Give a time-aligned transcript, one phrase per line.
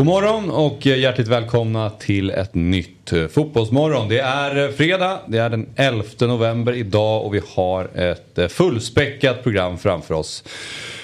[0.00, 4.08] God morgon och hjärtligt välkomna till ett nytt Fotbollsmorgon.
[4.08, 8.48] Det är eh, fredag, det är den 11 november idag och vi har ett eh,
[8.48, 10.44] fullspäckat program framför oss.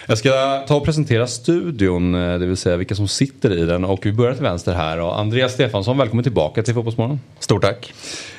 [0.09, 3.85] Jag ska ta och presentera studion, det vill säga vilka som sitter i den.
[3.85, 5.01] Och vi börjar till vänster här.
[5.01, 7.21] Och Andreas Stefansson, välkommen tillbaka till Fotbollsmorgon.
[7.41, 7.93] Stort tack.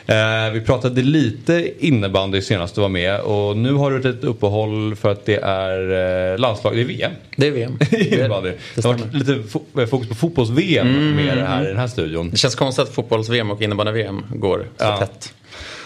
[0.07, 4.95] Eh, vi pratade lite innebandy senast du var med och nu har du ett uppehåll
[4.95, 7.11] för att det är eh, landslag, det är VM.
[7.35, 7.79] Det är VM.
[7.91, 8.49] innebandy.
[8.49, 11.77] Det, det har varit lite fo- fokus på fotbolls-VM mm, med det här i den
[11.77, 12.29] här studion.
[12.29, 14.97] Det känns konstigt att fotbolls-VM och innebandy-VM går så Ja.
[14.97, 15.33] tätt.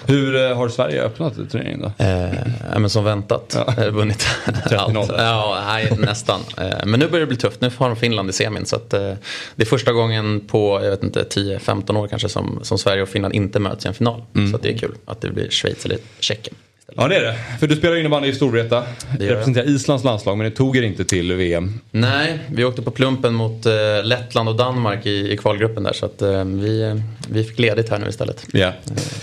[0.05, 2.03] Hur eh, har Sverige öppnat turneringen då?
[2.05, 3.57] Eh, men som väntat.
[3.77, 3.83] Ja.
[3.83, 4.93] Eh, vunnit allt.
[4.93, 5.13] 30-0.
[5.17, 6.39] Ja, nej, nästan.
[6.57, 7.61] Eh, men nu börjar det bli tufft.
[7.61, 8.65] Nu har de Finland i semin.
[8.65, 9.13] Så att, eh,
[9.55, 13.09] det är första gången på jag vet inte, 10-15 år kanske som, som Sverige och
[13.09, 14.23] Finland inte möts i en final.
[14.35, 14.51] Mm.
[14.51, 16.55] Så det är kul att det blir Schweiz eller Tjeckien.
[16.95, 17.35] Ja det är det.
[17.59, 18.83] För du spelar innebandy i Storvreta.
[19.19, 19.29] Jag.
[19.29, 21.79] Representerar Islands landslag men det tog er inte till VM.
[21.91, 23.71] Nej, vi åkte på plumpen mot eh,
[24.03, 25.93] Lettland och Danmark i, i kvalgruppen där.
[25.93, 26.95] Så att, eh, vi, eh,
[27.29, 28.45] vi fick ledigt här nu istället.
[28.53, 28.71] Ja.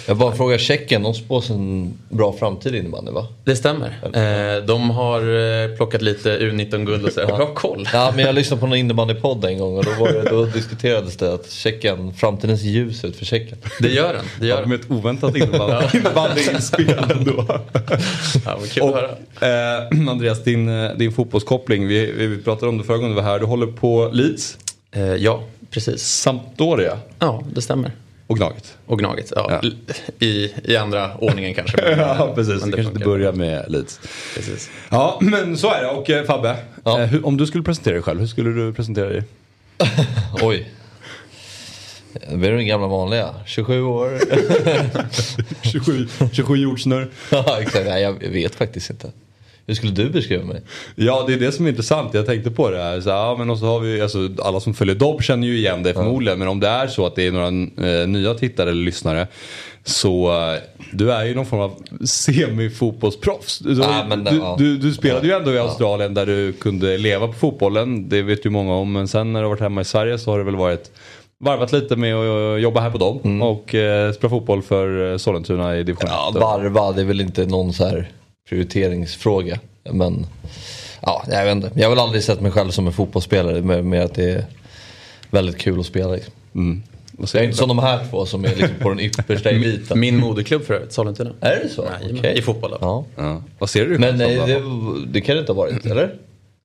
[0.06, 3.26] Jag bara frågar Tjeckien, de spås en bra framtid i innebandy va?
[3.44, 3.98] Det stämmer.
[4.02, 7.26] Eh, de har eh, plockat lite U19-guld och så.
[7.26, 7.88] Bra koll.
[7.92, 11.16] Ja men jag lyssnade på någon innebandypodd en gång och då, var det, då diskuterades
[11.16, 13.58] det att Tjeckien, framtidens ljus ut för Tjeckien.
[13.80, 14.24] Det gör den.
[14.40, 14.80] Det gör Med den.
[14.80, 17.57] ett oväntat innebandy- innebandyinspel ändå.
[18.44, 19.10] Ja, kul höra.
[19.80, 21.86] Eh, Andreas, din, eh, din fotbollskoppling.
[21.86, 23.38] Vi, vi pratade om det förra gången du var här.
[23.38, 24.58] Du håller på Leeds,
[24.92, 26.02] Eh, ja, precis.
[26.02, 27.92] Sampdoria Ja, det stämmer.
[28.26, 28.76] och Gnaget.
[28.86, 29.32] Och Gnaget.
[29.36, 29.70] Ja, Ja.
[30.26, 31.76] I, I andra ordningen kanske.
[31.82, 34.00] Men, Ja precis, men det kanske inte börjar med Leeds.
[34.34, 34.70] Precis.
[34.90, 35.88] Ja men så är det.
[35.90, 37.00] Och eh, Fabbe, Ja.
[37.00, 39.22] eh, hur, om du skulle presentera dig själv, hur skulle du presentera dig?
[40.42, 40.66] Oj.
[42.30, 44.18] Det blir den gamla vanliga, 27 år.
[45.72, 47.08] 27, 27 jordsnurr.
[47.30, 49.10] ja exakt, nej jag vet faktiskt inte.
[49.66, 50.62] Hur skulle du beskriva mig?
[50.94, 52.14] Ja det är det som är intressant.
[52.14, 53.00] Jag tänkte på det här.
[53.00, 55.82] Så, ja, men och så har vi, alltså, alla som följer Dobb känner ju igen
[55.82, 56.38] det förmodligen.
[56.38, 57.46] Men om det är så att det är några
[57.90, 59.26] eh, nya tittare eller lyssnare.
[59.84, 60.60] Så eh,
[60.92, 63.58] du är ju någon form av semifotbollsproffs.
[63.58, 64.56] Du, Ja, men du, ja.
[64.58, 68.08] du, du spelade ju ändå i Australien där du kunde leva på fotbollen.
[68.08, 68.92] Det vet ju många om.
[68.92, 70.90] Men sen när du har varit hemma i Sverige så har det väl varit
[71.38, 73.42] varvat lite med att jobba här på Dobb.
[73.42, 76.14] Och eh, spela fotboll för eh, Sollentuna i division 1.
[76.14, 78.10] Ja, varva, det är väl inte någon så här
[78.48, 79.58] prioriteringsfråga.
[79.90, 80.26] Men
[81.00, 81.70] ja, jag vet inte.
[81.74, 84.44] Jag har väl aldrig sett mig själv som en fotbollsspelare med, med att det är
[85.30, 86.12] väldigt kul att spela.
[86.12, 86.32] Liksom.
[86.54, 86.82] Mm.
[87.18, 90.00] Jag är inte som de här två som är liksom på den yppersta eliten.
[90.00, 91.30] Min moderklubb för övrigt, Sollentuna.
[91.40, 91.84] Är det så?
[92.00, 92.38] Nej, Okej.
[92.38, 92.78] I fotboll då.
[92.80, 93.04] Ja.
[93.16, 93.42] Ja.
[93.58, 93.98] Vad ser du?
[93.98, 94.46] Men nej, då?
[94.46, 94.62] det,
[95.12, 96.14] det kan det inte ha varit, eller?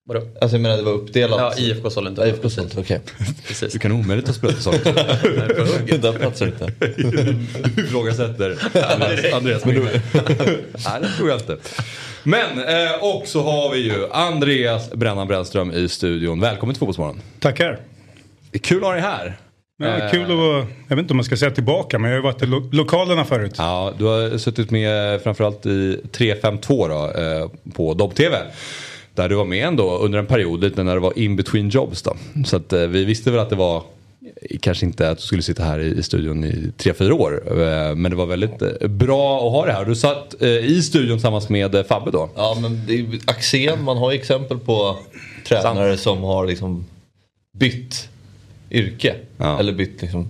[0.06, 0.22] Vadå?
[0.42, 1.40] Alltså jag menar det var uppdelat.
[1.58, 2.28] Ja, IFK Sollentuna.
[2.28, 3.00] IFK sånt, okej.
[3.48, 3.74] Precis.
[3.74, 4.96] Du kan omöjligt ha spelat i Sollentuna.
[5.98, 6.90] Där platsar det inte.
[7.76, 8.58] Du ifrågasätter
[8.94, 9.66] Andreas.
[9.66, 11.58] Nej, det tror jag inte.
[12.24, 16.40] Men, eh, och så har vi ju Andreas Brännan Brännström i studion.
[16.40, 17.22] Välkommen till Fotbollsmorgon.
[17.40, 17.80] Tackar.
[18.52, 19.38] Det är kul att ha dig här.
[19.78, 22.22] Ja, kul att vara, jag vet inte om man ska säga tillbaka men jag har
[22.28, 23.54] ju varit i lo- lokalerna förut.
[23.58, 28.38] Ja, du har suttit med framförallt i 352 då, eh, på Dobb-TV.
[29.16, 32.02] Där du var med ändå under en period lite när det var in between jobs
[32.02, 32.16] då.
[32.46, 35.42] Så att eh, vi visste väl att det var eh, Kanske inte att du skulle
[35.42, 37.44] sitta här i studion i 3-4 år.
[37.62, 39.86] eh, Men det var väldigt bra att ha det här.
[39.86, 42.30] Du satt i studion tillsammans med Fabbe då.
[42.36, 44.98] Ja men det är Axén, man har ju exempel på
[45.48, 46.86] tränare som har liksom
[47.58, 48.10] bytt
[48.72, 49.16] yrke.
[49.38, 49.60] Ja.
[49.60, 50.30] Eller bytt liksom,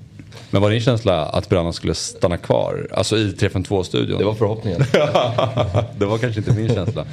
[0.49, 2.87] Men var din känsla att Brännan skulle stanna kvar?
[2.91, 4.19] Alltså i 352-studion?
[4.19, 4.79] det var förhoppningen.
[5.97, 7.05] det var kanske inte min känsla.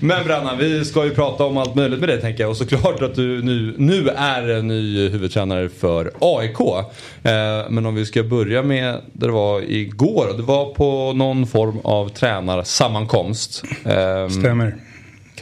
[0.00, 2.50] Men Brannan, vi ska ju prata om allt möjligt med dig tänker jag.
[2.50, 6.60] Och såklart att du nu, nu är en ny huvudtränare för AIK.
[6.60, 10.34] Eh, men om vi ska börja med där det var igår.
[10.36, 13.62] Det var på någon form av tränarsammankomst.
[13.84, 14.76] Eh, Stämmer.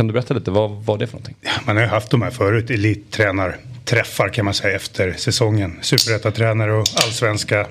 [0.00, 1.36] Kan du berätta lite, vad var det för någonting?
[1.66, 5.78] Man har ju haft de här förut, elittränarträffar kan man säga efter säsongen.
[5.82, 7.66] Superettatränare och allsvenska.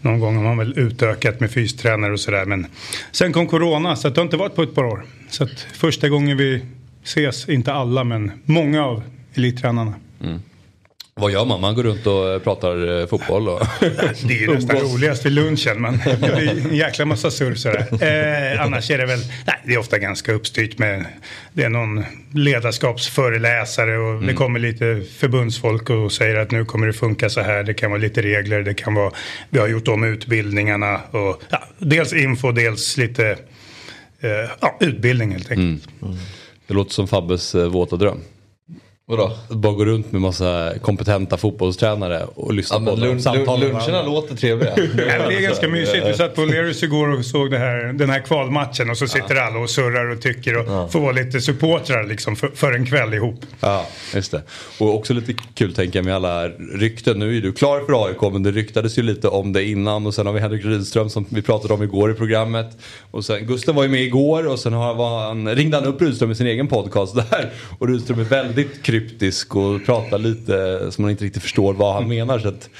[0.00, 2.44] Någon gång har man väl utökat med fystränare och sådär.
[2.44, 2.66] Men
[3.12, 5.04] sen kom corona så det har inte varit på ett par år.
[5.30, 6.64] Så att första gången vi
[7.04, 9.02] ses, inte alla men många av
[9.34, 9.94] elittränarna.
[11.20, 11.60] Vad gör man?
[11.60, 13.60] Man går runt och pratar eh, fotboll och...
[14.28, 17.86] Det är ju nästan roligast vid lunchen det blir en jäkla massa surr sådär.
[17.92, 21.06] Eh, annars är det väl, nej det är ofta ganska uppstyrt med,
[21.52, 26.92] det är någon ledarskapsföreläsare och det kommer lite förbundsfolk och säger att nu kommer det
[26.92, 27.62] funka så här.
[27.62, 29.12] Det kan vara lite regler, det kan vara,
[29.50, 33.30] vi har gjort om utbildningarna och ja, dels info, dels lite
[34.20, 35.88] eh, ja, utbildning helt enkelt.
[36.66, 38.20] Det låter som Fabbes eh, våta dröm.
[39.08, 39.32] Vadå?
[39.48, 43.00] Bara gå runt med massa kompetenta fotbollstränare och lyssna Ja, på dem.
[43.18, 44.70] lun- luncherna låter trevliga.
[44.76, 44.82] Ja,
[45.28, 46.06] det är ganska mysigt.
[46.06, 49.36] Vi satt på Lerus igår och såg det här, den här kvalmatchen och så sitter
[49.36, 53.14] alla och surrar och tycker och får vara lite supportrar liksom för, för en kväll
[53.14, 53.40] ihop.
[53.60, 54.42] Ja, just det.
[54.80, 57.18] Och också lite kul tänker jag med alla rykten.
[57.18, 60.14] Nu är du klar för AIK men det ryktades ju lite om det innan och
[60.14, 62.66] sen har vi Henrik Rydström som vi pratade om igår i programmet.
[63.10, 66.02] Och sen Gusten var ju med igår och sen har, var han, ringde han upp
[66.02, 67.50] Rydström i sin egen podcast där.
[67.78, 68.95] Och Rydström är väldigt kryptisk
[69.56, 72.38] och pratar lite som man inte riktigt förstår vad han menar.
[72.38, 72.70] Så att,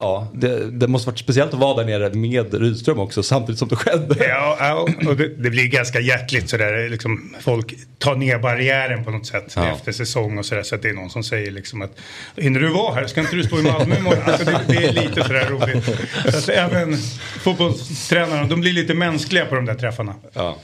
[0.00, 3.68] ja, det, det måste varit speciellt att vara där nere med Rydström också samtidigt som
[3.68, 4.28] det skedde.
[4.28, 6.88] Ja, ja och det, det blir ganska hjärtligt sådär.
[6.88, 9.66] Liksom, folk tar ner barriären på något sätt Ja.
[9.66, 10.62] efter säsong och sådär.
[10.62, 11.92] Så att det är någon som säger liksom att
[12.36, 13.06] hinner du vara här?
[13.06, 14.22] Ska inte du stå i Malmö imorgon?
[14.26, 15.84] Alltså det, det är lite sådär roligt.
[16.32, 16.96] Så att även
[17.42, 20.14] fotbollstränarna, de blir lite mänskliga på de där träffarna.
[20.32, 20.56] Ja.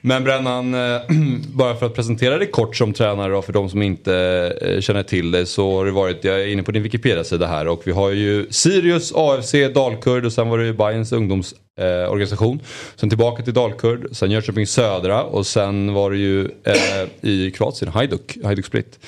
[0.00, 1.00] Men Brännan, eh,
[1.54, 4.14] bara för att presentera dig kort som tränare då, för de som inte
[4.62, 7.68] eh, känner till dig så har det varit, jag är inne på din Wikipedia-sida här
[7.68, 12.56] och vi har ju Sirius, AFC, Dalkurd och sen var det ju Bayerns ungdomsorganisation.
[12.56, 12.66] Eh,
[12.96, 17.92] sen tillbaka till Dalkurd, sen Jönköping Södra och sen var det ju eh, i Kroatien,
[17.92, 18.98] Hajduk, Hajduk Split.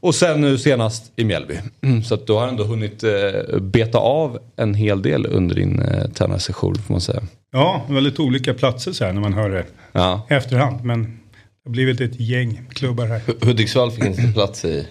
[0.00, 1.58] Och sen nu senast i Mjällby.
[1.80, 5.82] Mm, så att du har ändå hunnit eh, beta av en hel del under din
[5.82, 7.22] eh, tränarsession får man säga.
[7.52, 10.26] Ja, väldigt olika platser så här när man hör det Ja.
[10.30, 10.84] efterhand.
[10.84, 11.08] Men det
[11.64, 13.20] har blivit ett gäng klubbar här.
[13.46, 14.86] Hudiksvall fick inte plats i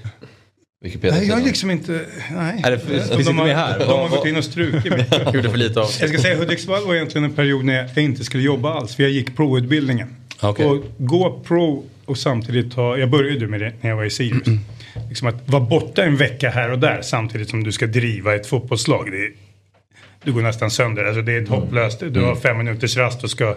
[0.81, 1.17] Wikipedia.
[1.17, 2.05] Nej, jag är liksom inte...
[2.31, 2.61] Nej.
[2.65, 3.79] Är det- finns de, inte har, här?
[3.79, 5.05] de har gått in och strukit mig.
[5.33, 5.89] Gjorde för lite av.
[5.99, 8.95] Jag ska säga Hudiksvall var egentligen en period när jag inte skulle jobba alls.
[8.95, 10.15] För jag gick pro-utbildningen.
[10.41, 10.65] Okej.
[10.65, 14.47] Och gå pro och samtidigt ta, jag började med det när jag var i Sirius.
[15.09, 18.47] liksom att vara borta en vecka här och där samtidigt som du ska driva ett
[18.47, 19.11] fotbollslag.
[19.11, 19.31] Det är,
[20.23, 21.05] du går nästan sönder.
[21.05, 21.99] Alltså det är ett hopplöst.
[21.99, 23.55] Du har fem minuters rast och ska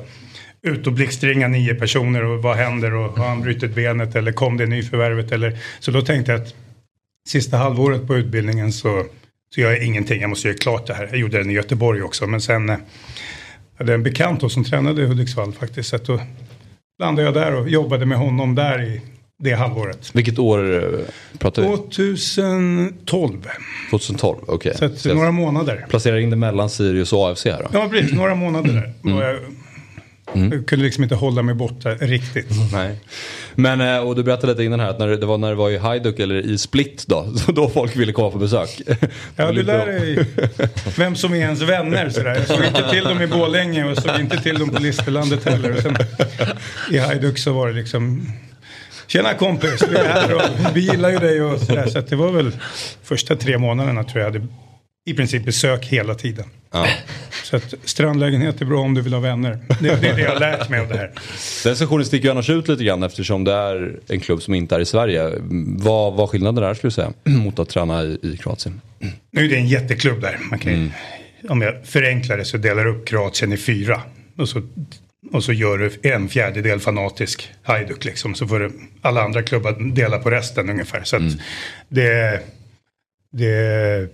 [0.63, 4.57] ut och blixtringa nio personer och vad händer och har han brutit benet eller kom
[4.57, 5.59] det nyförvärvet eller.
[5.81, 6.55] Så då tänkte jag att
[7.29, 9.05] sista halvåret på utbildningen så,
[9.55, 10.21] så gör jag ingenting.
[10.21, 11.09] Jag måste göra klart det här.
[11.11, 12.77] Jag gjorde den i Göteborg också men sen eh,
[13.79, 15.89] hade jag en bekant då som tränade i Hudiksvall faktiskt.
[15.89, 16.21] Så då
[17.03, 19.01] landade jag där och jobbade med honom där i
[19.43, 20.11] det halvåret.
[20.15, 21.01] Vilket år eh,
[21.39, 21.69] pratar vi?
[21.69, 23.47] 2012.
[23.91, 24.75] 2012, okej.
[24.77, 25.87] Så att Så några månader.
[25.89, 27.69] placerar in det mellan Sirius och AFC här då?
[27.73, 28.73] Ja precis, några månader
[29.03, 29.15] där.
[29.15, 29.23] Och
[30.33, 32.47] jag, jag kunde liksom inte hålla mig borta riktigt.
[32.73, 32.97] Nej.
[33.55, 35.71] Men, eh, och du berättade lite innan här att när det, var när det var
[35.71, 38.83] i Hajduk eller i Split då, så då folk ville komma på besök.
[39.37, 40.27] Ja, du lär dig
[40.97, 42.35] vem som är ens vänner sådär.
[42.35, 45.77] Jag såg inte till dem i Borlänge och såg inte till dem på Listerlandet heller.
[45.77, 45.97] Och sen,
[46.91, 48.33] I Hajduk så var det liksom
[49.07, 50.43] Tjena kompis, vi är här och
[50.75, 51.87] vi gillar ju dig och sådär.
[51.87, 52.53] Så det var väl
[53.03, 54.47] första tre månaderna tror jag hade
[55.07, 56.45] i princip besök hela tiden.
[56.73, 56.87] Ja.
[57.45, 59.59] Så att strandlägenhet är bra om du vill ha vänner.
[59.81, 61.11] Det, det är det jag har lärt mig av det här.
[61.65, 64.75] Den sessionen sticker ju annars ut lite grann eftersom det är en klubb som inte
[64.77, 65.31] är i Sverige.
[65.79, 68.81] Vad var skillnaden där skulle du säga mot att träna i, i Kroatien?
[69.31, 70.39] Nu är det en jätteklubb där.
[70.51, 70.91] Man kan, ju-
[71.49, 74.01] Om jag förenklar det så delar upp Kroatien i fyra.
[74.39, 74.63] Och så,
[75.33, 78.35] och så gör du en fjärdedel fanatisk Hajduk liksom.
[78.35, 78.73] Så får du
[79.03, 81.05] alla andra klubbar dela på resten ungefär.
[81.05, 81.23] Så att
[81.89, 82.41] det,
[83.33, 84.09] det,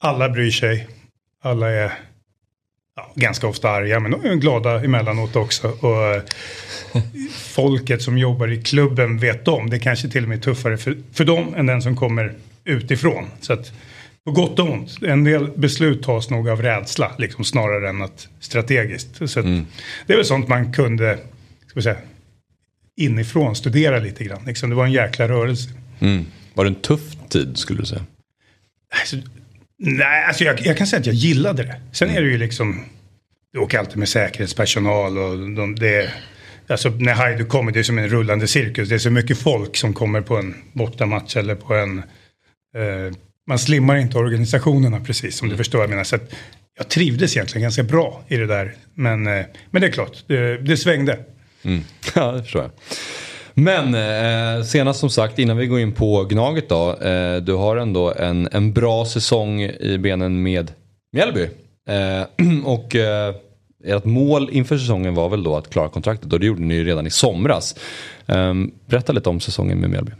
[0.00, 0.88] alla bryr sig.
[1.42, 1.92] Alla är
[2.96, 5.68] ja, ganska ofta arga men de är glada emellanåt också.
[5.68, 6.22] Och eh,
[7.32, 9.70] folket som jobbar i klubben vet om.
[9.70, 12.34] Det kanske till och med är tuffare för, för dem än den som kommer
[12.64, 13.26] utifrån.
[13.40, 13.72] Så att
[14.24, 15.02] på gott och ont.
[15.02, 19.16] En del beslut tas nog av rädsla liksom, snarare än att strategiskt.
[19.30, 19.46] Så att
[20.06, 21.18] Det är väl sånt man kunde
[21.66, 21.96] ska säga,
[22.96, 24.42] inifrån studera lite grann.
[24.46, 25.70] Liksom, det var en jäkla rörelse.
[26.00, 26.24] Mm.
[26.54, 28.06] Var det en tuff tid skulle du säga?
[29.00, 29.16] Alltså,
[29.78, 31.80] nej, alltså jag, jag kan säga att jag gillade det.
[31.92, 32.84] Sen är det ju liksom,
[33.52, 36.12] du åker alltid med säkerhetspersonal och de, det
[36.68, 38.88] Alltså när Hajduk kommer, det är som en rullande cirkus.
[38.88, 41.98] Det är så mycket folk som kommer på en bortamatch eller på en...
[42.76, 43.16] Eh,
[43.48, 45.80] man slimmar inte organisationerna precis som du förstår.
[45.80, 46.34] Jag menar, så att
[46.78, 48.74] jag trivdes egentligen ganska bra i det där.
[48.94, 51.18] Men, eh, men det är klart, det, det svängde.
[51.62, 51.80] Mm.
[52.14, 52.70] Ja, det förstår jag.
[53.58, 56.96] Men eh, senast som sagt, innan vi går in på Gnaget då.
[56.96, 60.72] Eh, du har ändå en, en bra säsong i benen med
[61.12, 61.48] Mjällby.
[61.88, 62.22] Eh,
[62.64, 63.34] och eh,
[63.84, 66.84] ert mål inför säsongen var väl då att klara kontraktet och det gjorde ni ju
[66.84, 67.74] redan i somras.
[68.26, 68.54] Eh,
[68.86, 70.12] berätta lite om säsongen med Mjällby.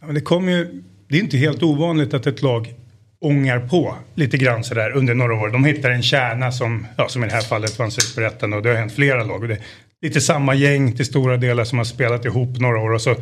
[0.00, 2.74] Ja, det kom ju det är inte helt ovanligt att ett lag
[3.20, 5.48] ångar på lite grann sådär under några år.
[5.48, 8.68] De hittar en kärna som, ja, som i det här fallet vann Superettan och det
[8.68, 9.42] har hänt flera lag.
[9.42, 9.58] Och det
[10.02, 13.14] lite samma gäng till stora delar som har spelat ihop några år och så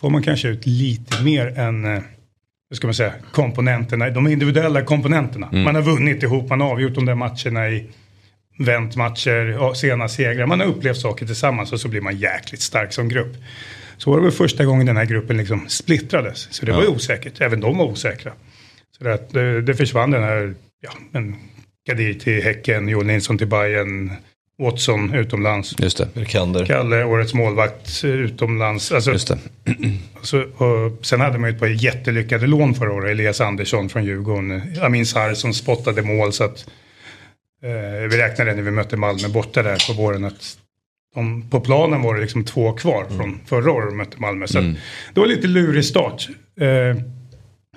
[0.00, 2.02] får man kanske ut lite mer än eh,
[2.70, 5.48] hur ska man säga, komponenterna, de individuella komponenterna.
[5.52, 7.90] Man har vunnit ihop, man har avgjort de där matcherna i
[8.58, 10.46] vänt matcher, ja, sena segrar.
[10.46, 13.36] Man har upplevt saker tillsammans och så blir man jäkligt stark som grupp.
[13.96, 16.48] Så var det väl första gången den här gruppen liksom splittrades.
[16.50, 18.32] Så det var ju osäkert, även de var osäkra.
[18.98, 21.36] Så det, att det, det försvann den här, ja, men
[21.88, 24.12] Gadir till Häcken, Joel Nilsson till Bayern,
[24.58, 25.74] Watson utomlands.
[25.78, 26.08] Just det.
[26.14, 26.66] Berkander.
[26.66, 28.92] Kalle, årets målvakt utomlands.
[28.92, 29.38] Alltså, Just det.
[30.22, 33.10] så, och sen hade man ju ett par jättelyckade lån förra året.
[33.10, 34.62] Elias Andersson från Djurgården.
[34.82, 36.32] Amin Sarr som spottade mål.
[36.32, 36.66] Så att,
[37.62, 40.58] eh, vi räknade när vi mötte Malmö borta där på våren att
[41.14, 44.46] de, på planen var det liksom två kvar från förra året de mötte Malmö.
[44.46, 44.64] Så att,
[45.14, 46.28] det var lite lurig start.
[46.60, 47.02] Eh,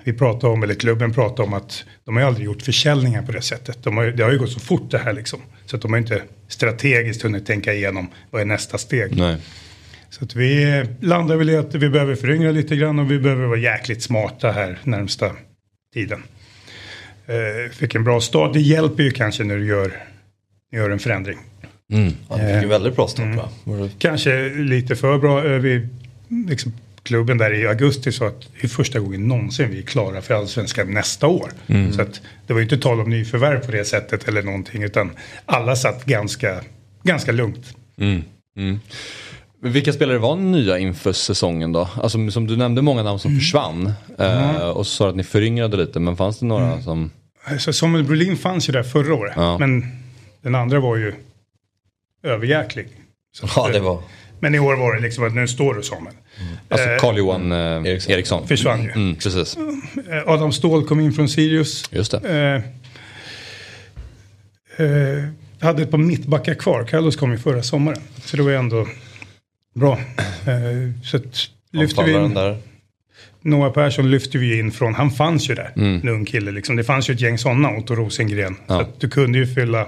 [0.04, 3.42] vi pratade om, eller klubben pratade om att de har aldrig gjort försäljningar på det
[3.42, 3.78] sättet.
[3.82, 5.40] De har, det har ju gått så fort det här liksom.
[5.66, 9.16] Så att de har inte strategiskt hunnit tänka igenom vad är nästa steg.
[9.16, 9.36] Nej.
[10.10, 13.46] Så att vi landar väl i att vi behöver föryngra lite grann och vi behöver
[13.46, 15.30] vara jäkligt smarta här närmsta
[15.94, 16.22] tiden.
[17.26, 18.52] Eh, fick en bra start.
[18.54, 19.92] Det hjälper ju kanske när du gör,
[20.72, 21.38] gör en förändring.
[22.28, 23.48] Han fick en väldigt bra start va?
[23.64, 25.44] Var det- Kanske lite för bra.
[25.46, 25.88] Eh, vi,
[26.48, 26.72] liksom,
[27.10, 30.34] klubben där i augusti sa att det är första gången någonsin vi är klara för
[30.34, 31.50] allsvenskan nästa år.
[31.92, 35.10] Så att det var ju inte tal om nyförvärv på det sättet eller någonting utan
[35.46, 36.60] alla satt ganska,
[37.02, 37.74] ganska lugnt.
[39.62, 41.88] Vilka spelare var nya inför säsongen då?
[42.02, 43.92] Alltså som du nämnde många namn som försvann.
[44.18, 47.10] Eh, och så sa att ni föryngrade lite, men fanns det några som...
[47.58, 49.32] Så Samuel Brolin fanns ju där förra året.
[49.36, 49.58] Ja.
[49.58, 49.84] Men
[50.42, 51.14] den andra var ju
[52.22, 52.88] överjäklig.
[53.32, 54.02] Så Ja, det var...
[54.40, 56.14] Men i år var det liksom att nu står du Samuel.
[56.68, 58.12] Alltså Eh, Carl-Johan eh, Eriksson.
[58.12, 58.48] Eriksson.
[58.48, 58.90] Försvann ju.
[58.90, 59.56] Mm, precis.
[60.10, 61.84] Eh, Adam Ståhl kom in från Sirius.
[61.92, 62.62] Just det.
[64.76, 65.24] Eh, eh,
[65.60, 66.84] hade ett par mittbackar kvar.
[66.84, 68.00] Carlos kom ju förra sommaren.
[68.24, 68.86] Så det var ju ändå
[69.74, 69.98] bra.
[70.46, 72.56] Eh, så att lyfte vi in, där.
[73.42, 75.72] Noah Persson lyfte vi in från, han fanns ju där.
[75.76, 76.00] Mm.
[76.02, 76.76] En ung kille liksom.
[76.76, 78.56] Det fanns ju ett gäng sådana, Otto Rosengren.
[78.66, 78.74] Ja.
[78.74, 79.86] Så att du kunde ju fylla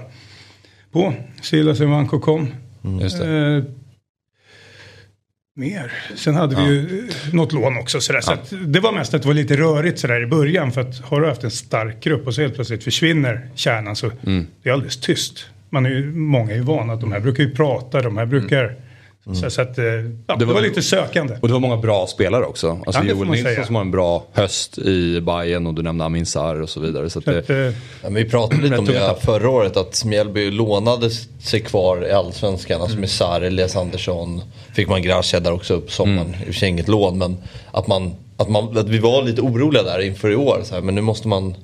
[0.91, 1.13] på.
[1.41, 2.47] Silas Ivanko kom.
[3.01, 3.57] Just det.
[3.57, 3.63] Eh,
[5.55, 5.91] mer.
[6.15, 8.01] Sen hade vi ju eh, något lån också.
[8.01, 8.21] Sådär.
[8.21, 10.71] Så att det var mest att det var lite rörigt sådär i början.
[10.71, 14.11] För att har du haft en stark grupp och så helt plötsligt försvinner kärnan så
[14.25, 14.47] Mm.
[14.63, 15.45] det är alldeles tyst.
[15.69, 18.25] Man är ju, många är ju vana att de här brukar ju prata, de här
[18.25, 18.75] brukar...
[19.41, 19.91] Så, så att, eh, ja,
[20.27, 21.37] det, Det var, var- lite sökande.
[21.41, 22.69] Och det var många bra spelare också.
[22.85, 23.65] Alltså Ja, det Joel Nilsson säga.
[23.65, 27.09] som har en bra höst i Bayern och du nämnde Amin Sarr och så vidare.
[27.09, 29.77] Så att Så det, att, eh, Ja, men vi pratade lite om det förra året
[29.77, 32.81] att Mjällby lånade sig kvar i Allsvenskan.
[32.81, 34.41] Alltså med Sarr, Elias Andersson.
[34.73, 36.35] Fick man Gracia där också på sommaren.
[36.39, 37.37] I och för sig inget lån men
[37.71, 40.61] att, man, att, man, att vi var lite oroliga där inför i år.
[40.63, 41.55] Så här, men nu måste man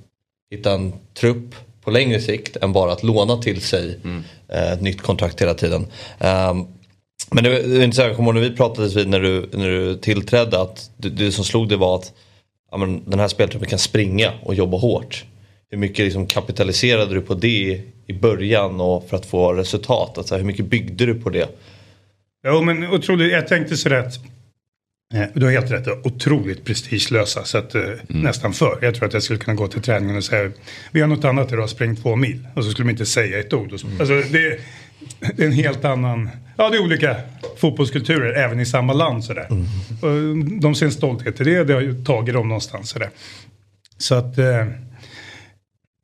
[0.51, 3.99] hitta en trupp på längre sikt än bara att låna till sig
[4.53, 5.87] eh, ett nytt kontrakt hela tiden.
[6.19, 6.65] Ehm,
[7.31, 9.49] men det, är inte så här, jag kommer ihåg när vi pratades vid när du,
[9.53, 12.13] när du tillträdde att det, det som slog det var att
[12.71, 15.25] ja, men den här speltruppen kan springa och jobba hårt.
[15.71, 20.17] Hur mycket liksom kapitaliserade du på det i början och för att få resultat?
[20.17, 21.49] Alltså, hur mycket byggde du på det?
[22.47, 24.15] Jo men otroligt, jag tänkte sådär att
[25.13, 27.43] eh, du har helt rätt, otroligt prestigelösa.
[27.43, 28.79] Så att, eh, nästan för.
[28.81, 30.51] Jag tror att jag skulle kunna gå till träningen och säga
[30.91, 32.47] vi har något annat idag, spring två mil.
[32.55, 33.73] Och så skulle de inte säga ett ord.
[33.73, 34.59] Och så, Alltså, det,
[35.35, 37.15] det är en helt annan, ja det är olika
[37.57, 39.47] fotbollskulturer även i samma land sådär.
[40.01, 43.09] Och de ser en stolthet i det, det har ju tagit dem någonstans sådär.
[43.97, 44.65] Så att eh,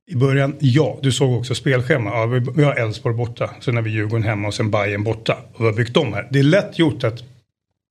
[0.07, 2.09] i början, ja, du såg också spelschema.
[2.09, 5.37] Ja, vi, vi har Elfsborg borta, sen har vi Djurgården hemma och sen Bayern borta.
[5.53, 6.27] Och vi har byggt om här.
[6.31, 7.23] Det är lätt gjort att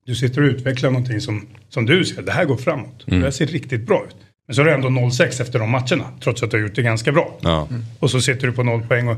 [0.05, 3.03] du sitter och utvecklar någonting som, som du ser, det här går framåt.
[3.05, 4.15] Det här ser riktigt bra ut.
[4.47, 6.81] Men så har du ändå 0-6 efter de matcherna, trots att du har gjort det
[6.81, 7.37] ganska bra.
[7.41, 7.67] ja.
[7.99, 9.17] Och så sitter du på noll poäng och,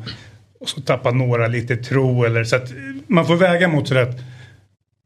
[0.60, 2.24] och så tappar några lite tro.
[2.24, 2.72] Eller, så att
[3.08, 4.20] man får väga mot sådär att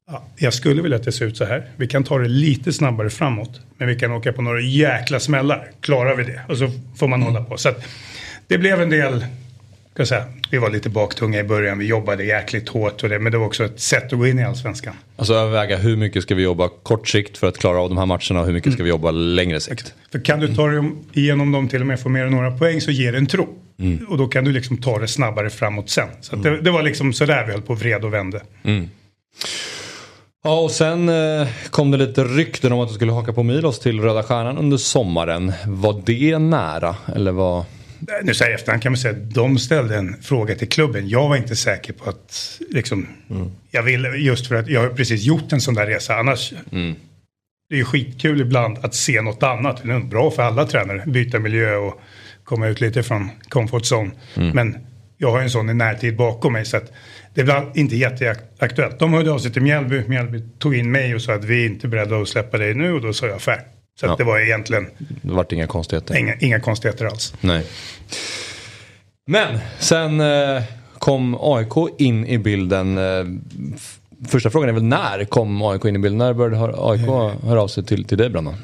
[0.08, 1.66] ja, jag skulle vilja att det ser ut så här.
[1.76, 3.62] Vi kan ta det lite snabbare framåt.
[3.78, 5.72] Men vi kan åka på några jäkla smällar.
[5.82, 6.42] Klarar vi det?
[6.50, 7.58] Och så får man hålla på.
[7.58, 7.86] Så att
[8.48, 9.26] det blev en del,
[9.96, 11.80] jag säga, vi var lite baktunga i början.
[11.80, 14.40] Vi jobbade jäkligt hårt och det, men det var också ett sätt att gå in
[14.40, 14.94] i allsvenskan.
[15.16, 18.06] Alltså överväga hur mycket ska vi jobba kort sikt för att klara av de här
[18.06, 19.94] matcherna och hur mycket ska vi jobba längre sikt.
[20.12, 22.82] För kan du ta dig igenom dem till och med få mer än några poäng
[22.82, 23.58] så ger det en tro.
[24.08, 26.08] Och då kan du liksom ta det snabbare framåt sen.
[26.22, 28.42] Så att det, det var liksom sådär vi höll på och vred och vände.
[30.44, 33.80] Ja och sen eh, kom det lite rykten om att du skulle haka på Milos
[33.80, 35.54] till Röda Stjärnan under sommaren.
[35.66, 36.96] Var det nära?
[37.16, 37.66] Eller var...
[38.24, 41.10] Nu så här i efterhand kan man säga att de ställde en fråga till klubben.
[41.10, 43.08] Jag var inte säker på att, liksom,
[43.72, 46.16] jag ville, just för att jag har precis gjort en sån där resa.
[46.16, 46.54] Annars,
[47.70, 49.82] det är ju skitkul ibland att se något annat.
[49.84, 52.02] Det är bra för alla tränare, byta miljö och
[52.52, 54.12] komma ut lite från comfort zone.
[54.54, 54.78] Men
[55.18, 56.92] jag har en sån i närtid bakom mig så att
[57.34, 59.00] det blir inte jätteaktuellt.
[59.00, 61.70] De hörde av sig till Mjällby, Mjällby tog in mig och sa att vi är
[61.70, 63.62] inte beredda att släppa dig nu och då sa jag fair.
[64.00, 64.16] Så Ja.
[64.18, 64.88] det var egentligen
[65.22, 66.18] Det vart inga konstigheter.
[66.18, 67.34] inga, inga konstigheter alls.
[67.42, 67.66] Nej.
[69.28, 70.64] Men sen eh,
[71.00, 72.98] kom AIK in i bilden.
[72.98, 73.26] Eh,
[74.28, 76.18] första frågan är väl när kom AIK in i bilden?
[76.18, 77.02] När började AIK
[77.44, 78.56] höra av sig till, till dig Brannan?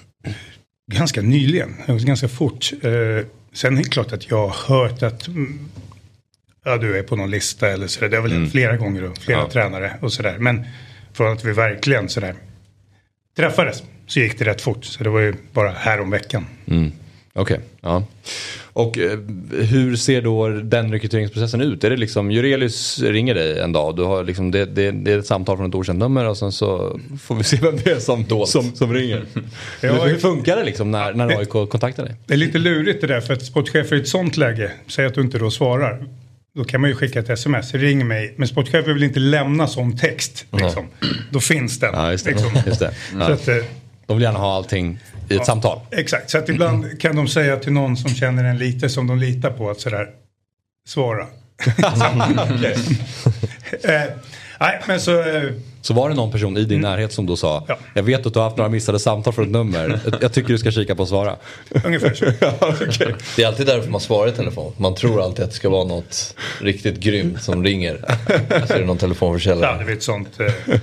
[0.94, 2.72] ganska nyligen, var ganska fort.
[3.54, 5.70] Sen är det klart att jag har hört att mm,
[6.66, 8.10] ja, du är på någon lista eller sådär.
[8.10, 9.50] Det har väl hänt flera gånger och flera Ja.
[9.50, 10.38] tränare och sådär.
[10.38, 10.66] Men
[11.13, 12.36] från att vi verkligen sådär
[13.38, 14.86] träffades så gick det rätt fort.
[14.86, 16.46] Så det var ju bara här om veckan.
[16.68, 16.92] Mm.
[17.34, 18.04] Okej, ja.
[18.77, 19.19] Och eh,
[19.51, 21.84] hur ser då den rekryteringsprocessen ut?
[21.84, 25.19] Är det liksom Jurelius ringer dig en dag, du har liksom, det, det, det är
[25.19, 28.00] ett samtal från ett okänt nummer och sen så får vi se vem det är
[28.00, 29.25] som, som, som ringer.
[29.81, 32.15] Ja, hur, hur funkar det liksom när, när AIK kontaktar dig?
[32.25, 35.13] Det är lite lurigt det där för att sportchefer i ett sånt läge, säg att
[35.13, 36.03] du inte då svarar.
[36.55, 38.34] Då kan man ju skicka ett sms, ring mig.
[38.38, 40.46] Men sportchefer vill inte lämna sån text.
[40.51, 40.86] Liksom.
[41.31, 41.89] Då finns den.
[41.93, 42.31] Ja, just det.
[42.31, 42.51] Liksom.
[42.65, 42.91] Just det.
[43.12, 43.34] Så Ja.
[43.34, 43.55] att, eh,
[44.05, 45.79] De vill gärna ha allting i ett samtal.
[45.91, 49.17] Exakt, så att ibland kan de säga till någon som känner en lite som de
[49.19, 50.07] litar på att sådär
[50.88, 51.22] svara.
[53.84, 54.01] eh,
[54.60, 55.19] nej, men så...
[55.22, 55.43] Eh,
[55.81, 57.77] Så var det någon person i din närhet som då sa, Ja.
[57.93, 60.57] jag vet att du har haft några missade samtal från ett nummer, jag, tycker du
[60.57, 61.36] ska kika på och svara.
[61.86, 62.25] ungefär så.
[63.36, 64.74] Det är alltid därför man svarar i telefon.
[64.77, 68.01] Man tror alltid att det ska vara något riktigt grymt som ringer.
[68.67, 69.72] Så är det någon telefonförsäljare.
[69.72, 70.75] hade vi ett sånt eh,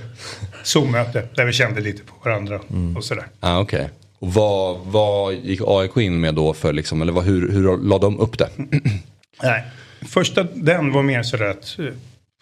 [0.63, 2.59] Zoom-möte där vi kände lite på varandra
[2.97, 3.25] och sådär.
[3.39, 3.89] Ah, Okej.
[4.19, 7.97] Och vad, vad gick AIK in med då för liksom, eller vad, hur, hur la
[7.97, 8.49] de upp det?
[9.43, 9.63] Nej,
[10.01, 11.85] första den var mer sådär att eh,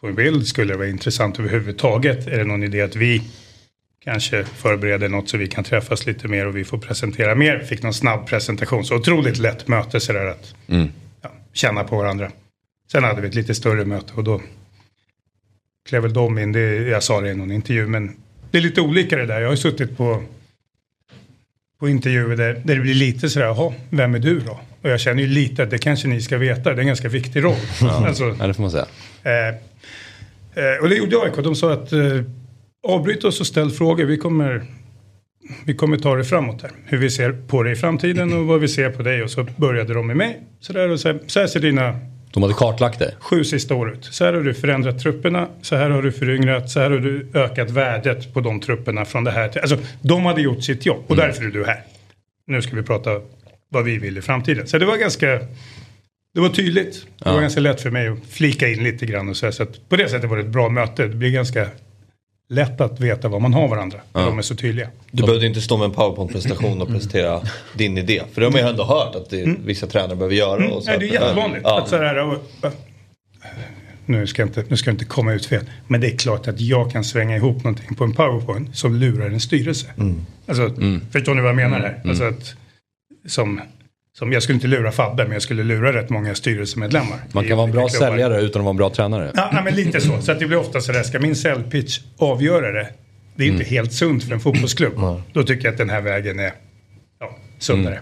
[0.01, 2.27] på en bild skulle det vara intressant överhuvudtaget.
[2.27, 3.22] Är det någon idé att vi
[4.03, 7.60] kanske förbereder något så vi kan träffas lite mer och vi får presentera mer.
[7.60, 10.56] Fick någon snabb presentation, så otroligt lätt möte sådär att
[11.22, 12.32] ja, känna på varandra.
[12.92, 14.42] Sen hade vi ett lite större möte och då
[15.89, 16.51] klev väl de in.
[16.51, 18.15] Det, jag sa det i någon intervju men
[18.51, 19.39] det är lite olika det där.
[19.39, 20.24] Jag har ju suttit på
[21.83, 24.59] på intervjuer där, där det blir lite sådär, jaha, vem är du då?
[24.81, 27.09] Och jag känner ju lite att det kanske ni ska veta, det är en ganska
[27.09, 27.55] viktig roll.
[27.81, 28.85] Alltså, Ja, det får man säga.
[29.24, 29.48] eh,
[30.63, 32.00] eh, och det gjorde AIK, de sa att eh,
[32.87, 34.63] avbryt oss och ställ frågor, vi kommer,
[35.65, 36.72] vi kommer ta det framåt här.
[36.85, 39.24] Hur vi ser på det i framtiden och vad vi ser på dig.
[39.24, 40.39] Och så började de med mig.
[40.59, 42.00] Så, där, och så, här, så här ser dina
[42.33, 43.13] De hade kartlagt det.
[43.19, 44.05] sju sista år ut.
[44.05, 47.27] Så här har du förändrat trupperna, så här har du föryngrat, så här har du
[47.33, 49.61] ökat värdet på de trupperna från det här till...
[49.61, 51.83] Alltså, de hade gjort sitt jobb och därför är du här.
[52.48, 53.22] Nu ska vi prata
[53.69, 54.67] vad vi vill i framtiden.
[54.67, 55.39] Så det var ganska...
[56.33, 57.05] Det var tydligt.
[57.19, 59.63] Det var ganska lätt för mig att flika in lite grann och så, här, så
[59.63, 61.07] att på det sättet var det ett bra möte.
[61.07, 61.67] Det blir ganska
[62.53, 64.00] lätt att veta vad man har varandra.
[64.13, 64.89] När de är så tydliga.
[65.11, 67.42] Du behövde inte stå med en powerpoint-presentation och presentera
[67.74, 68.24] din idé.
[68.33, 70.70] För det har man ju ändå hört att det, vissa tränare behöver göra.
[70.70, 71.61] Och så Nej, det är jättevanligt.
[71.63, 71.81] Ja.
[71.81, 72.37] Att så här, och,
[74.05, 75.70] nu, ska jag inte, nu ska jag inte komma ut fel.
[75.87, 79.29] Men det är klart att jag kan svänga ihop någonting på en powerpoint som lurar
[79.29, 79.87] en styrelse.
[80.46, 80.70] Alltså,
[81.11, 82.01] Förstår ni vad jag menar här?
[82.05, 82.55] Alltså att,
[83.27, 83.61] som,
[84.17, 87.19] som, jag skulle inte lura Fabbe, men jag skulle lura rätt många styrelsemedlemmar.
[87.31, 88.07] Man kan vara en bra klubbar.
[88.07, 89.31] säljare utan att vara en bra tränare.
[89.35, 90.21] Ja, nej, men lite så.
[90.21, 92.89] Så att det blir ofta sådär, ska min säljpitch avgöra det?
[93.35, 95.21] Det är inte helt sunt för en fotbollsklubb.
[95.33, 96.53] Då tycker jag att den här vägen är
[97.19, 97.99] ja, sundare.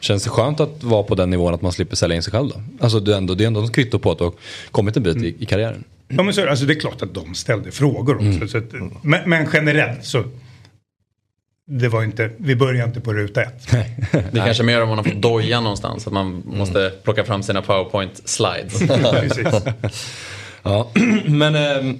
[0.00, 2.48] Känns det skönt att vara på den nivån att man slipper sälja in sig själv
[2.48, 2.62] då?
[2.80, 4.32] Alltså det är ändå, det är ändå ett kvitto på att du har
[4.70, 5.84] kommit en bit i, i karriären.
[6.08, 8.48] Ja, men så, alltså det är klart att de ställde frågor också.
[8.48, 8.64] Så att,
[9.02, 10.24] men, men generellt så.
[11.66, 13.70] Det var inte, vi började inte på ruta ett.
[14.12, 16.06] Det är kanske mer om man har fått doja någonstans.
[16.06, 18.82] Att man måste plocka fram sina powerpoint-slides.
[20.62, 20.90] Ja.
[21.26, 21.94] Men eh,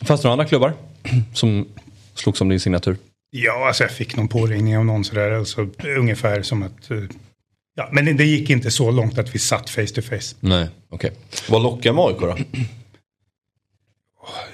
[0.00, 0.72] fanns det några andra klubbar
[1.34, 1.68] som
[2.14, 2.96] slogs om din signatur?
[3.30, 5.30] Ja, alltså jag fick någon påringning av någon sådär.
[5.30, 6.90] Alltså, ungefär som att...
[6.90, 6.98] eh,
[7.76, 10.36] Ja, men det, gick inte så långt att vi satt face to face.
[10.40, 11.12] Nej, okej.
[11.48, 12.36] Vad lockar med AIK då?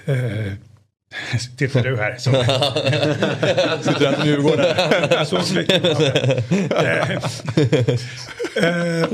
[1.14, 2.16] Eh, tittar du här.
[2.18, 2.30] Så,
[3.84, 5.26] Sitter du med Djurgården?
[5.26, 5.36] så.
[5.36, 7.10] Eh,
[9.02, 9.08] eh,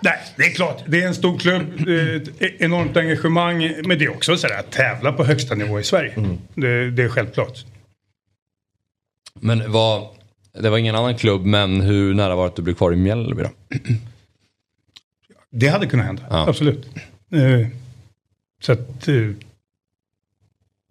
[0.00, 0.82] nej, det är klart.
[0.86, 1.66] Det är en stor klubb.
[2.40, 3.72] ett enormt engagemang.
[3.84, 6.14] Men det är också sådär att tävla på högsta nivå i Sverige.
[6.54, 7.64] Det, det är självklart.
[9.40, 10.08] Men vad,
[10.52, 12.96] det var ingen annan klubb, men hur nära var det att du blev kvar i
[12.96, 13.50] Mjällby då?
[15.50, 16.48] Det hade kunnat hända, Ja.
[16.48, 16.86] absolut.
[17.32, 17.66] Eh,
[18.60, 19.14] så att, eh,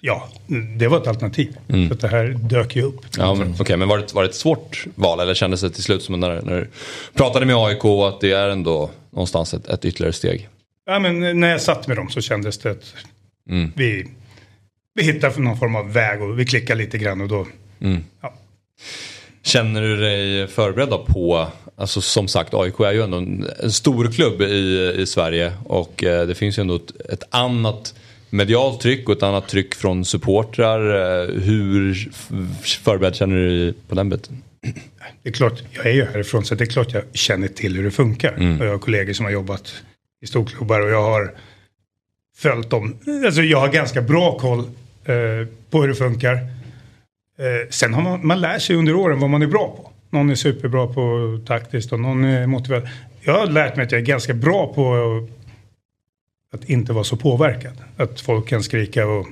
[0.02, 0.30] ja,
[0.78, 1.58] det var ett alternativ.
[1.88, 3.06] Så att det här dök ju upp.
[3.18, 5.84] Ja, men, okej, men var det, var det ett svårt val eller kändes det till
[5.84, 6.68] slut som när, när du
[7.14, 10.50] pratade med AIK att det är ändå någonstans ett, ett ytterligare steg?
[10.86, 12.94] Ja, men när jag satt med dem så kändes det att
[13.76, 14.08] vi,
[14.94, 17.48] vi hittade någon form av väg och vi klickade lite grann och då,
[18.22, 18.34] ja,
[19.48, 24.12] Känner du dig förberedd på, alltså som sagt AIK är ju ändå en, en stor
[24.12, 27.94] klubb i, i Sverige och eh, det finns ju ändå ett, ett annat
[28.30, 30.80] medialt tryck och ett annat tryck från supportrar.
[31.22, 32.10] Eh, hur
[32.84, 34.44] förberedd känner du dig på den biten?
[35.24, 37.84] Det är klart, jag är ju härifrån så det är klart jag känner till hur
[37.84, 38.34] det funkar.
[38.60, 39.74] Och jag har kollegor som har jobbat
[40.22, 41.34] i storklubbar och jag har
[42.38, 42.96] följt dem.
[43.26, 46.34] Alltså jag har ganska bra koll eh, på hur det funkar.
[46.34, 49.92] Eh, sen har man, man lär sig under åren vad man är bra på.
[50.10, 52.90] Någon är superbra på taktiskt och någon är motiverad.
[53.22, 55.28] Jag har lärt mig att jag är ganska bra på
[56.54, 57.74] att inte vara så påverkad.
[57.98, 59.28] Att folk kan skrika och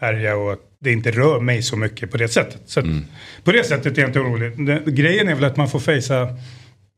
[0.00, 2.60] härja och att det inte rör mig så mycket på det sättet.
[2.66, 2.86] Så att,
[3.44, 4.54] På det sättet är jag inte orolig.
[4.94, 6.28] Grejen är väl att man får fejsa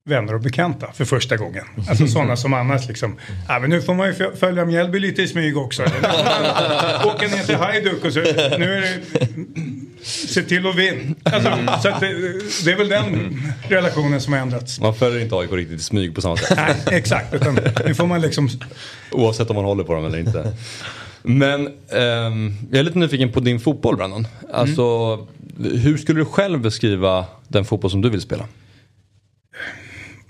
[0.05, 1.65] vänner och bekanta för första gången.
[1.89, 3.17] Alltså sådana som annars liksom,
[3.49, 5.83] ja men nu får man ju följa Mjällby lite i smyg också.
[7.05, 9.01] Åka ner till Hajduk och så, nu är det,
[10.03, 11.15] se till att vinna.
[11.23, 11.51] Alltså,
[11.83, 12.09] så att det,
[12.65, 14.81] det är väl den relationen som har ändrats.
[14.81, 16.57] Man följer inte AIK riktigt i smyg på samma sätt.
[16.57, 17.35] Nej, exakt.
[17.35, 18.49] Utan nu får man liksom
[19.11, 20.53] Oavsett om man håller på dem eller inte.
[21.23, 24.27] Men ehm, jag är lite nyfiken på din fotboll Brandon.
[24.53, 25.17] Alltså,
[25.59, 28.45] hur skulle du själv beskriva den fotboll som du vill spela?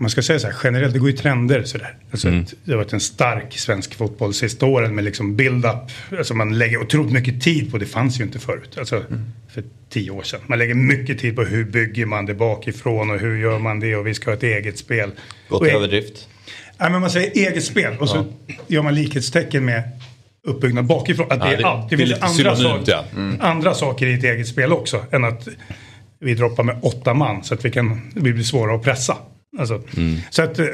[0.00, 1.94] Man ska säga så här, generellt, det går ju trender sådär.
[2.10, 2.44] Alltså Mm.
[2.64, 5.90] det har varit en stark svensk fotboll sista åren med liksom build-up.
[6.18, 8.78] Alltså man lägger otroligt mycket tid på, det fanns ju inte förut.
[8.78, 9.24] Alltså Mm.
[9.54, 10.40] för tio år sedan.
[10.46, 13.96] Man lägger mycket tid på hur bygger man det bakifrån och hur gör man det
[13.96, 15.10] och vi ska ha ett eget spel.
[15.48, 16.28] Gått och, till överdrift.
[16.78, 18.26] Nej men man säger eget spel och så
[18.66, 19.82] gör man likhetstecken med
[20.46, 21.26] uppbyggnad bakifrån.
[21.32, 21.90] Att det Ja, är det- allt.
[21.90, 23.46] Det det finns lite andra, synonymt, saker, ja.
[23.46, 25.04] andra saker i ett eget spel också.
[25.10, 25.48] Än att
[26.20, 29.16] vi droppar med åtta man så att vi kan, det blir svårare att pressa.
[29.58, 29.82] Alltså,
[30.30, 30.66] Så att eh,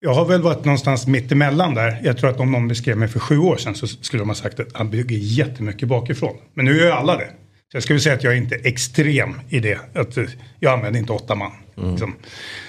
[0.00, 2.00] jag har väl varit någonstans mittemellan där.
[2.04, 4.34] Jag tror att om någon beskrev mig för sju år sedan så skulle de ha
[4.34, 6.36] sagt att han bygger jättemycket bakifrån.
[6.54, 7.30] Men nu gör ju alla det.
[7.70, 9.78] Så jag skulle säga att jag är inte extrem i det.
[9.94, 10.24] Att eh,
[10.60, 11.52] jag använder inte åtta man.
[11.74, 12.14] Liksom.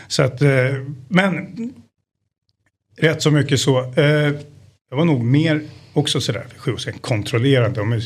[0.07, 0.49] Så att, eh,
[1.07, 1.73] men
[2.97, 3.93] rätt så mycket så.
[4.89, 5.61] Jag var nog mer
[5.93, 7.81] också sådär för sju år sedan kontrollerande.
[7.81, 8.01] Om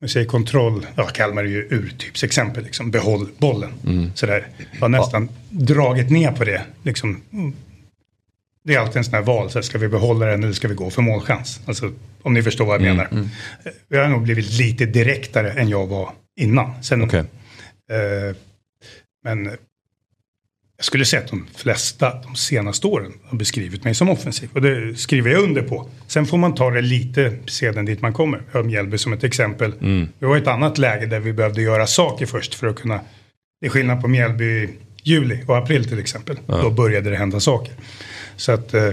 [0.00, 2.90] jag säger kontroll, ja Kalmar är ju urtypsexempel liksom.
[2.90, 3.72] Behåll bollen.
[4.14, 4.46] Sådär.
[4.72, 6.62] Jag har nästan dragit ner på det.
[6.82, 7.20] Liksom.
[7.32, 7.52] Mm.
[8.64, 10.68] Det är alltid en sån här val, så här, ska vi behålla den eller ska
[10.68, 11.60] vi gå för målchans?
[11.66, 13.08] Alltså, om ni förstår vad jag menar.
[13.64, 16.82] Eh, Jag har nog blivit lite direktare än jag var innan.
[16.82, 17.20] Sen, Okej.
[17.90, 18.36] Eh,
[19.24, 19.50] men
[20.76, 24.48] jag skulle säga att de flesta de senaste åren har beskrivit mig som offensiv.
[24.52, 25.88] Och det skriver jag under på.
[26.06, 28.42] Sen får man ta det lite sedan dit man kommer.
[28.52, 29.72] Jag har Mjällby som ett exempel.
[30.18, 33.00] Vi var i ett annat läge där vi behövde göra saker först för att kunna.
[33.60, 34.68] Det är skillnad på Mjällby i
[35.02, 36.38] juli och april till exempel.
[36.46, 37.74] Då började det hända saker.
[38.36, 38.90] Så att eh,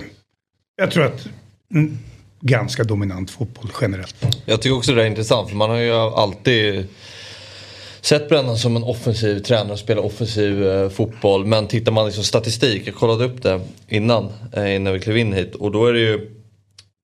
[0.75, 1.27] jag tror att
[1.73, 1.97] mm,
[2.41, 4.15] ganska dominant fotboll generellt.
[4.45, 6.87] Jag tycker också det är intressant för man har ju alltid
[8.03, 11.45] sett Brennan som en offensiv tränare och spelar offensiv eh, fotboll.
[11.45, 15.33] Men tittar man liksom statistik, jag kollade upp det innan, eh, innan vi klev in
[15.33, 15.55] hit.
[15.55, 16.13] Och då är det ju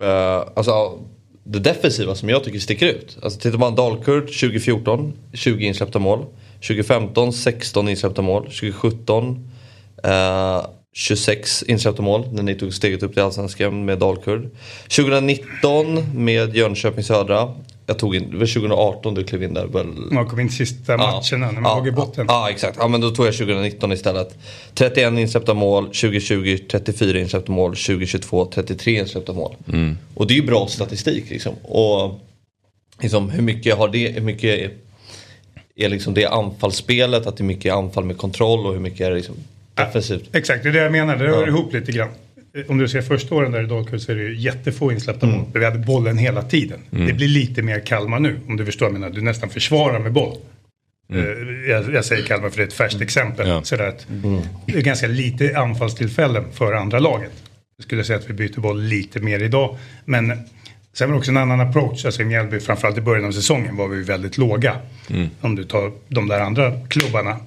[0.04, 1.00] eh, alltså,
[1.44, 3.18] det defensiva som jag tycker sticker ut.
[3.22, 6.26] Alltså tittar man Dalkurd 2014, 20 insläppta mål.
[6.54, 8.44] 2015, 16 insläppta mål.
[8.44, 9.50] 2017,
[10.04, 14.50] eh, 26 insläppta mål när ni tog steget upp till Allsvenskan med Dalkurd.
[14.96, 17.56] 2019 med Jönköping Södra.
[17.90, 19.86] Jag tog in, det var 2018 du klev in där väl?
[19.88, 22.26] Man kom in sista matcherna när man låg i botten.
[22.30, 22.78] Ja, exakt.
[22.80, 24.38] Ja, men då tog jag 2019 istället.
[24.74, 29.56] 31 insläppta mål, 2020 34 insläppta mål, 2022 33 insläppta mål.
[30.14, 31.54] Och det är ju bra statistik liksom.
[31.64, 32.20] Och
[33.02, 34.72] liksom, hur mycket har det, hur mycket är,
[35.76, 39.10] är liksom det anfallsspelet, att det är mycket anfall med kontroll och hur mycket är
[39.10, 39.36] det liksom
[39.76, 40.36] defensivt?
[40.36, 41.16] Exakt, det är det jag menar.
[41.18, 42.10] Det hör ihop lite grann.
[42.68, 45.46] Om du ser första åren där i Dalkurd så är det ju jättefå insläppta mål.
[45.54, 46.80] Vi hade bollen hela tiden.
[46.90, 49.14] Det blir lite mer Kalmar nu, om du förstår vad jag menar.
[49.16, 50.38] Du nästan försvarar med boll.
[51.14, 53.48] Eh, Jag, jag säger Kalmar för det är ett färskt exempel.
[53.48, 53.64] Ja.
[53.64, 54.08] Sådär att
[54.66, 57.32] Det är ganska lite anfallstillfällen för andra laget.
[57.78, 59.78] Jag skulle säga att vi byter boll lite mer idag.
[60.06, 60.28] Men
[60.94, 62.06] sen var det också en annan approach.
[62.06, 64.76] Alltså i Mjällby, framförallt i början av säsongen, var vi väldigt låga.
[65.42, 67.38] Om du tar de där andra klubbarna.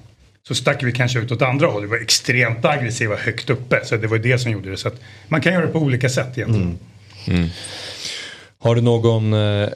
[0.47, 1.81] Så stack vi kanske ut åt andra håll.
[1.81, 3.85] Vi var extremt aggressiva högt uppe.
[3.85, 4.77] Så det var det som gjorde det.
[4.77, 4.91] Så
[5.27, 6.79] man kan göra det på olika sätt egentligen.
[8.59, 9.69] Har du någon, eh, eh,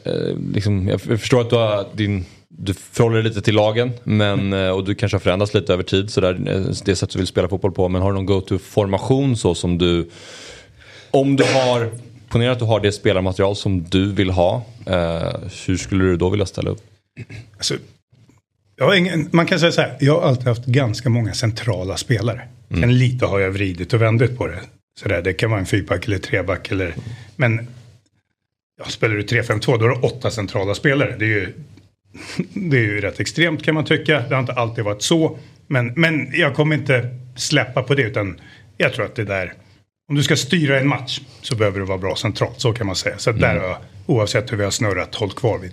[0.54, 2.26] liksom, jag förstår att du har din
[2.60, 5.84] du förhåller dig lite till lagen men, eh, och du kanske har förändrats lite över
[5.84, 7.90] tid, så där, eh, det sätt du vill spela fotboll på.
[7.90, 10.10] Men har du någon go-to-formation så som du...
[11.12, 11.90] Om du har,
[12.30, 14.66] ponera att du har det spelarmaterial som du vill ha.
[14.86, 15.34] Eh,
[15.68, 16.82] hur skulle du då vilja ställa upp?
[17.58, 17.74] Alltså,
[18.78, 21.98] jag har ingen, man kan säga så här, jag har alltid haft ganska många centrala
[21.98, 22.48] spelare.
[22.70, 24.60] Sen lite har jag vridit och vändit på det.
[25.00, 26.96] Så där, det kan vara en fyrback eller treback eller...
[27.36, 27.68] Men
[28.80, 31.16] ja, spelar du 3-5-2 då har du åtta centrala spelare.
[31.20, 31.54] Det är ju
[32.54, 34.24] det är ju rätt extremt kan man tycka.
[34.30, 35.40] Det har inte alltid varit så.
[35.68, 38.40] Men, men jag kommer inte släppa på det utan
[38.78, 39.54] jag tror att det där
[40.10, 42.96] om du ska styra en match så behöver du vara bra centralt, så kan man
[42.96, 43.18] säga.
[43.18, 45.72] Så där har jag, oavsett hur vi har snurrat, hållit kvar vid.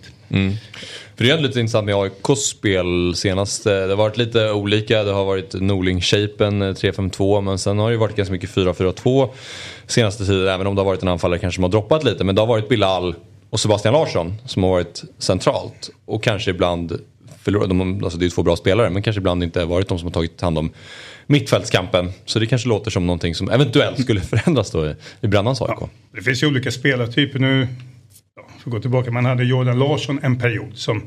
[1.16, 3.64] För det är lite intressant med AIKs spel senast.
[3.64, 5.02] Det har varit lite olika.
[5.02, 9.28] Det har varit Norling-shapen 3-5-2 men sen har det varit ganska mycket 4-4-2
[9.86, 10.48] senaste tiden.
[10.48, 12.24] Även om det har varit en anfallare kanske som har droppat lite.
[12.24, 13.14] Men det har varit Bilal
[13.50, 15.90] och Sebastian Larsson som har varit centralt.
[16.04, 17.00] Och kanske ibland
[17.42, 17.68] förlorat.
[17.68, 20.12] De, alltså det är två bra spelare men kanske ibland inte varit de som har
[20.12, 20.70] tagit hand om
[21.26, 22.12] mittfältskampen.
[22.24, 25.78] Så det kanske låter som någonting som eventuellt skulle förändras då i, i Brannans AIK.
[25.80, 27.68] Ja, det finns ju olika spelartyper nu.
[28.36, 31.02] Ja, för att gå tillbaka, man hade Jordan Larsson en period som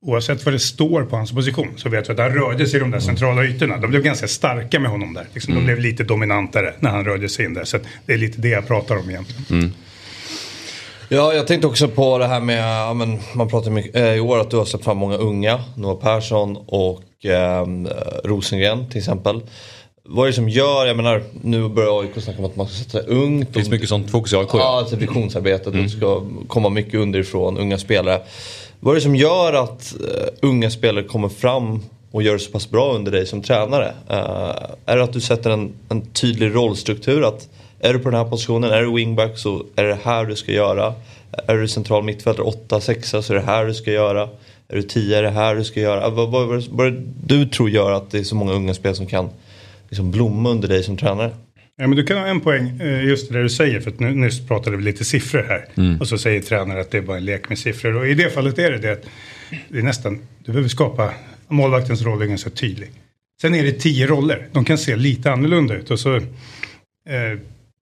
[0.00, 2.80] Oavsett vad det står på hans position så vet vi att han rörde sig i
[2.80, 3.76] de där centrala ytorna.
[3.76, 5.26] De blev ganska starka med honom där.
[5.34, 7.64] Liksom, De blev lite dominantare när han rörde sig in där.
[7.64, 9.74] Så det är lite det jag pratar om egentligen.
[11.08, 14.20] Ja, jag tänkte också på det här med, ja, men, man pratar mycket eh, i
[14.20, 15.60] år att du har släppt fram många unga.
[15.76, 17.66] Noah Persson och eh,
[18.24, 19.42] Rosengren till exempel.
[20.10, 22.84] Vad är det som gör, jag menar nu börjar AIK snacka om att man ska
[22.84, 23.48] sätta sig ungt.
[23.48, 24.48] Det finns mycket sånt fokus i AIK.
[24.52, 25.72] Ja, alltså visionsarbetet.
[25.72, 28.20] Det ska komma mycket underifrån, unga spelare.
[28.80, 32.50] Vad är det som gör att eh, unga spelare kommer fram och gör det så
[32.50, 33.94] pass bra under dig som tränare?
[34.08, 34.54] Eh,
[34.86, 37.24] är det att du sätter en, en tydlig rollstruktur?
[37.28, 37.48] Att
[37.80, 40.52] är du på den här positionen, är du wingback så är det här du ska
[40.52, 40.94] göra.
[41.46, 44.22] Är du central mittfältare, 8-6 så är det här du ska göra.
[44.68, 46.10] Är du 10 är det här du ska göra.
[46.10, 46.92] Vad, vad, vad, vad
[47.24, 49.28] du tror gör att det är så många unga spelare som kan
[49.88, 51.30] liksom blomma under dig som tränare?
[51.76, 53.80] Ja, men du kan ha en poäng eh, just det du säger.
[53.80, 55.64] För att nu, nyss pratade vi lite siffror här.
[56.00, 57.96] Och så säger tränaren att det är bara en lek med siffror.
[57.96, 59.04] Och i det fallet är det det att
[59.68, 61.12] det är nästan, du behöver skapa,
[61.48, 62.90] målvaktens roll är ganska tydlig.
[63.40, 64.48] Sen är det tio roller.
[64.52, 65.90] De kan se lite annorlunda ut.
[65.90, 66.22] Och så eh,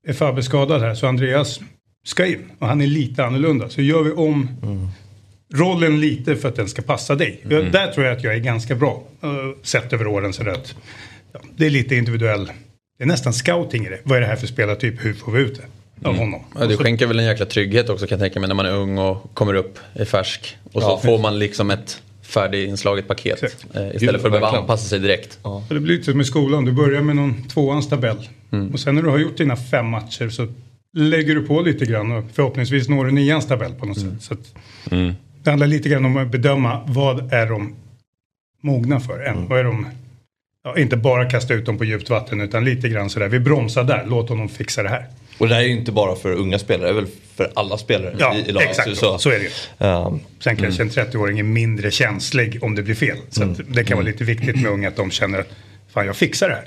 [0.06, 1.60] är Fabbe skadad här så Andreas
[2.06, 2.50] ska in.
[2.58, 3.68] Och han är lite annorlunda.
[3.68, 4.48] Så gör vi om
[5.54, 7.40] rollen lite för att den ska passa dig.
[7.48, 9.02] Jag, där tror jag att jag är ganska bra.
[9.24, 9.30] Uh,
[9.62, 10.74] sett över åren så att
[11.42, 12.46] ja, det är lite individuell.
[12.98, 13.98] Det är nästan scouting i det.
[14.02, 15.04] Vad är det här för spelartyp?
[15.04, 15.60] Hur får vi ut
[16.00, 16.40] det av honom?
[16.58, 18.72] Ja, det skänker väl en jäkla trygghet också kan jag tänka mig när man är
[18.72, 20.56] ung och kommer upp, är färsk.
[20.72, 23.42] Och så Ja, får man liksom ett färdiginslaget paket.
[23.42, 23.66] Exakt.
[23.76, 25.38] Eh, istället för att behöva anpassa sig direkt.
[25.42, 26.64] Så det blir lite som i skolan.
[26.64, 28.28] Du börjar med någon tvåans tabell.
[28.52, 28.72] Mm.
[28.72, 30.46] Och sen när du har gjort dina fem matcher så
[30.96, 34.18] lägger du på lite grann och förhoppningsvis når du nians tabell på något Mm.
[34.20, 34.22] sätt.
[34.22, 34.54] Så att
[35.42, 37.74] Det handlar lite grann om att bedöma vad är de
[38.62, 39.36] mogna för än.
[39.36, 39.48] Mm.
[39.48, 39.86] Vad är de,
[40.66, 43.28] ja, inte bara kasta ut dem på djupt vatten utan lite grann sådär.
[43.28, 45.06] Vi bromsar där, låt honom fixa det här.
[45.38, 47.78] Och det här är ju inte bara för unga spelare, det är väl för alla
[47.78, 48.70] spelare Ja, i, i laget.
[48.70, 49.50] exakt så, så är det ju.
[49.78, 53.16] Ehm, Sen kanske en 30-åring är mindre känslig om det blir fel.
[53.30, 55.48] Så att det kan vara lite viktigt med unga att de känner att
[55.94, 56.64] fan jag fixar det här.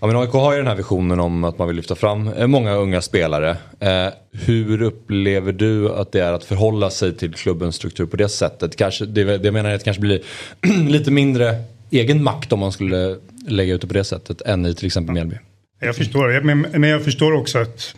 [0.00, 2.46] Ja, men AIK har ju den här visionen om att man vill lyfta fram eh,
[2.46, 3.56] många unga spelare.
[3.80, 8.28] Eh, hur upplever du att det är att förhålla sig till klubbens struktur på det
[8.28, 8.76] sättet?
[8.76, 10.20] Kanske, det, det jag menar är att det kanske blir
[10.88, 11.56] lite mindre
[12.00, 15.14] egen makt om man skulle lägga ut det på det sättet än i till exempel
[15.14, 15.36] Mjällby.
[15.80, 17.94] Jag förstår, men, men jag förstår också att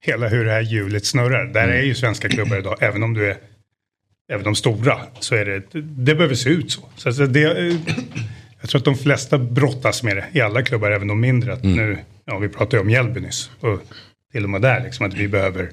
[0.00, 1.44] hela hur det här hjulet snurrar.
[1.44, 3.36] Där är ju svenska klubbar idag, även om du är
[4.28, 6.80] även de stora, så är det, det behöver se ut så.
[6.96, 7.76] så alltså det, eh,
[8.60, 11.52] jag tror att de flesta brottas med det i alla klubbar, även de mindre.
[11.52, 13.80] Att nu, ja, vi pratade ju om Mjällby nyss, och
[14.32, 15.70] till och med där, liksom, att vi behöver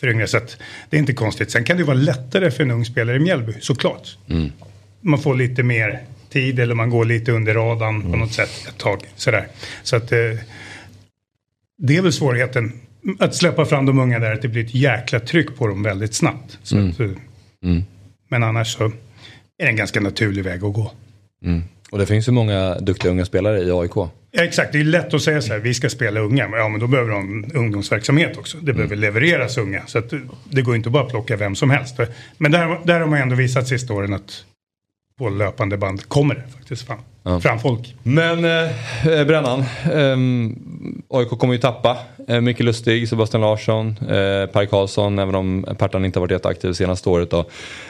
[0.00, 0.26] föryngra.
[0.26, 0.56] Så att
[0.90, 1.50] det är inte konstigt.
[1.50, 4.18] Sen kan det vara lättare för en ung spelare i Mjällby, såklart.
[5.00, 6.00] Man får lite mer
[6.32, 9.00] tid eller man går lite under radarn på något sätt ett tag.
[9.16, 9.48] Sådär.
[9.82, 10.18] Så att eh,
[11.78, 12.72] det är väl svårigheten.
[13.18, 16.14] Att släppa fram de unga där, att det blir ett jäkla tryck på dem väldigt
[16.14, 16.58] snabbt.
[16.62, 17.10] Så att, eh,
[18.30, 18.92] Men annars så är
[19.58, 20.92] det en ganska naturlig väg att gå.
[21.90, 23.96] Och det finns ju många duktiga unga spelare i AIK.
[24.30, 26.48] Ja, exakt, det är lätt att säga så här, vi ska spela unga.
[26.52, 28.58] Ja, men då behöver de ungdomsverksamhet också.
[28.58, 29.82] Det behöver levereras unga.
[29.86, 31.96] Så att det- det går inte bara att plocka vem som helst.
[32.38, 34.44] Men där, där har man ändå visat sista åren att
[35.18, 37.94] på löpande band kommer det faktiskt fram, fram folk.
[38.02, 38.70] Men eh,
[39.26, 41.98] Brännan, ehm, AIK kommer ju tappa
[42.28, 46.72] eh, Micke Lustig, Sebastian Larsson, eh, Per Karlsson, även om Pertan inte har varit jätteaktiv
[46.72, 47.30] senaste året.
[47.30, 47.44] Då.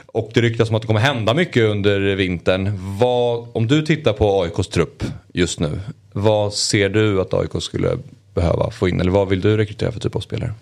[0.07, 2.71] Och det ryktas om att det kommer hända mycket under vintern.
[2.99, 5.05] Vad, om du tittar på AIKs trupp
[5.35, 5.81] just nu,
[6.13, 7.99] vad ser du att AIK skulle
[8.35, 9.01] behöva få in?
[9.01, 10.55] Eller vad vill du rekrytera för typ av spelare?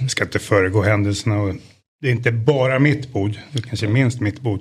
[0.00, 1.40] Jag ska inte föregå händelserna.
[1.40, 1.54] Och
[2.00, 4.60] det är inte bara mitt bord, det är kanske minst mitt bord.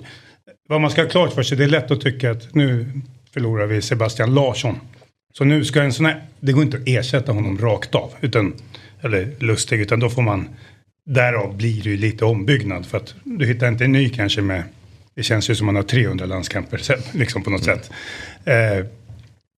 [0.69, 2.85] Vad man ska ha klart för sig, det är lätt att tycka att nu
[3.33, 4.79] förlorar vi Sebastian Larsson.
[5.33, 8.53] Så nu ska en sån här, det går inte att ersätta honom rakt av, utan,
[9.01, 10.49] eller lustig, utan då får man,
[11.05, 12.85] därav blir det ju lite ombyggnad.
[12.85, 14.63] För att du hittar inte en ny kanske med,
[15.15, 17.91] det känns ju som man har 300 landskamper sen, liksom på något sätt.
[18.45, 18.85] Eh,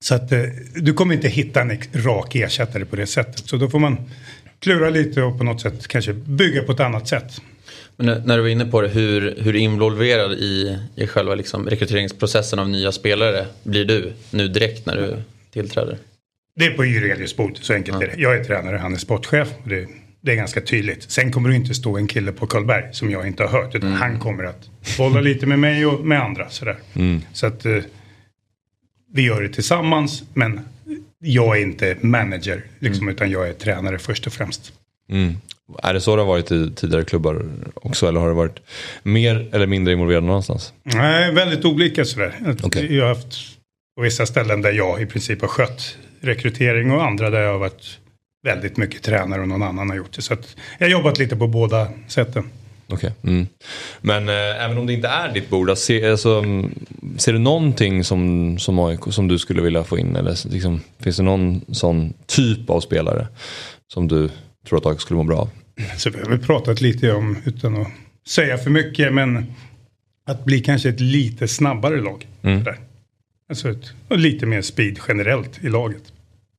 [0.04, 0.44] så att eh,
[0.76, 3.48] du kommer inte hitta en rak ersättare på det sättet.
[3.48, 3.98] Så då får man
[4.60, 7.42] klura lite och på något sätt kanske bygga på ett annat sätt.
[8.00, 12.60] Men när du var inne på det, hur, hur involverad i, i själva liksom rekryteringsprocessen
[12.60, 15.18] av nya spelare blir du nu direkt när du
[15.54, 15.98] tillträder?
[16.56, 18.08] Det är på Jurelius bord, så enkelt ja.
[18.08, 18.22] är det.
[18.22, 19.48] Jag är tränare, han är sportchef.
[19.64, 19.88] Och det,
[20.22, 21.12] det är ganska tydligt.
[21.12, 23.76] Sen kommer det inte stå en kille på Karlberg som jag inte har hört.
[23.76, 24.02] Utan mm.
[24.02, 26.50] han kommer att bolla lite med mig och med andra.
[26.50, 26.78] Sådär.
[26.94, 27.22] Mm.
[27.34, 27.78] Så att eh,
[29.14, 30.24] vi gör det tillsammans.
[30.34, 30.60] Men
[31.20, 32.64] jag är inte manager.
[32.80, 33.16] Liksom, mm.
[33.16, 34.74] Utan jag är tränare först och främst.
[35.10, 35.38] Mm.
[35.84, 38.08] Är det så det har varit i tidigare klubbar också?
[38.08, 38.60] Eller har det varit
[39.04, 40.74] mer eller mindre involverad någonstans?
[40.84, 42.56] Nej, väldigt olika sådär.
[42.64, 42.96] Okay.
[42.96, 43.36] Jag har haft
[43.96, 47.60] på vissa ställen där jag i princip har skött rekrytering och andra där jag har
[47.60, 48.00] varit
[48.44, 50.22] väldigt mycket tränare och någon annan har gjort det.
[50.22, 50.36] Så
[50.78, 52.50] jag har jobbat lite på båda sätten.
[52.88, 53.12] Okay.
[53.24, 53.48] Mm.
[54.02, 56.44] Men eh, även om det inte är ditt bord, alltså, alltså,
[57.18, 60.16] ser du någonting som, som AIK som du skulle vilja få in?
[60.16, 63.28] Eller liksom, finns det någon sån typ av spelare
[63.94, 64.30] som du
[64.70, 65.50] tror att AIK skulle må bra av?
[65.98, 67.88] Så vi har väl pratat lite om, utan att
[68.28, 69.46] säga för mycket, men
[70.26, 72.28] att bli kanske ett lite snabbare lag.
[72.42, 72.66] Mm.
[73.50, 76.04] Alltså ett, lite mer speed generellt i laget.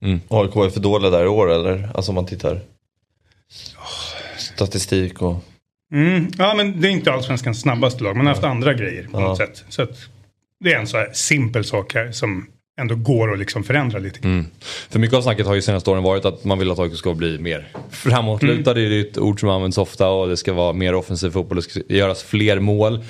[0.03, 0.21] Mm.
[0.29, 1.91] AIK är för dåliga där i år eller?
[1.95, 2.61] Alltså om man tittar.
[4.39, 5.45] Statistik och...
[5.93, 6.29] Mm.
[6.39, 8.17] Ja men det är inte allsvenskans snabbaste lag.
[8.17, 9.21] Man har haft andra grejer på ja.
[9.21, 9.65] något sätt.
[9.69, 9.99] Så att
[10.61, 12.47] det är en så här simpel sak här som
[12.81, 14.19] ändå går att liksom förändra lite.
[14.23, 14.47] Mm.
[14.91, 17.15] För mycket av snacket har ju senaste åren varit att man vill att AIK ska
[17.15, 18.71] bli mer framåtlutad.
[18.71, 18.91] Mm.
[18.91, 21.57] Det är ett ord som används ofta och det ska vara mer offensiv fotboll.
[21.57, 23.05] Det ska göras fler mål.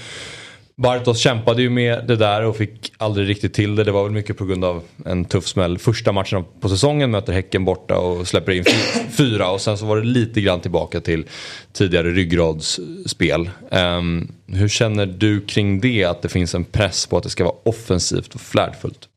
[0.81, 3.85] Bartos kämpade ju med det där och fick aldrig riktigt till det.
[3.85, 5.79] Det var väl mycket på grund av en tuff smäll.
[5.79, 8.65] Första matchen på säsongen möter Häcken borta och släpper in
[9.11, 9.51] fyra.
[9.51, 11.25] Och sen så var det lite grann tillbaka till
[11.73, 13.51] tidigare ryggradsspel.
[13.71, 16.05] Um, hur känner du kring det?
[16.05, 19.10] Att det finns en press på att det ska vara offensivt och flärdfullt?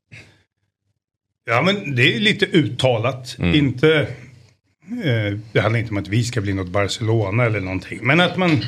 [1.45, 3.35] Ja men det är lite uttalat.
[3.39, 3.55] Mm.
[3.55, 4.07] Inte...
[5.03, 7.99] Eh, det handlar inte om att vi ska bli något Barcelona eller någonting.
[8.01, 8.65] Men att man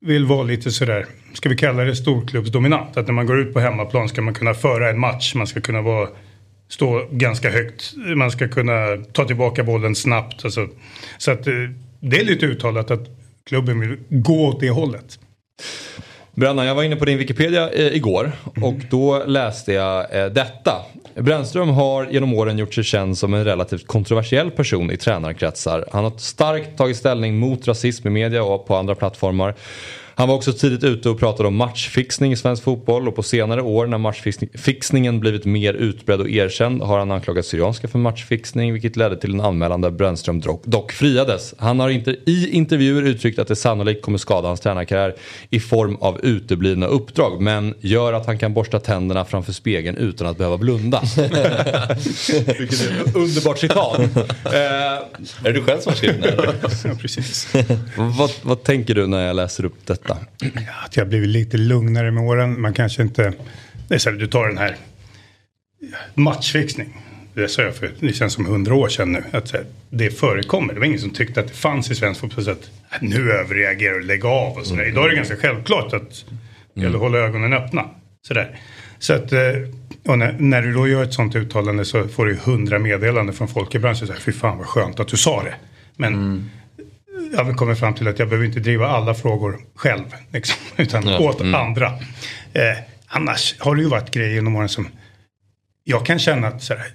[0.00, 2.96] vill vara lite sådär, ska vi kalla det storklubbsdominant.
[2.96, 5.60] Att när man går ut på hemmaplan ska man kunna föra en match, man ska
[5.60, 6.08] kunna vara,
[6.68, 10.44] stå ganska högt, man ska kunna ta tillbaka bollen snabbt.
[10.44, 10.68] Alltså.
[11.18, 11.54] Så att eh,
[12.00, 13.08] det är lite uttalat att
[13.46, 15.18] klubben vill gå åt det hållet.
[16.34, 20.72] Brannan, jag var inne på din Wikipedia eh, igår och då läste jag eh, detta.
[21.14, 25.88] Brännström har genom åren gjort sig känd som en relativt kontroversiell person i tränarkretsar.
[25.92, 29.54] Han har starkt tagit ställning mot rasism i media och på andra plattformar.
[30.14, 33.62] Han var också tidigt ute och pratade om matchfixning i svensk fotboll och på senare
[33.62, 38.96] år när matchfixningen blivit mer utbredd och erkänd har han anklagat Syrianska för matchfixning vilket
[38.96, 41.54] ledde till en anmälan där Brännström dock friades.
[41.58, 45.14] Han har inte i intervjuer uttryckt att det sannolikt kommer skada hans tränarkarriär
[45.50, 50.26] i form av uteblivna uppdrag men gör att han kan borsta tänderna framför spegeln utan
[50.26, 51.00] att behöva blunda.
[52.58, 53.98] vilket är ett underbart citat.
[54.44, 55.02] är
[55.42, 56.54] det du själv som har skrivit det?
[56.84, 57.54] ja, precis.
[58.18, 60.01] vad, vad tänker du när jag läser upp detta?
[60.84, 62.60] Att jag blivit lite lugnare med åren.
[62.60, 63.32] Man kanske inte...
[63.88, 64.76] Det är så här, du tar den här
[66.14, 66.98] matchfixning.
[67.34, 69.24] Det sa jag för det känns som hundra år sedan nu.
[69.30, 69.54] Att
[69.90, 70.74] det förekommer.
[70.74, 72.44] Det var ingen som tyckte att det fanns i svensk fotboll.
[72.44, 74.82] Så att äh, nu överreagerar och lägg av och sådär.
[74.82, 74.92] Mm.
[74.92, 76.24] Idag är det ganska självklart att
[76.74, 77.90] det gäller att hålla ögonen öppna.
[78.26, 78.58] Sådär.
[78.98, 79.40] Så att, eh,
[80.06, 83.48] och när, när, du då gör ett sånt uttalande så får du hundra meddelanden från
[83.48, 84.06] folk i branschen.
[84.06, 85.54] Så här, Fy fan vad skönt att du sa det.
[85.96, 86.48] Men mm
[87.32, 90.04] jag har kommit fram till att jag behöver inte driva alla frågor själv.
[90.32, 91.18] Liksom, utan ja.
[91.18, 91.54] åt mm.
[91.54, 91.86] andra.
[92.52, 94.88] Eh, annars har det ju varit grejer genom åren som
[95.84, 96.86] jag kan känna att så här,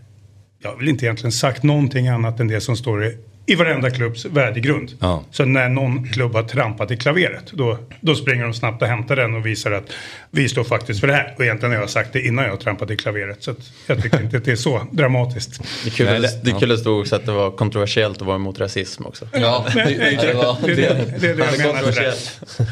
[0.59, 3.17] jag väl inte egentligen sagt någonting annat än det som står i
[3.49, 4.93] i varenda klubbs värdegrund.
[4.99, 5.23] Ja.
[5.31, 9.15] Så när någon klubb har trampat i klaveret då, då springer de snabbt och hämtar
[9.15, 9.91] den och visar att
[10.31, 11.33] vi står faktiskt för det här.
[11.37, 13.43] Och egentligen har jag sagt det innan jag har trampat i klaveret.
[13.43, 13.55] Så
[13.87, 15.61] jag tycker inte att det är så dramatiskt.
[15.83, 18.27] Det är kul, Nej, det, det är kul att också att det var kontroversiellt att
[18.27, 19.27] vara emot rasism också.
[19.33, 21.83] Ja, det, det, det, det, är det jag menar.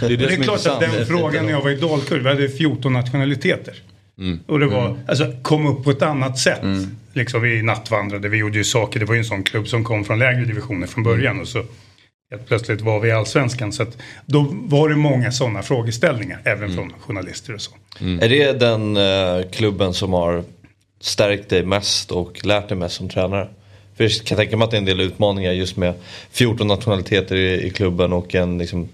[0.07, 2.93] Det, det, är klart att den frågan när jag var i Dalkurd, vi hade 14
[2.93, 3.73] nationaliteter.
[4.19, 4.39] Mm.
[4.47, 4.99] Och det var, mm.
[5.07, 6.63] alltså kom upp på ett annat sätt.
[6.63, 6.97] Mm.
[7.15, 8.99] Liksom vi nattvandrade, vi gjorde ju saker.
[8.99, 11.32] Det var ju en sån klubb som kom från lägre divisioner från början.
[11.32, 11.41] Mm.
[11.41, 11.63] Och så
[12.32, 13.71] helt plötsligt var vi i allsvenskan.
[13.71, 16.41] Så att då var det många sådana frågeställningar.
[16.43, 16.75] Även mm.
[16.75, 17.71] från journalister och så.
[18.01, 18.19] Mm.
[18.19, 20.43] Är det den eh, klubben som har
[20.99, 23.47] stärkt dig mest och lärt dig mest som tränare?
[23.95, 25.93] För jag kan tänka mig att det är en del utmaningar just med
[26.32, 28.89] 14 nationaliteter i, i klubben och en liksom,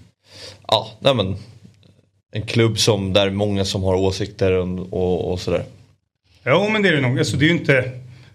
[0.68, 1.36] ja, nej men
[2.32, 5.64] en klubb som där många som har åsikter och, och, och sådär.
[6.44, 7.18] Ja men det är det nog.
[7.18, 7.90] Alltså, det är ju inte,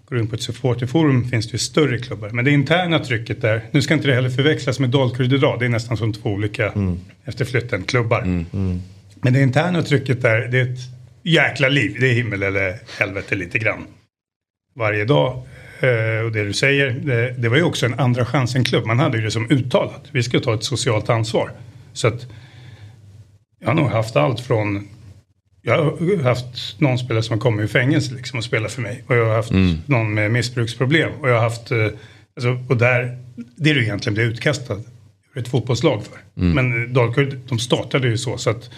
[0.10, 2.30] går du in på ett supporterforum finns det ju större klubbar.
[2.30, 5.60] Men det interna trycket där, nu ska inte det heller förväxlas med Dalkurd idag.
[5.60, 6.99] Det är nästan som två olika, mm.
[7.26, 8.22] efter flytten, klubbar.
[8.22, 8.45] Mm.
[8.53, 8.82] Mm.
[9.16, 10.80] Men det interna trycket där, det är ett
[11.24, 11.97] jäkla liv.
[11.99, 13.88] Det är himmel eller helvete lite grann.
[14.76, 15.43] Varje dag.
[15.80, 18.86] Eh, och det du säger, det, det var ju också en andra chansen-klubb.
[18.86, 20.03] Man hade ju det som uttalat.
[20.12, 21.51] Vi ska ta ett socialt ansvar.
[21.93, 22.28] Så att
[23.60, 24.88] Jag har nog haft allt från
[25.68, 29.03] jag har haft någon spelare som har kommit ur fängelse liksom och spelat för mig.
[29.07, 29.51] Och jag har haft
[29.86, 31.11] någon med missbruksproblem.
[31.22, 31.78] Och jag har haft, eh,
[32.36, 33.18] alltså, och där,
[33.55, 34.74] det är du egentligen blir utkastad
[35.34, 36.20] ur ett fotbollslag för.
[36.53, 38.38] Men eh, Dalkurd, de startade ju så.
[38.38, 38.70] så att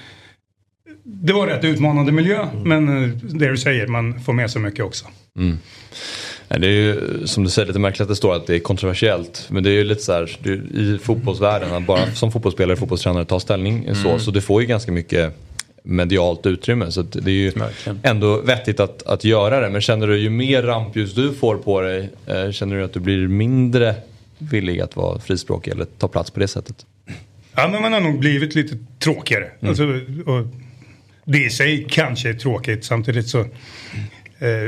[1.03, 2.47] det var rätt utmanande miljö.
[2.63, 5.05] Men eh, det du säger, man får med sig mycket också.
[6.47, 8.59] Nej, Det är ju som du säger lite märkligt att det står att det är
[8.59, 9.47] kontroversiellt.
[9.49, 12.79] Men det är ju lite så här är, i fotbollsvärlden att bara som fotbollsspelare och
[12.79, 14.19] fotbollstränare ta ställning så.
[14.19, 15.35] Så du får ju ganska mycket
[15.83, 16.91] medialt utrymme.
[16.91, 17.99] Så att det är ju Verkligen.
[18.03, 19.69] ändå vettigt att, att göra det.
[19.69, 22.09] Men känner du ju mer rampljus du får på dig.
[22.25, 23.95] Eh, känner du att du blir mindre
[24.37, 26.85] villig att vara frispråkig eller ta plats på det sättet?
[27.55, 29.51] Ja, men man har nog blivit lite tråkigare.
[29.61, 29.83] Alltså,
[30.25, 30.47] och
[31.25, 32.85] det i sig kanske är tråkigt.
[32.85, 33.47] Samtidigt så, eh,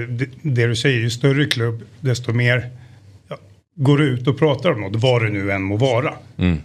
[0.09, 2.69] det, det du säger, ju större klubb, desto mer
[3.83, 6.13] går ut och pratar om något, vad det nu än må vara.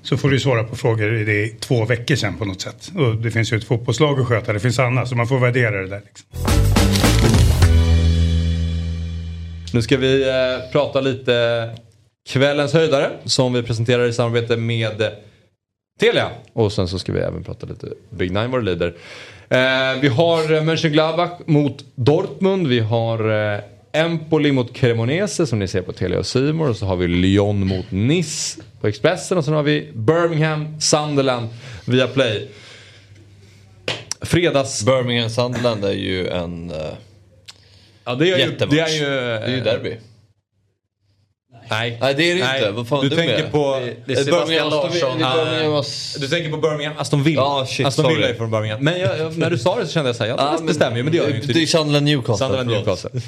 [0.02, 2.92] Så får du svara på frågor i det två veckor sedan på något sätt.
[2.96, 5.82] Och det finns ju ett fotbollslag att sköta, det finns annat, så man får värdera
[5.82, 6.02] det där.
[6.06, 6.26] Liksom.
[9.74, 11.68] Nu ska vi eh, prata lite
[12.28, 15.10] kvällens höjdare som vi presenterar i samarbete med
[16.00, 16.30] Telia.
[16.52, 18.94] Och sen så ska vi även prata lite Big Nine vad det lider.
[19.48, 22.66] Eh, vi har eh, Mönchengladbach mot Dortmund.
[22.66, 23.60] Vi har eh,
[23.96, 26.68] Empoli mot Cremonese som ni ser på Telia och Simor.
[26.68, 29.38] Och så har vi Lyon mot Nice på Expressen.
[29.38, 31.48] Och sen har vi Birmingham, Sunderland
[31.84, 32.48] via Play.
[34.20, 34.84] Fredags...
[34.84, 36.76] Birmingham Sunderland är ju en uh,
[38.06, 38.42] Ja, det är ju...
[38.44, 38.74] jättematch.
[38.74, 39.96] Det är ju, det är ju derby.
[41.68, 41.98] Nej.
[42.00, 42.70] Nej det är det inte.
[42.70, 43.88] Vad fan du dum tänker på...
[44.06, 45.22] Det är Eh, Birmingham Larsson.
[45.22, 45.44] Ah.
[45.44, 45.84] Birmingham
[46.18, 47.42] Du tänker på Birmingham, Aston Villa.
[47.42, 48.32] Ja, shit, Aston Villa sorry.
[48.32, 48.84] är från Birmingham.
[48.84, 50.96] Men jag, jag, när du sa det så kände jag såhär, ja, Ja, det, stämmer
[50.96, 51.52] ju men det gör ju inte.
[51.52, 52.46] Det är Sunderland Newcastle.
[52.46, 52.70] Sunderland.
[52.70, 53.10] Newcastle.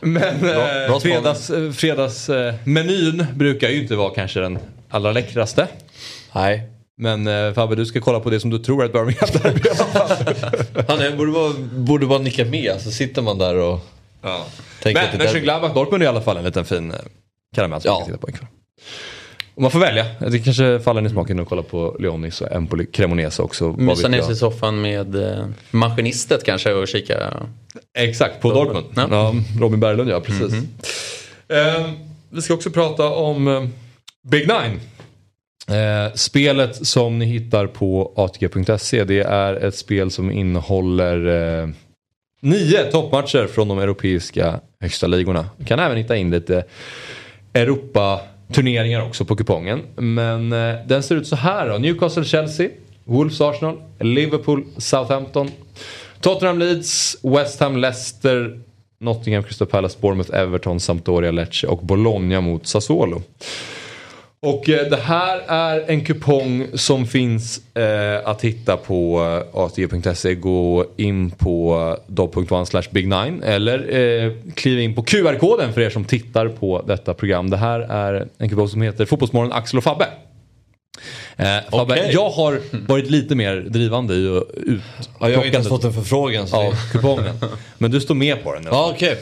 [0.00, 1.00] Men bra eh, spaning.
[1.00, 4.58] fredags, eh, fredagsmenyn brukar ju inte vara kanske den
[4.90, 5.66] allra läckraste.
[6.32, 6.62] Nej.
[6.96, 9.60] Men eh, Fabbe, du ska kolla på det som du tror är ett Birmingham derby
[9.64, 10.34] i alla fall.
[10.88, 13.80] Han är, borde, bara, borde bara nicka med så sitter man där och
[14.22, 14.44] tänker
[14.90, 15.18] att Men.
[15.18, 16.96] Mönchengladbach Dortmund är i alla fall en liten fin eh,
[17.56, 17.92] karamell som Ja.
[17.92, 18.48] man kan titta på ikväll.
[19.54, 20.06] Och man får välja.
[20.18, 23.72] Det kanske faller i smaken att kolla på Leonis och Empoli Cremonese också.
[23.72, 27.32] Mysa ner sig i soffan med eh, Maskinistet kanske och kika.
[27.98, 28.86] Exakt, på Dortmund.
[28.96, 29.06] Ja.
[29.10, 29.34] Ja.
[29.60, 30.54] Robin Berglund ja, precis.
[31.48, 31.90] Eh,
[32.30, 33.64] vi ska också prata om eh,
[34.28, 34.80] Big Nine.
[35.68, 41.26] Eh, spelet som ni hittar på atg.se det är ett spel som innehåller
[41.62, 41.68] eh,
[42.44, 45.48] nio toppmatcher från de europeiska högsta ligorna.
[45.56, 46.64] Du kan även hitta in lite
[47.52, 49.82] Europa-turneringar också på kupongen.
[49.96, 51.74] Men eh, den ser ut så här då.
[51.74, 52.70] Newcastle-Chelsea,
[53.04, 55.50] Wolves-Arsenal, Liverpool-Southampton,
[56.20, 58.60] Tottenham Leeds, West Ham Leicester,
[59.00, 63.22] Nottingham Crystal Palace, Bournemouth, Everton, Sampdoria, Lecce och Bologna mot Sassuolo.
[64.44, 69.20] Och eh, det här är en kupong som finns eh, att hitta på
[69.54, 70.34] eh, atg.se.
[70.34, 75.90] Gå in på dobb.one slash big nine eller eh, kliva in på QR-koden för er
[75.90, 77.50] som tittar på detta program.
[77.50, 80.06] Det här är en kupong som heter Fotbollsmorgon Axel och Fabbe.
[81.36, 82.10] Eh, Fabbe, Okej.
[82.12, 84.80] jag har varit lite mer drivande i att ut
[85.20, 86.48] Ja, jag har inte ens fått en förfrågan.
[86.48, 87.34] Så av kupongen.
[87.78, 88.64] Men du står med på den.
[88.70, 89.16] Ja okej.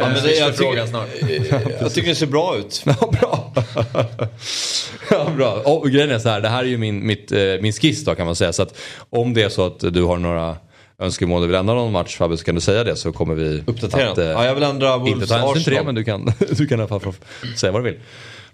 [0.00, 2.84] Ja, men det, jag, frågan tycker, jag tycker det ser bra ut.
[3.00, 3.52] Ja, bra.
[5.10, 5.52] ja, bra.
[5.64, 8.14] Och grejen är så här, det här är ju min, mitt, eh, min skiss då
[8.14, 8.52] kan man säga.
[8.52, 8.78] Så att
[9.10, 10.56] om det är så att du har några
[10.98, 13.62] önskemål du vill ändra någon match Fabbe så kan du säga det så kommer vi
[13.66, 14.10] Uppdatera.
[14.10, 16.24] att, eh, ja, jag vill ändra Wolves inte ta hänsyn till det men du kan,
[16.50, 17.12] du kan i alla fall
[17.56, 18.00] säga vad du vill.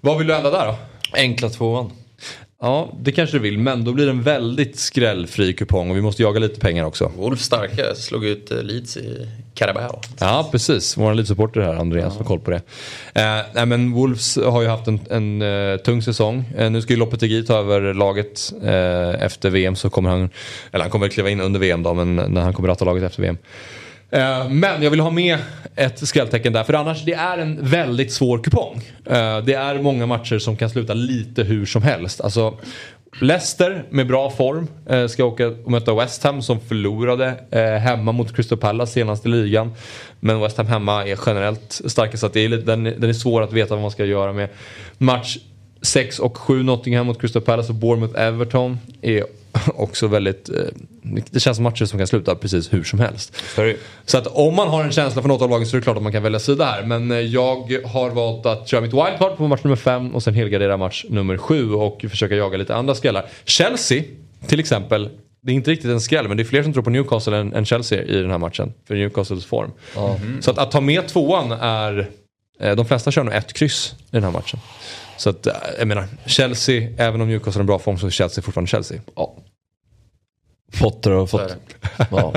[0.01, 0.77] Vad vill du ändra där då?
[1.13, 1.91] Enkla tvåan.
[2.65, 6.01] Ja, det kanske du vill men då blir det en väldigt skrällfri kupong och vi
[6.01, 7.13] måste jaga lite pengar också.
[7.17, 10.01] Wolf starka slog ut eh, Leeds i Carabao.
[10.21, 10.97] Ja, precis.
[10.97, 12.57] Vår Leeds-supporter här, Andreas, har koll på det.
[13.15, 16.45] Eh, nej, men Wolves har ju haft en, en eh, tung säsong.
[16.57, 19.77] Eh, nu ska ju Lopetegui ta över laget eh, efter VM.
[19.77, 20.31] så kommer han,
[20.73, 23.03] eller han kommer väl kliva in under VM då, men när han kommer ratta laget
[23.05, 23.39] efter VM.
[24.13, 25.39] Eh, men jag vill ha med
[25.77, 28.83] ett skrälltecken där, för annars det är en väldigt svår kupong.
[29.07, 32.21] Eh, det är många matcher som kan sluta lite hur som helst.
[32.21, 32.59] Alltså,
[33.21, 37.35] Leicester med bra form eh, ska åka och möta West Ham som förlorade
[37.81, 39.75] hemma mot Crystal Palace senast i ligan.
[40.21, 43.13] Men West Ham hemma är generellt starka så att det är lite, den, den är
[43.13, 44.49] svår att veta vad man ska göra med.
[44.99, 45.39] Match
[45.83, 49.25] 6 och 7 Nottingham mot Crystal Palace och Bournemouth Everton är
[49.75, 50.51] också väldigt...
[51.03, 53.37] Det känns som matcher som kan sluta precis hur som helst.
[53.55, 53.77] Sorry.
[54.07, 55.97] Så att om man har en känsla för något av lagen så är det klart
[55.97, 56.83] att man kan välja sida här.
[56.83, 60.35] Men eh, jag har valt att köra mitt wildcard på match nummer 5 och sen
[60.35, 63.27] helgardera match nummer 7 och försöka jaga lite andra skrällar.
[63.45, 64.03] Chelsea
[64.47, 65.09] till exempel.
[65.43, 67.55] Det är inte riktigt en skräll men det är fler som tror på Newcastle än,
[67.55, 68.73] än Chelsea i den här matchen.
[68.89, 69.71] För Newcastles form.
[70.41, 72.11] Så att, att ta med tvåan är...
[72.61, 74.61] eh, De flesta kör nog ett kryss i den här matchen.
[75.17, 78.11] Så att, eh, jag menar, Chelsea, även om Newcastle har en bra form så är
[78.11, 79.01] Chelsea fortfarande Chelsea.
[79.17, 79.37] Ja.
[80.81, 81.57] Potter har fått...
[82.11, 82.35] Ja.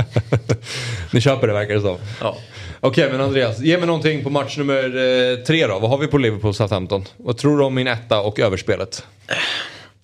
[1.12, 1.98] Ni köper det verkar det som.
[2.22, 2.38] Ja.
[2.80, 5.80] Okej men Andreas, ge mig någonting på match nummer eh, tre då.
[5.80, 7.06] Vad har vi på Liverpool Southampton?
[7.18, 9.04] Vad tror du om min etta och överspelet?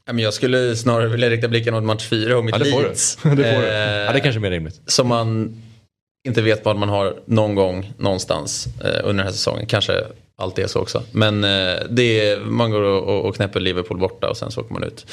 [0.05, 2.71] Ja, men Jag skulle snarare vilja rikta blicken mot match fyra och mitt Ja det
[2.71, 2.85] får du.
[2.87, 3.15] Leeds.
[3.23, 3.67] det, får du.
[3.67, 3.73] Eh,
[4.05, 4.81] Ja, det kanske är mer rimligt.
[4.85, 5.61] Som man
[6.27, 9.65] inte vet vad man har någon gång någonstans eh, under den här säsongen.
[9.65, 9.93] Kanske
[10.41, 11.03] alltid är så också.
[11.11, 14.73] Men eh, det är, man går och, och, knäpper Liverpool borta och sen så åker
[14.73, 15.05] man ut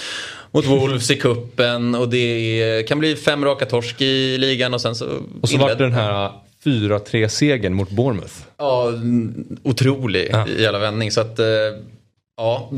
[0.51, 4.81] mot Wolves i kuppen och det är, kan bli fem raka torsk i ligan och
[4.81, 5.07] sen så...
[5.41, 6.31] Och så inled- vart det den här
[6.65, 8.35] 4-3 segern mot Bournemouth.
[8.59, 10.47] Ja, mm, otrolig Ja.
[10.49, 11.11] i alla vändning.
[11.11, 11.47] Så att, eh,
[12.37, 12.71] ja,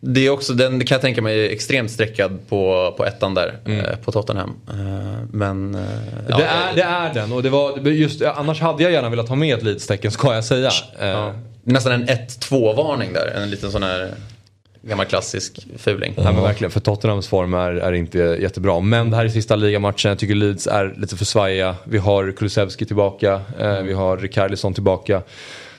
[0.00, 3.58] det är också, den kan jag tänka mig är extremt streckad på, på ettan där,
[3.66, 4.50] eh, på Tottenham.
[4.68, 5.74] Eh, men...
[5.74, 5.80] eh,
[6.28, 6.38] ja, Mm.
[6.40, 9.36] det, är, det är den och det var, just, annars hade jag gärna velat ha
[9.36, 10.70] med ett Leeds-tecken ska jag säga.
[11.00, 11.34] Eh, ja.
[11.72, 14.14] Nästan en 1-2-varning där, en liten sån här
[14.82, 16.14] gammal klassisk fuling.
[16.16, 18.80] Nej men verkligen, för Tottenhams form är, är inte jättebra.
[18.80, 21.76] Men det här är sista ligamatchen, jag tycker Leeds är lite för svajiga.
[21.84, 25.22] Vi har Kulusevski tillbaka, eh, vi har Rikarlison tillbaka.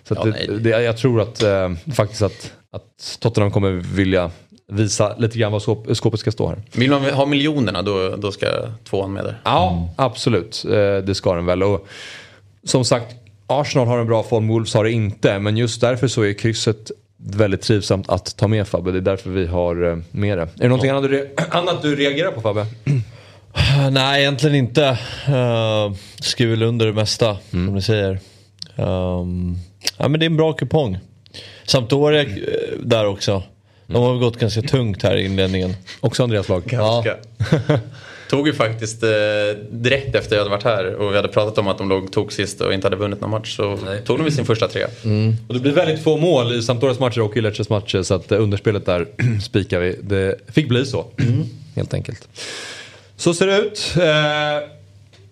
[0.04, 4.32] Så Ja, det, det, jag tror att eh, faktiskt att, att Tottenham kommer vilja
[4.68, 6.58] visa lite grann skåp, skåpet ska stå här.
[6.74, 8.48] Vill man ha miljonerna då, då ska
[8.84, 9.42] tvåan med där.
[9.44, 10.66] Ja, absolut.
[10.66, 11.64] Eh, det ska den väl.
[11.64, 11.88] Och
[12.64, 13.16] som sagt,
[13.52, 15.40] Arsenal har en bra form, Wolves har det inte.
[15.40, 18.92] Men just därför så är krysset väldigt trivsamt att ta med Fabbe.
[18.92, 20.44] Det är därför vi har eh, med det.
[20.44, 22.66] Är det någonting annat, du, annat du reagerar på Fabbe?
[23.92, 24.98] Nej, egentligen inte.
[25.30, 28.20] Uh, skriver under det mesta, som ni säger.
[28.76, 29.58] Ehm,
[29.98, 31.00] ja, men det är en bra kupong.
[31.66, 32.36] Sampdoria uh,
[32.80, 33.44] där också.
[33.88, 35.76] De har väl gått ganska tungt här i inledningen.
[36.00, 36.64] Också Andreas lag.
[36.72, 37.06] Ja.
[38.32, 39.10] Tog ju faktiskt eh,
[39.72, 42.34] direkt efter jag hade varit här och vi hade pratat om att de låg tog
[42.34, 44.86] sist och inte hade vunnit någon match så tog de väl sin första tre.
[45.48, 48.32] Och det blir väldigt få mål i Sampdorias matcher och i Lecces matcher så att
[48.32, 49.08] eh, underspelet där
[49.44, 50.00] spikar vi.
[50.02, 51.06] Det fick bli så.
[51.76, 52.28] Helt enkelt.
[53.16, 53.94] Så ser det ut.
[53.98, 54.70] Eh,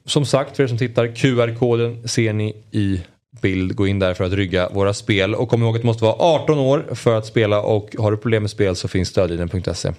[0.06, 3.02] som sagt, för er som tittar, QR-koden ser ni i
[3.42, 3.76] bild.
[3.76, 5.36] Gå in där för att rygga våra spel.
[5.36, 8.18] Och kom ihåg att du måste vara 18 år för att spela och har du
[8.18, 9.94] problem med spel så finns stödlinjen.se.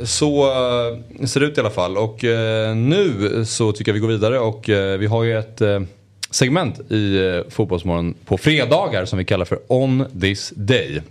[0.00, 4.00] Så eh, ser det ut i alla fall och eh, nu så tycker jag vi
[4.00, 5.62] går vidare och eh, vi har ju ett
[6.30, 11.02] segment i Fotbollsmorgon på fredagar som vi kallar för On This Day.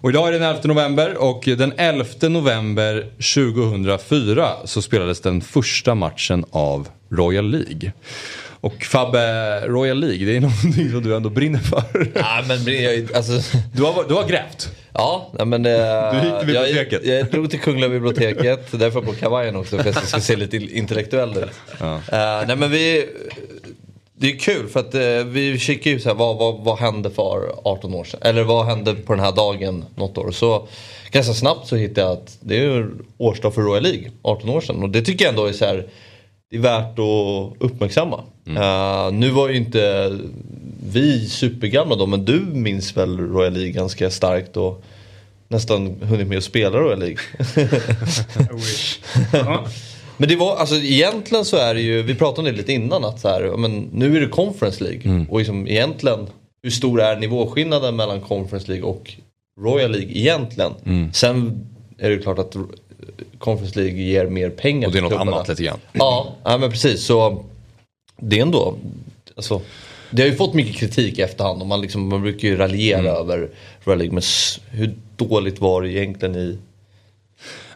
[0.00, 5.40] Och idag är det den 11 november och den 11 november 2004 så spelades den
[5.40, 7.92] första matchen av Royal League.
[8.62, 12.10] Och Fabbe, Royal League, det är någonting som du ändå brinner för.
[12.14, 14.68] Ja, men jag, alltså, Du har, du har grävt.
[14.94, 15.66] ja, men...
[15.66, 15.72] eh,
[16.12, 17.00] Du gick till biblioteket.
[17.06, 20.36] Jag, jag drog till Kungliga biblioteket, därför på kavajen också för att jag ska se
[20.36, 21.50] lite intellektuell ut.
[21.80, 23.08] Eh, nej men vi...
[24.14, 27.10] Det är kul för att eh, vi kikar ju så här, vad, vad, vad hände
[27.10, 28.20] för 18 år sedan?
[28.22, 30.30] Eller vad hände på den här dagen något år?
[30.30, 30.68] Så
[31.10, 32.88] ganska snabbt så hittade jag att det är
[33.18, 34.82] årsdag för Royal League, 18 år sedan.
[34.82, 35.86] Och det tycker jag ändå är så här,
[36.50, 38.20] det är värt att uppmärksamma.
[38.46, 40.12] Eh, nu var ju inte
[40.86, 44.82] vi supergamla då, men du minns väl Royal League ganska starkt och
[45.48, 47.18] nästan hunnit med att spela Royal League.
[49.32, 49.64] Ja.
[50.16, 53.04] Men det var, alltså egentligen så är det ju, vi pratade om det lite innan
[53.04, 55.26] att så här, men nu är det Conference League.
[55.30, 56.26] Och liksom egentligen,
[56.62, 59.14] hur stor är nivåskillnaden mellan Conference League och
[59.60, 60.72] Royal League egentligen?
[61.14, 61.66] Sen
[61.98, 62.56] är det ju klart att
[63.38, 65.32] Conference League ger mer pengar Och det är något klubbarna.
[65.32, 65.78] annat lite grann.
[65.92, 67.04] Ja, ja men precis.
[67.04, 67.44] Så
[68.22, 68.78] det är ändå,
[69.36, 69.60] alltså,
[70.10, 72.98] det har ju fått mycket kritik i efterhand och man, liksom, man brukar ju raljera
[73.00, 73.14] Mm.
[73.14, 73.48] över
[73.84, 74.14] Royal League.
[74.14, 74.22] Men
[74.70, 76.58] hur dåligt var det egentligen i...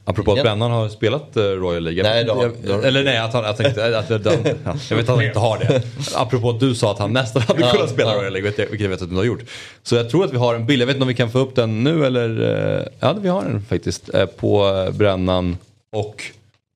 [0.08, 0.42] Apropå att.
[0.42, 2.02] Brennan har spelat eh, Royal League.
[2.02, 5.08] Nej, har- jag, Eller nej, att han, jag, tänkte, att, att, att, ja, jag vet
[5.08, 5.82] att han inte har det.
[6.14, 8.18] Apropå att du sa att han nästan hade Ja, kunnat spela ja.
[8.18, 9.40] Royal League, vilket jag vet att du har gjort.
[9.82, 11.38] Så jag tror att vi har en bild, jag vet inte om vi kan få
[11.38, 12.78] upp den nu eller...
[12.78, 14.14] eh, Ja, vi har den faktiskt.
[14.14, 15.56] eh, På Brennan
[15.92, 16.22] och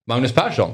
[0.06, 0.70] Magnus Persson.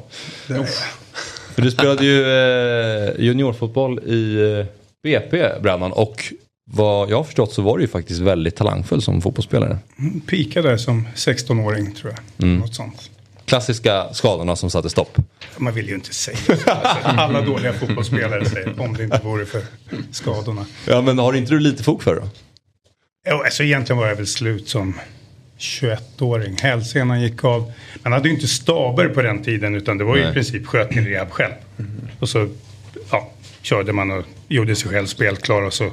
[1.56, 4.66] För du spelade ju eh, juniorfotboll i eh,
[5.02, 5.92] BP, Brennan.
[5.92, 6.32] Och
[6.70, 9.78] vad jag har förstått så var du ju faktiskt väldigt talangfull som fotbollsspelare.
[10.26, 12.48] Pikade som 16-åring tror jag.
[12.48, 13.10] Något sånt.
[13.44, 15.18] Klassiska skadorna som satte stopp.
[15.56, 16.52] Man vill ju inte säga så.
[16.52, 16.68] Alltså,
[17.02, 19.62] alla dåliga fotbollsspelare säger om det inte vore för
[20.10, 20.66] skadorna.
[20.86, 22.28] Ja men har inte du lite fog för det då?
[23.30, 24.94] Jo, alltså egentligen var jag väl slut som
[25.58, 26.56] 21-åring.
[26.62, 27.72] Hälsenan gick av.
[28.02, 30.30] Man hade ju inte staber på den tiden utan det var ju Nej.
[30.30, 31.52] i princip sköt till rehab själv.
[32.20, 32.48] Och så
[33.10, 33.30] ja,
[33.62, 35.92] körde man och gjorde sig själv spelklar och så.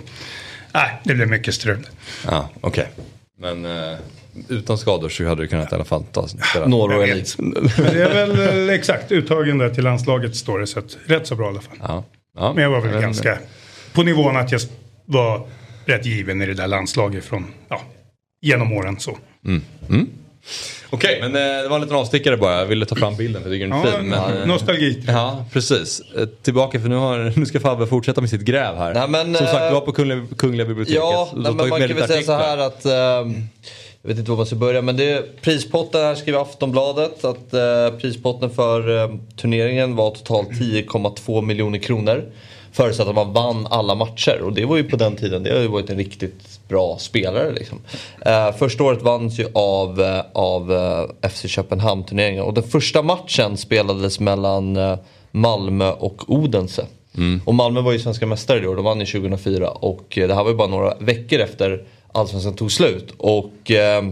[0.74, 1.88] Nej, det blev mycket strul.
[2.26, 2.88] Ja, okej.
[3.40, 3.98] Men eh,
[4.50, 6.66] utan skador så hade du kunnat i alla fall ta spela.
[6.68, 7.22] Nå Royal Jag League.
[7.22, 7.38] vet.
[7.78, 11.28] Men det är väl eh, exakt uttagen där till landslaget står det så att rätt
[11.28, 11.78] så bra i alla fall.
[11.82, 12.04] Ja.
[12.38, 12.54] Ja.
[12.54, 13.38] Men jag var väl Men- ganska
[13.94, 14.62] på nivån att jag
[15.06, 15.48] var
[15.86, 17.82] rätt given i det där landslaget från, ja,
[18.42, 19.18] genom åren så.
[20.90, 22.60] Okej, men eh, det var en liten avstickare bara.
[22.60, 24.10] Jag ville ta fram bilden för jag tycker den är Ja, fin.
[24.10, 25.04] Men, eh, nostalgi.
[25.08, 26.02] Ja, precis.
[26.18, 28.94] Eh, Tillbaka för nu, har, nu ska Fabbe fortsätta med sitt gräv här.
[28.94, 31.02] Nej, men, Som sagt, du var på Kungliga, Kungliga biblioteket.
[31.02, 32.86] Ja, nej, men man kan väl säga så här att...
[32.86, 33.48] ehm,
[34.02, 37.54] jag vet inte var man ska börja men det är prispotten här skriver Aftonbladet att
[37.54, 42.24] eh, prispotten för eh, turneringen var totalt 10,2 miljoner kronor.
[42.74, 45.62] Förutsatt att man vann alla matcher och det var ju på den tiden, det har
[45.62, 47.80] ju varit en riktigt bra spelare liksom.
[48.26, 53.58] Eh, första året vanns ju av, eh, av eh, FC Köpenhamn-turneringen och den första matchen
[53.58, 54.98] spelades mellan eh,
[55.32, 56.86] Malmö och Odense.
[57.46, 60.44] Och Malmö var ju svenska mästare i år, de vann ju 2004 och det här
[60.44, 63.14] var ju bara några veckor efter Allsvenskan tog slut.
[63.18, 64.04] Och eh,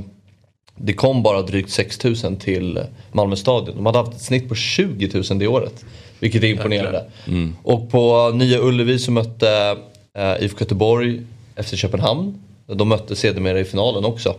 [0.76, 2.80] det kom bara drygt 6000 till
[3.12, 3.76] Malmö stadion.
[3.76, 5.86] De hade haft ett snitt på 20 000 det året.
[6.22, 7.06] Vilket är imponerande.
[7.64, 9.78] Och på Nya Ullevi så mötte
[10.18, 11.22] eh, IFK Göteborg
[11.64, 12.42] FC Köpenhamn.
[12.68, 14.36] De mötte sedermera i finalen också.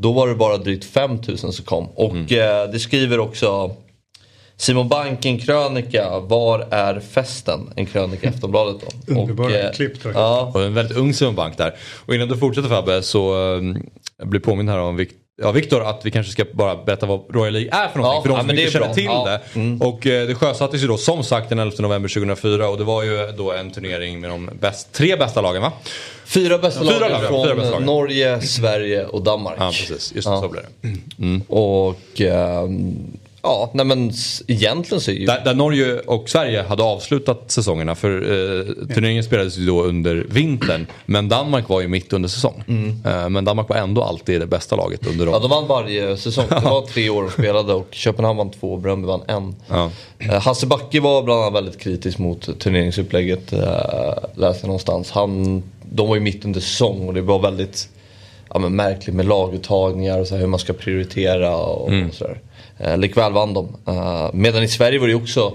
[0.00, 1.86] Då var det bara drygt 5000 som kom.
[1.94, 3.76] Och eh, det skriver också
[4.56, 7.60] Simon Bank i en krönika, Var är festen?
[7.76, 8.76] En krönika i Aftonbladet
[9.06, 9.14] då.
[9.20, 9.92] Underbara eh, klipp.
[10.14, 11.74] Ja, Och en väldigt ung Simon där.
[12.06, 13.34] Och innan du fortsätter Fabbe så
[14.18, 15.12] jag blir påminn här om Vic-
[15.42, 18.22] Ja, Viktor, att vi kanske ska bara berätta vad Royal League är för någonting Ja,
[18.22, 18.94] för de ja, som inte känner bra.
[18.94, 19.84] till Ja, det.
[19.86, 23.02] Och eh, det sjösattes ju då som sagt den 11 november 2004 och det var
[23.02, 25.72] ju då en turnering med de bäst, tre bästa lagen va?
[26.24, 27.86] Fyra bästa Fyra lagen lag, från fyra bästa lagen.
[27.86, 29.56] Norge, Sverige och Danmark.
[29.58, 31.40] Ja precis, just det, så blev det.
[31.48, 32.96] Och ehm,
[33.44, 34.12] ja, nej men
[34.48, 35.26] egentligen så är ju...
[35.26, 40.26] Där, där Norge och Sverige hade avslutat säsongerna för eh, turneringen spelades ju då under
[40.30, 40.86] vintern.
[41.06, 42.64] Men Danmark var ju mitt under säsong.
[43.06, 45.42] Eh, men Danmark var ändå alltid det bästa laget under Ja, dem.
[45.42, 46.44] de vann varje säsong.
[46.48, 49.54] Det var tre år de spelade och Köpenhamn vann två och Bröndby vann en.
[49.68, 49.90] Ja.
[50.18, 53.52] Eh, Hasse Backe var bland annat väldigt kritisk mot turneringsupplägget.
[53.52, 53.58] Uh,
[54.34, 55.10] läste jag någonstans.
[55.10, 57.88] Han, de var ju mitt under säsong och det var väldigt
[58.54, 62.40] ja, men märkligt med laguttagningar och så här, hur man ska prioritera och, och sådär.
[62.86, 63.68] Uh, likväl vann de.
[63.86, 65.52] Eh, medan i Sverige var det ju också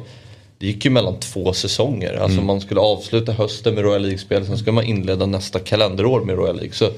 [0.59, 2.13] det gick ju mellan två säsonger.
[2.13, 6.35] Alltså man skulle avsluta hösten med Royal League-spel, sen skulle man inleda nästa kalenderår med
[6.35, 6.73] Royal League.
[6.73, 6.89] Så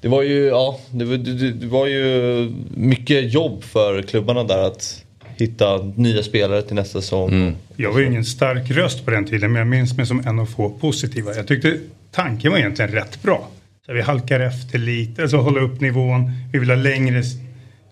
[0.00, 4.58] det var ju, ja, det var, det, det var ju mycket jobb för klubbarna där
[4.58, 5.04] att
[5.36, 7.56] hitta nya spelare till nästa säsong.
[7.76, 10.38] Jag var ju ingen stark röst på den tiden men jag minns mig som en
[10.38, 11.34] av få positiva.
[11.34, 11.78] Jag tyckte
[12.10, 13.48] tanken var egentligen rätt bra.
[13.86, 16.30] Så vi halkar efter lite, alltså hålla upp nivån.
[16.52, 17.22] Vi vill ha längre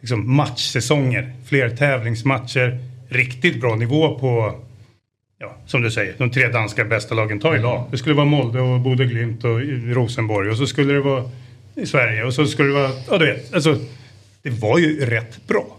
[0.00, 2.78] liksom, matchsäsonger, fler tävlingsmatcher.
[3.08, 4.54] Riktigt bra nivå på,
[5.38, 7.84] ja, som du säger, de tre danska bästa lagen tar idag.
[7.90, 9.60] Det skulle vara Molde och Bodø Glimt och
[9.94, 11.30] Rosenborg och så skulle det vara
[11.74, 13.78] i Sverige och så skulle det vara, ja du vet, alltså
[14.42, 15.76] det var ju rätt bra.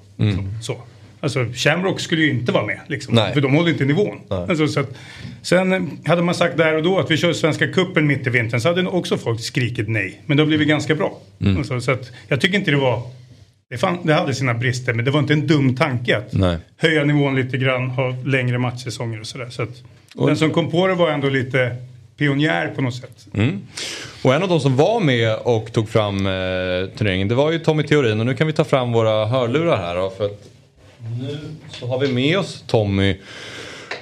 [0.62, 0.82] Så.
[1.22, 2.80] Alltså Shamrock skulle ju inte vara med.
[2.88, 3.34] Liksom, Nej.
[3.34, 4.18] för de håller inte nivån.
[4.30, 4.98] Alltså, så att,
[5.42, 8.62] sen hade man sagt där och då att vi kör Svenska Cupen mitt i vintern
[8.62, 10.22] så hade också folk skrikit nej.
[10.26, 11.18] Men det har blivit ganska bra.
[11.58, 13.02] Alltså, så att, jag tycker inte det var...
[13.70, 16.58] Det, fan, det hade sina brister men det var inte en dum tanke att Nej.
[16.78, 19.50] höja nivån lite grann, ha längre matchsäsonger och sådär.
[19.50, 19.68] Så
[20.28, 21.76] den som kom på det var ändå lite
[22.18, 23.28] pionjär på något sätt.
[24.24, 26.32] Och en av de som var med och tog fram eh,
[26.98, 29.96] turneringen det var ju Tommy Theorin och nu kan vi ta fram våra hörlurar här
[29.96, 30.51] då, för att
[31.20, 31.38] nu
[31.72, 33.16] så har vi med oss Tommy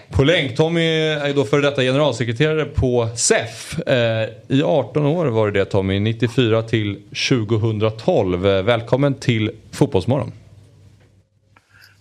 [0.09, 0.55] på länk.
[0.57, 3.79] Tommy är då före detta generalsekreterare på SEF.
[3.79, 6.99] Eh, I 18 år var det det Tommy, 94 till
[7.29, 8.47] 2012.
[8.47, 10.31] Eh, välkommen till Fotbollsmorgon.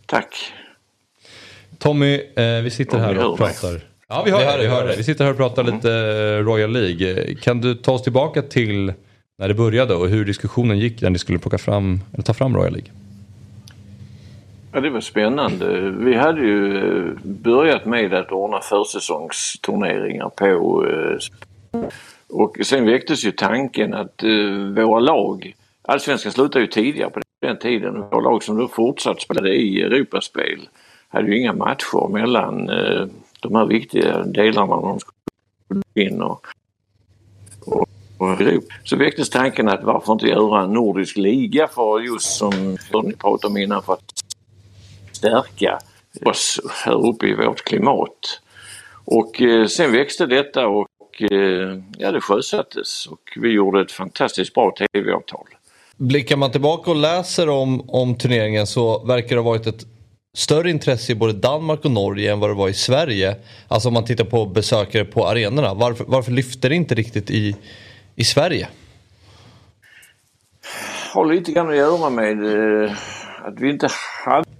[0.07, 0.35] Tack.
[1.79, 3.81] Tommy, eh, vi sitter här och pratar.
[4.09, 5.05] Ja, vi hör, Vi det, hör vi hör vi det.
[5.05, 7.35] sitter här och pratar lite eh, Royal League.
[7.35, 8.93] Kan du ta oss tillbaka till
[9.39, 12.57] när det började och hur diskussionen gick när ni skulle plocka fram, eller ta fram
[12.57, 12.91] Royal League?
[14.73, 15.91] Ja, det var spännande.
[15.91, 21.19] Vi hade ju eh, börjat med att ordna försäsongsturneringar på eh,
[22.29, 27.59] och sen väcktes ju tanken att eh, våra lag, allsvenskan slutade ju tidigare på den
[27.59, 30.69] tiden, våra lag som då fortsatt spelade i Europaspel
[31.09, 32.67] hade ju inga matcher mellan
[33.41, 36.47] de här viktiga delarna när de skulle in och,
[37.67, 37.89] och,
[38.19, 38.39] och
[38.85, 43.51] Så väcktes tanken att varför inte göra en nordisk liga för just som ni pratade
[43.51, 44.19] om innan för att
[45.19, 45.79] stärka
[46.25, 48.41] oss här uppe i vårt klimat.
[49.05, 54.55] Och eh, sen växte detta och eh, ja, det sjösattes och vi gjorde ett fantastiskt
[54.55, 55.47] bra tv-avtal.
[55.97, 59.87] Blickar man tillbaka och läser om, om turneringen så verkar det ha varit ett
[60.37, 63.37] större intresse i både Danmark och Norge än vad det var i Sverige.
[63.69, 65.75] Alltså om man tittar på besökare på arenorna.
[65.75, 67.57] Varför, varför lyfter det inte riktigt i,
[68.17, 68.69] i Sverige?
[71.15, 72.45] Har lite grann att göra med
[72.85, 72.93] eh,
[73.45, 73.89] att vi inte
[74.25, 74.58] hade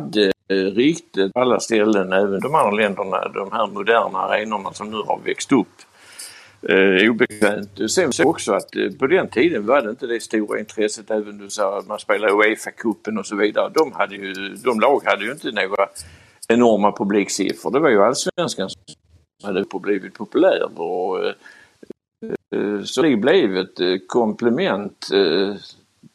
[0.00, 0.32] hade
[0.70, 5.20] riktigt på alla ställen, även de andra länderna, de här moderna arenorna som nu har
[5.24, 5.66] växt upp.
[6.68, 7.90] eh, obekvämt.
[7.90, 11.38] Sen så också att eh, på den tiden var det inte det stora intresset även
[11.38, 13.70] du sa att man spelade Uefa-cupen och så vidare.
[13.74, 14.32] De, hade ju,
[14.64, 15.86] de lag hade ju inte några
[16.48, 17.70] enorma publiksiffror.
[17.70, 18.82] Det var ju allsvenskan som
[19.42, 20.80] hade blivit populär.
[20.80, 21.34] Och, eh,
[22.54, 25.54] eh så det blev ett eh, komplement eh,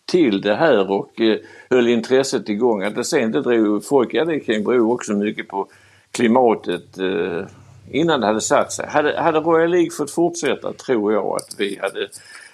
[0.05, 1.37] till det här och eh,
[1.69, 2.83] höll intresset igång.
[2.83, 5.67] Att det sen inte drog folk, ja det kan bero också mycket på
[6.11, 7.45] klimatet eh,
[7.91, 8.87] innan det hade satt sig.
[8.87, 12.07] Hade, hade Royal League fått fortsätta tror jag att vi hade,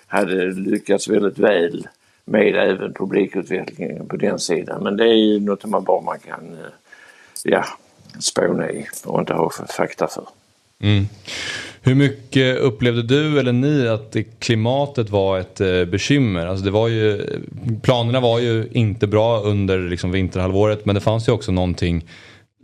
[0.07, 1.87] hade lyckats väldigt väl
[2.25, 4.83] med även publikutvecklingen på den sidan.
[4.83, 6.71] Men det är ju något man bara man kan eh,
[7.43, 7.65] ja,
[8.19, 10.25] spåna i och inte ha fakta för.
[10.81, 11.07] Mm.
[11.83, 16.45] Hur mycket upplevde du eller ni att klimatet var ett eh, bekymmer?
[16.47, 17.25] Alltså det var ju,
[17.81, 22.05] planerna var ju inte bra under liksom vinterhalvåret men det fanns ju också någonting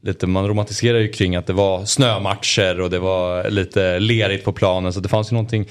[0.02, 4.52] Lite, man romantiserar ju kring att det var snömatcher och det var lite lerigt på
[4.52, 5.66] planen så det fanns ju någonting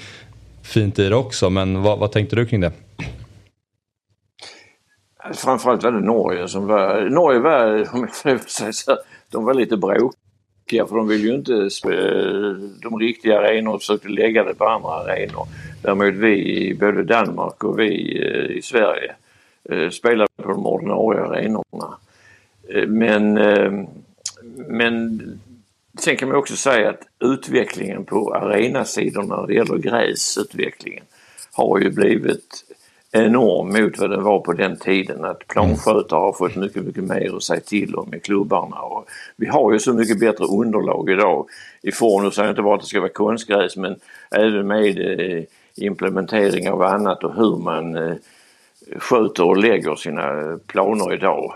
[0.63, 1.49] fint i det också.
[1.49, 2.71] Men vad, vad tänkte du kring det?
[5.33, 7.09] Framförallt var det Norge som var...
[7.09, 8.97] Norge var, om jag får säga så,
[9.31, 10.26] de var lite bråkiga
[10.69, 11.69] för de vill ju inte
[12.81, 15.47] de riktiga arenorna och försökte lägga det på andra arenor.
[15.81, 19.15] Däremot vi i både Danmark och vi eh, i Sverige
[19.69, 21.97] eh, spelade på de ordinarie arenorna.
[22.69, 23.33] Eh, men,
[24.67, 25.21] men
[25.99, 31.03] sen kan man också säga att utvecklingen på arenasidorna när det gäller gräsutvecklingen
[31.51, 32.66] har ju blivit
[33.11, 35.25] enorm mot vad den var på den tiden.
[35.25, 38.81] Att planskötare har fått mycket, mycket mer att säga till om i klubbarna.
[38.81, 41.47] Och vi har ju så mycket bättre underlag idag
[41.81, 43.95] i form, nu säger jag inte bara att det ska vara konstgräs, men
[44.31, 45.43] även med eh,
[45.75, 48.15] implementering av annat och hur man eh,
[48.97, 51.53] sköter och lägger sina planer idag.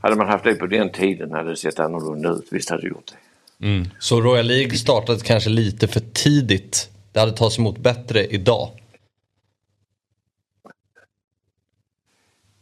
[0.00, 2.46] Hade man haft det på den tiden hade det sett annorlunda ut.
[2.50, 3.66] Visst hade det gjort det.
[3.66, 3.88] Mm.
[3.98, 6.90] Så Royal League startade kanske lite för tidigt.
[7.12, 8.68] Det hade tagits emot bättre idag.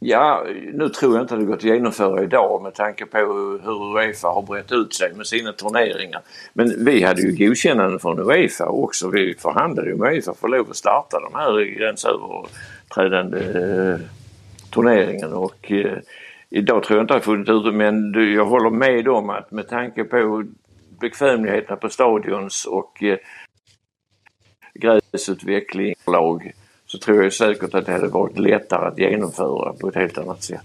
[0.04, 3.18] Ja, nu tror jag inte det går att genomföra idag med tanke på
[3.64, 6.20] hur Uefa har brett ut sig med sina turneringar.
[6.52, 9.10] Men vi hade ju godkännande från Uefa också.
[9.10, 14.00] Vi förhandlade ju med Uefa för att lov att starta de här gränsöverträdande eh,
[14.70, 15.98] turneringen och eh,
[16.50, 19.68] idag tror jag inte det har funnits ut men jag håller med om att med
[19.68, 20.44] tanke på
[21.00, 23.18] bekvämligheterna på stadions och eh,
[24.74, 26.52] gräsutveckling lag
[26.92, 30.42] så tror jag säkert att det hade varit lättare att genomföra på ett helt annat
[30.42, 30.64] sätt.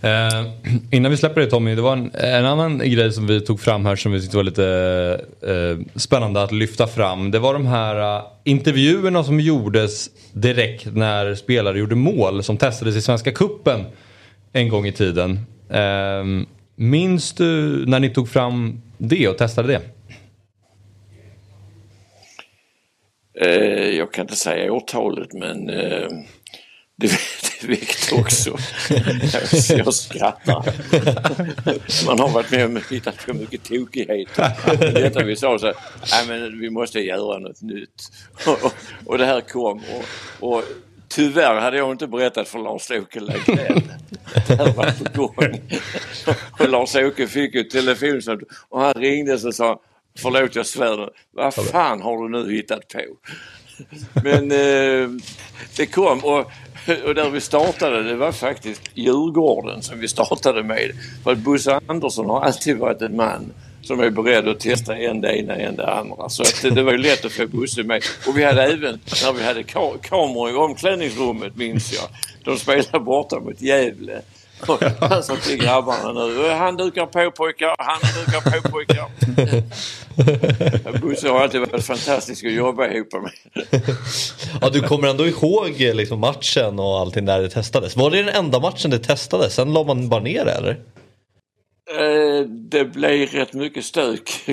[0.00, 0.44] Eh,
[0.90, 3.86] innan vi släpper det Tommy, det var en, en, annan grej som vi tog fram
[3.86, 7.30] här som vi tyckte var lite eh, spännande att lyfta fram.
[7.30, 12.96] Det var de här eh, intervjuerna som gjordes direkt när spelare gjorde mål som testades
[12.96, 13.84] i Svenska Kuppen
[14.52, 15.38] en gång i tiden.
[15.70, 19.80] Eh, minns du när ni tog fram det och testade det?
[23.40, 26.08] Eh, jag kan inte säga årtalet men eh,
[26.96, 27.10] det,
[27.60, 28.56] det väckte också.
[29.76, 30.64] jag skrattar.
[32.06, 34.52] Man har varit med och hittat på mycket tokigheter.
[34.94, 35.72] Detta vi sa så
[36.28, 38.10] men vi måste göra något nytt.
[38.46, 38.72] Och,
[39.06, 39.82] och det här kom.
[40.40, 40.64] Och, och
[41.08, 43.82] Tyvärr hade jag inte berättat för Lars-Åke Lagrell.
[44.48, 45.60] Det här var på gång.
[46.58, 49.80] Och Lars-Åke fick ju telefon och han ringde och sa
[50.18, 51.10] Förlåt jag svär.
[51.30, 53.00] Vad fan har du nu hittat på?
[54.24, 55.08] Men eh,
[55.76, 56.38] det kom och,
[57.04, 60.92] och där vi startade det var faktiskt Djurgården som vi startade med.
[61.24, 63.52] För att Bosse Andersson har alltid varit en man
[63.82, 66.28] som är beredd att testa en det ena en det andra.
[66.28, 68.02] Så att det var ju lätt att få Bosse med.
[68.26, 72.04] Och vi hade även, när vi hade ka kameror i omklädningsrummet minns jag.
[72.44, 74.22] De spelade borta mot Gävle.
[75.00, 79.06] Han sa till grabbarna nu, han dukar på pojkar, han dukar på pojkar.
[81.00, 83.32] Bosse har alltid varit fantastisk att jobba ihop med.
[84.60, 87.96] ja, du kommer ändå ihåg liksom, matchen och allting där det testades.
[87.96, 89.54] Var det den enda matchen det testades?
[89.54, 90.80] Sen la man bara ner det eller?
[91.90, 94.30] Eh, det blev rätt mycket stök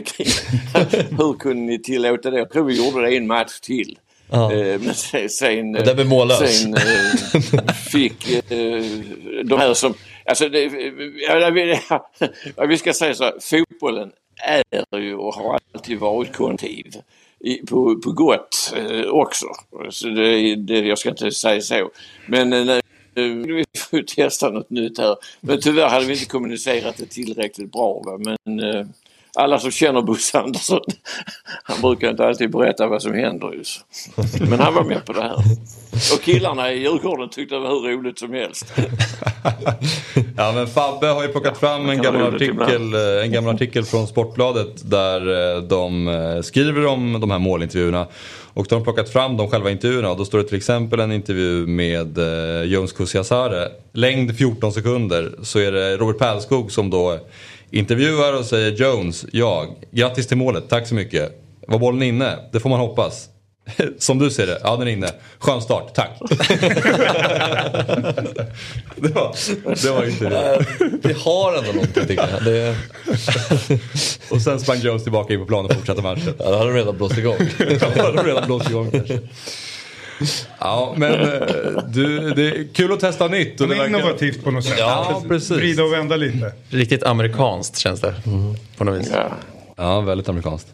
[1.18, 2.38] Hur kunde ni tillåta det?
[2.38, 3.98] Jag tror vi gjorde det en match till.
[4.32, 4.54] Ja.
[4.54, 4.94] Eh, men
[5.30, 6.62] sen, det blev mållös.
[6.62, 8.84] sen eh, fick eh,
[9.44, 9.94] de här som...
[10.26, 10.70] Alltså det,
[12.68, 16.64] vi ska säga så här, fotbollen är ju och har alltid varit.
[17.40, 19.46] I, på, på gott eh, också.
[19.90, 21.90] Så det, det, jag ska inte säga så.
[22.26, 22.80] Men eh,
[23.16, 25.16] vi får testa något nytt här.
[25.42, 28.02] Men tyvärr hade vi inte kommunicerat det tillräckligt bra.
[28.06, 28.18] Va?
[28.18, 28.86] Men eh,
[29.38, 30.82] alla som känner Bosse Andersson,
[31.64, 33.86] han brukar inte alltid berätta vad som händer just.
[34.50, 35.38] Men han var med på det här.
[36.14, 38.74] Och killarna i Djurgården tyckte det var hur roligt som helst.
[40.38, 44.08] Ja men Fabbe har ju plockat fram en gammal, artikel, eh, en gammal artikel från
[44.08, 48.08] Sportbladet där eh, de eh, skriver om de här målintervjuerna.
[48.54, 51.00] Och då har de plockat fram de själva intervjuerna och då står det till exempel
[51.00, 52.20] en intervju med
[52.66, 53.68] Jones Kusiasare.
[53.94, 57.20] Längd 14 sekunder så är det Robert Pärlskog som då
[57.72, 61.44] intervjuar och säger Jones, ja, grattis till målet, tack så mycket.
[61.68, 62.38] Var bollen inne?
[62.52, 63.30] Det får man hoppas.
[64.00, 65.12] Som du ser det, ja den är inne.
[65.40, 66.10] Skön start, tack.
[68.96, 69.36] det, var,
[69.84, 70.66] det var inte det.
[71.02, 72.44] Det har ändå någonting tycker jag.
[72.44, 72.76] Det,
[74.30, 76.34] Och sen sprang Jones tillbaka in på planen och fortsatte matchen.
[76.40, 77.38] ja, det hade de redan blåst igång.
[77.58, 79.20] Då hade de redan blåst igång kanske.
[80.60, 81.30] Ja men eh,
[81.88, 83.62] du, det är kul att testa nytt.
[83.62, 83.90] Och Det verkar...
[84.00, 84.76] innovativt på något sätt.
[84.80, 85.52] Ja, precis.
[85.58, 86.54] Vrida och vända lite.
[86.70, 88.16] Riktigt amerikanskt känns det.
[88.78, 89.10] På något vis.
[89.14, 89.30] Ja.
[89.76, 90.68] Ja, väldigt amerikanskt.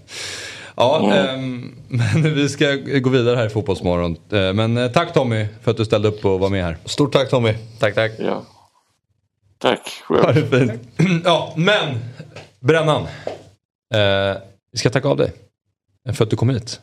[0.76, 4.18] Ja, ehm, men vi ska gå vidare här i Fotbollsmorgon.
[4.32, 6.78] Eh, Men eh, tack Tommy för att du ställde upp och var med här.
[6.86, 7.54] Stort tack Tommy.
[7.80, 8.12] Tack, tack.
[8.20, 8.44] ja.
[9.58, 10.50] Tack Ha själv.
[10.52, 10.82] det fint.
[11.26, 11.98] Ja, men
[12.60, 13.02] Brännan.
[13.94, 14.38] Eh,
[14.72, 15.32] vi ska tacka av dig.
[16.14, 16.82] För att du kom hit.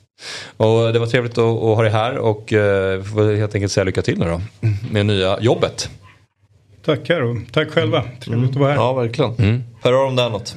[0.57, 3.73] Och det var trevligt att, att ha dig här och eh, vi får helt enkelt
[3.73, 4.41] säga lycka till nu då.
[4.91, 5.91] Med nya jobbet.
[6.85, 8.05] Tackar och tack själva.
[8.21, 8.77] Trevligt att vara här.
[8.77, 9.65] Ja, verkligen.
[9.83, 10.57] Hör av om det är något.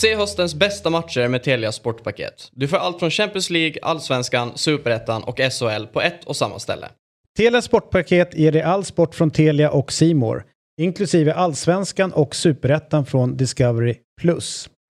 [0.00, 2.48] Se höstens bästa matcher med Telia Sportpaket.
[2.52, 6.88] Du får allt från Champions League, Allsvenskan, Superettan och SHL på ett och samma ställe.
[7.36, 10.44] Telia Sportpaket ger dig all sport från Telia och Simor,
[10.80, 13.94] inklusive allsvenskan och superettan från Discovery+.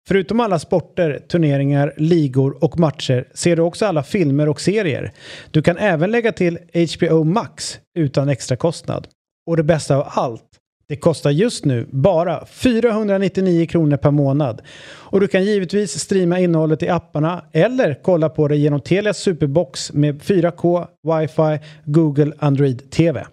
[0.07, 5.11] Förutom alla sporter, turneringar, ligor och matcher ser du också alla filmer och serier.
[5.51, 6.59] Du kan även lägga till
[6.97, 9.07] HBO Max utan extra kostnad.
[9.47, 10.43] Och det bästa av allt,
[10.87, 14.61] det kostar just nu bara 499 kronor per månad.
[14.87, 19.93] Och du kan givetvis streama innehållet i apparna eller kolla på det genom Telias Superbox
[19.93, 23.25] med 4K, wifi, Google Android TV.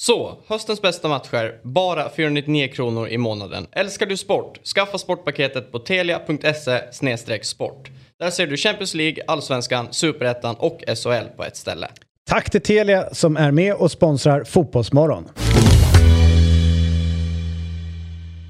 [0.00, 3.66] Så, höstens bästa matcher, bara 499 kronor i månaden.
[3.72, 4.66] Älskar du sport?
[4.66, 7.90] Skaffa sportpaketet på telia.se sport.
[8.18, 11.88] Där ser du Champions League, Allsvenskan, Superettan och SHL på ett ställe.
[12.28, 15.28] Tack till Telia som är med och sponsrar Fotbollsmorgon.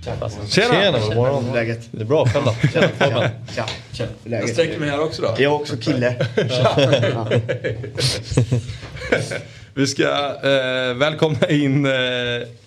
[0.04, 0.30] Tjena!
[0.48, 1.44] Tjena, god morgon.
[1.54, 1.88] Läget?
[1.90, 2.54] Det är bra, själv då?
[2.72, 3.30] Tjena, Fabian.
[3.56, 4.50] Ja, tja, läget?
[4.50, 5.28] sträcker mig här också då.
[5.28, 6.26] Jag är också kille.
[9.78, 11.92] Vi ska eh, välkomna in eh,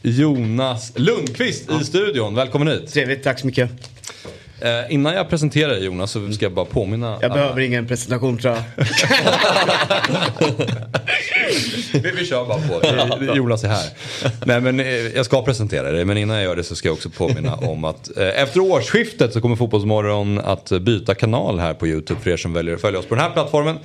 [0.02, 2.36] Jonas Lundqvist i studion.
[2.36, 2.94] Välkommen hit.
[2.94, 3.72] Trevligt, tack så mycket.
[4.62, 8.38] Eh, innan jag presenterar dig Jonas så ska jag bara påminna Jag behöver ingen presentation
[8.38, 8.64] tror jag.
[12.04, 12.88] vi, vi kör bara på.
[12.88, 13.90] Eh, Jonas är här.
[14.46, 16.94] Nej men eh, jag ska presentera dig men innan jag gör det så ska jag
[16.94, 21.88] också påminna om att eh, efter årsskiftet så kommer Fotbollsmorgon att byta kanal här på
[21.88, 23.78] YouTube för er som väljer att följa oss på den här plattformen.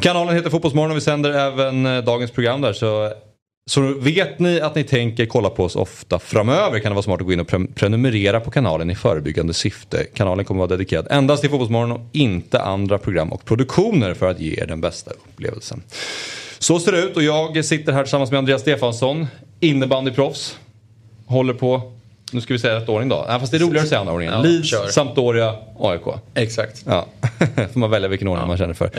[0.00, 3.12] Kanalen heter Fotbollsmorgon och vi sänder även eh, dagens program där så
[3.70, 7.20] så vet ni att ni tänker kolla på oss ofta framöver kan det vara smart
[7.20, 10.04] att gå in och pre- prenumerera på kanalen i förebyggande syfte.
[10.14, 14.30] Kanalen kommer att vara dedikerad endast till Fotbollsmorgon och inte andra program och produktioner för
[14.30, 15.82] att ge er den bästa upplevelsen.
[16.58, 19.26] Så ser det ut och jag sitter här tillsammans med Andreas Stefansson,
[19.60, 20.58] innebandyproffs.
[21.26, 21.95] Håller på,
[22.32, 23.24] nu ska vi säga rätt ordning då.
[23.28, 24.34] Nej, fast det är roligare att säga andra ordningen.
[24.34, 24.86] Ja, Leeds, kör.
[24.88, 26.00] Sampdoria, AIK.
[26.34, 26.82] Exakt.
[26.86, 27.06] Ja,
[27.72, 28.90] får man välja vilken ordning man känner för.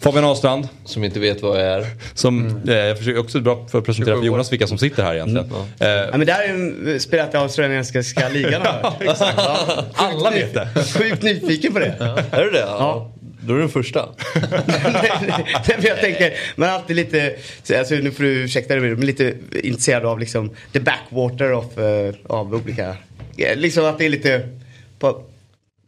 [0.00, 1.86] Fabian Ahlstrand, Som inte vet vad jag är.
[2.14, 5.14] som eh, jag försöker också bra för att presentera för Jonas vilka som sitter här
[5.14, 5.50] egentligen.
[5.78, 6.48] Eh, Ja, men det här är
[6.92, 8.92] ju spelat i australiensiska ligan har.
[9.36, 10.68] Ja, alla vet det.
[10.98, 11.94] Sjukt nyfiken på det.
[12.30, 12.58] Är du det?
[12.58, 13.10] Ja.
[13.46, 14.08] Då är du den första.
[14.34, 15.12] Nej,
[15.66, 17.36] nej, jag tänker, man är alltid lite,
[17.78, 22.14] alltså, nu får du ursäkta dig men lite intresserad av liksom the backwater of, uh,
[22.26, 22.96] av olika,
[23.36, 24.48] eh, liksom att det är lite
[24.98, 25.22] på,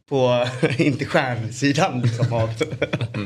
[0.09, 0.47] på
[0.79, 2.51] inte stjärnsidan liksom av.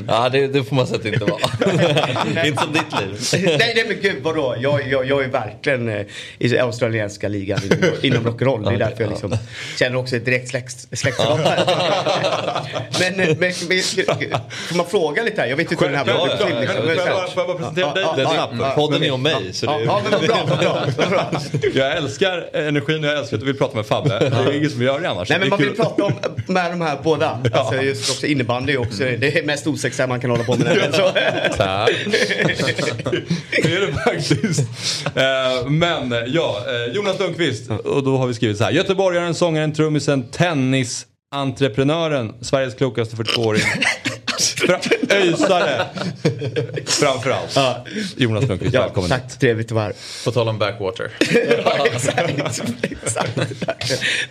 [0.07, 1.39] Ja, det, det får man säga att det inte var.
[2.45, 3.47] inte som ditt liv.
[3.59, 4.55] nej, nej men gud vadå?
[4.59, 6.05] Jag, jag, jag är verkligen eh,
[6.39, 8.69] i australienska ligan inom, inom rock'n'roll.
[8.69, 9.37] Det är därför jag liksom
[9.79, 11.63] känner också ett direkt släkt, släktskap här.
[12.99, 13.81] men, eh, men, men
[14.67, 15.47] får man fråga lite här?
[15.47, 16.55] Jag vet inte hur den här Ja, podden ja, till.
[16.55, 16.61] ja.
[16.61, 17.07] Liksom.
[17.33, 18.53] Får jag bara- bara presentera dig Ja, lite ja, snabbt?
[18.59, 19.53] ja, Podden är om mig.
[19.53, 19.85] Så det Ja, är...
[19.85, 21.41] ja, men vad bra, vad bra, vad bra.
[21.73, 24.19] Jag älskar energin och jag älskar att du vill prata med Fabbe.
[24.19, 25.29] Det är inget som gör det annars.
[25.29, 26.13] Nej men Det är man vill prata om
[26.47, 27.39] med de här båda.
[27.53, 30.65] Alltså just också innebandy också det är mest osexiga man kan hålla på med.
[30.67, 30.93] Det.
[30.97, 31.11] Så.
[31.57, 31.91] Tack.
[33.51, 34.59] det är det faktiskt.
[35.15, 37.69] Eh, Men ja, eh, Jonas Lundqvist.
[37.69, 38.71] Och då har vi skrivit så här.
[38.71, 43.61] Göteborgaren, sångaren, trummisen, tennisentreprenören, Sveriges klokaste 42-åring.
[44.67, 45.85] Fra- Öisare.
[46.85, 47.55] Framförallt.
[47.55, 47.85] Ja.
[48.17, 49.93] Jonas Lundqvist, Ja, välkommen tack, trevligt att vara här.
[50.25, 51.11] På tal om backwater.
[51.65, 53.39] Ja, exakt, exakt.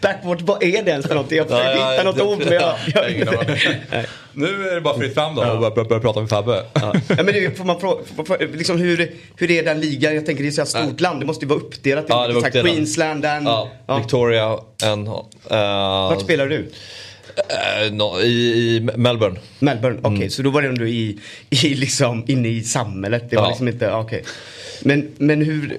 [0.01, 1.39] Backward, vad är det ens för någonting?
[1.39, 2.75] Jag försöker Ja, ja, hitta något ord men jag...
[2.95, 3.57] jag Ingen aning.
[3.91, 4.07] Nej.
[4.33, 6.65] Nu är det bara fritt fram då och börja, börja prata med Fabbe.
[6.73, 10.15] Ja, men det, får man frå- får- får- liksom hur, hur är den ligan?
[10.15, 11.21] Jag tänker det är så här stort land.
[11.21, 12.05] Det måste ju vara uppdelat.
[12.09, 12.73] Ja, det var uppdelat.
[12.73, 13.45] Queensland, den.
[13.45, 13.97] Ja, Ja.
[13.99, 15.07] Victoria, en...
[15.09, 15.13] Uh,
[15.51, 16.71] Vart spelar du?
[17.37, 19.37] Eh, no, i, I Melbourne.
[19.59, 20.17] Melbourne, okej.
[20.17, 20.31] Mm.
[20.31, 21.19] Så då var det ändå i,
[21.51, 23.31] i liksom, inne i samhället.
[23.31, 23.49] Det var Ja.
[23.49, 24.25] liksom inte, okej.
[24.85, 25.79] Men, men hur,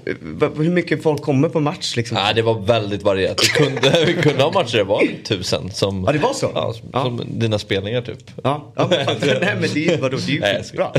[0.58, 2.16] hur mycket folk kommer på match liksom?
[2.16, 3.42] Nej, det var väldigt varierat.
[3.44, 5.72] Vi kunde, vi kunde ha matcher, det var tusen.
[5.72, 6.52] Som, Ja, det var så?
[6.56, 7.04] Ja, som, Ja.
[7.04, 8.18] som dina spelningar typ.
[8.44, 9.00] Ja, ja men,
[9.42, 10.92] nej men det vadå, det är ju Nej, skitbra.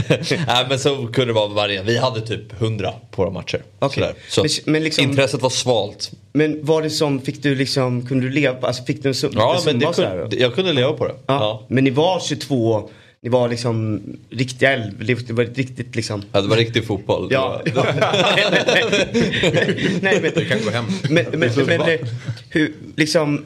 [0.46, 1.86] Nej men så kunde det vara varierat.
[1.86, 3.62] Vi hade typ 100 på våra matcher.
[3.80, 4.14] Sådär.
[4.28, 6.11] Så Men- men liksom- intresset var svalt.
[6.32, 9.32] Men var det som, fick du liksom, kunde du leva, alltså fick du en sum,
[9.34, 10.20] Ja en men det summa sådär?
[10.20, 11.14] kunde, jag kunde leva på det.
[11.26, 11.62] Ja.
[11.68, 12.90] Men ni var 22,
[13.24, 17.28] ni var liksom riktiga älv, det var riktigt liksom Ja, det var riktig fotboll.
[17.28, 17.62] Det Ja.
[17.74, 17.84] var-
[20.02, 20.84] Nej men, Du kan gå hem.
[21.10, 21.98] men, men, men
[22.50, 23.44] hur, liksom,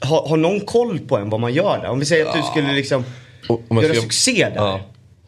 [0.00, 1.88] har, har någon koll på en vad man gör där?
[1.88, 3.04] Om vi säger att du skulle liksom
[3.48, 4.56] om jag göra ska- succé där.
[4.56, 4.80] Ja.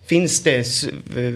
[0.06, 0.86] Finns det, s-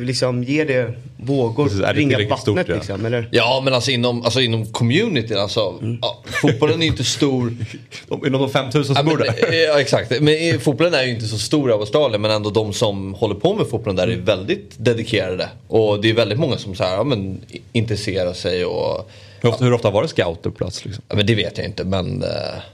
[0.05, 2.75] liksom, ger det vågor, Precis, är det ringa vattnet stort, ja.
[2.75, 3.07] liksom?
[3.07, 3.29] Eller?
[3.33, 5.75] Ja men alltså inom, alltså inom communityn alltså.
[5.83, 5.99] Mm.
[6.03, 7.55] Ja, fotbollen är inte stor.
[8.27, 9.65] Inom de 5000 Ja, som bor men, där.
[9.67, 10.21] ja exakt.
[10.21, 13.35] Men eh, fotbollen är ju inte så stor av Australien men ändå de som håller
[13.35, 15.49] på med fotbollen där är väldigt dedikerade.
[15.69, 19.11] Och det är väldigt många som så här, ja, men, i- intresserar sig och
[19.41, 20.85] Hur ofta, hur ofta var det scouter på plats?
[20.85, 21.05] Liksom?
[21.09, 22.23] Ja, men det vet jag inte men...
[22.23, 22.29] eh,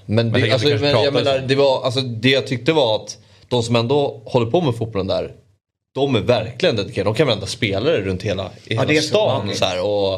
[0.07, 3.19] Men, det, alltså, men jag pratas menar, det, var, alltså, det jag tyckte var att
[3.49, 5.33] de som ändå håller på med fotbollen där.
[5.95, 7.11] De är verkligen dedikerade.
[7.11, 9.09] De kan varenda spelare runt hela, i hela så.
[9.09, 9.51] stan.
[9.55, 10.15] Så här, och,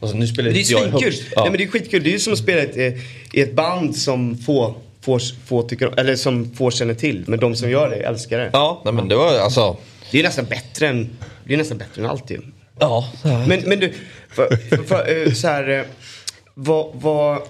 [0.00, 1.02] och så, nu spelar Men det är jag svinkul.
[1.02, 1.22] högst.
[1.34, 1.40] Ja.
[1.42, 2.02] Nej, men det är skitkul.
[2.02, 3.02] Det är ju som att spela i ett, eh,
[3.32, 7.24] i ett band som få, få, få tycker eller som få känner till.
[7.26, 8.50] Men de som gör det älskar det.
[8.52, 9.76] ja, nej, men det var alltså...
[10.10, 11.10] Det är nästan bättre än,
[11.44, 12.40] det är nästan bättre än allt ju.
[12.78, 13.92] Ja, Men, men du,
[14.30, 15.84] för, för, eh, så här, eh,
[16.54, 17.42] vad, vad,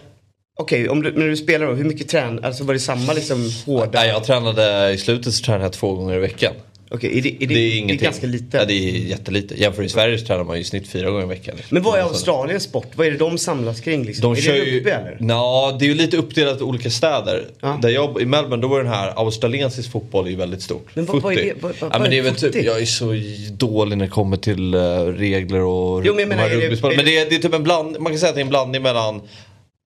[0.60, 3.90] okej, du, när du spelar då, hur mycket trän, alltså var det samma liksom hårda?
[3.92, 6.52] nej, jag tränade, i slutet så tränade jag två gånger i veckan.
[6.90, 8.04] Okej, är det, är det, Det är ingenting.
[8.04, 8.56] ganska lite.
[8.56, 9.60] Ja, det är jättelite.
[9.60, 11.56] Jämfört i Sverige så tränar man ju i snitt fyra gånger i veckan.
[11.56, 11.74] liksom.
[11.74, 12.86] Men vad är Så- Australiens sport?
[12.94, 14.22] Vad är det de samlas kring liksom?
[14.34, 15.16] De är kör det ju, rugby eller?
[15.20, 17.44] Nå, det är ju lite uppdelat i olika städer.
[17.60, 17.78] Ja.
[17.82, 20.86] Där jag, I Melbourne då var den här australiensisk fotboll är ju väldigt stort.
[20.94, 22.80] Men vad- vad är det- vad- vad- ja, men det är är väl typ, jag
[22.80, 23.14] är så
[23.56, 26.66] dålig när det kommer till eh, regler och Jo, men de menar, här är det-
[26.66, 28.40] är Men det- det är, det är typ en bland, man kan säga att det
[28.40, 29.20] är en blandning mellan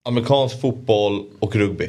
[0.09, 1.88] amerikansk fotboll och rugby.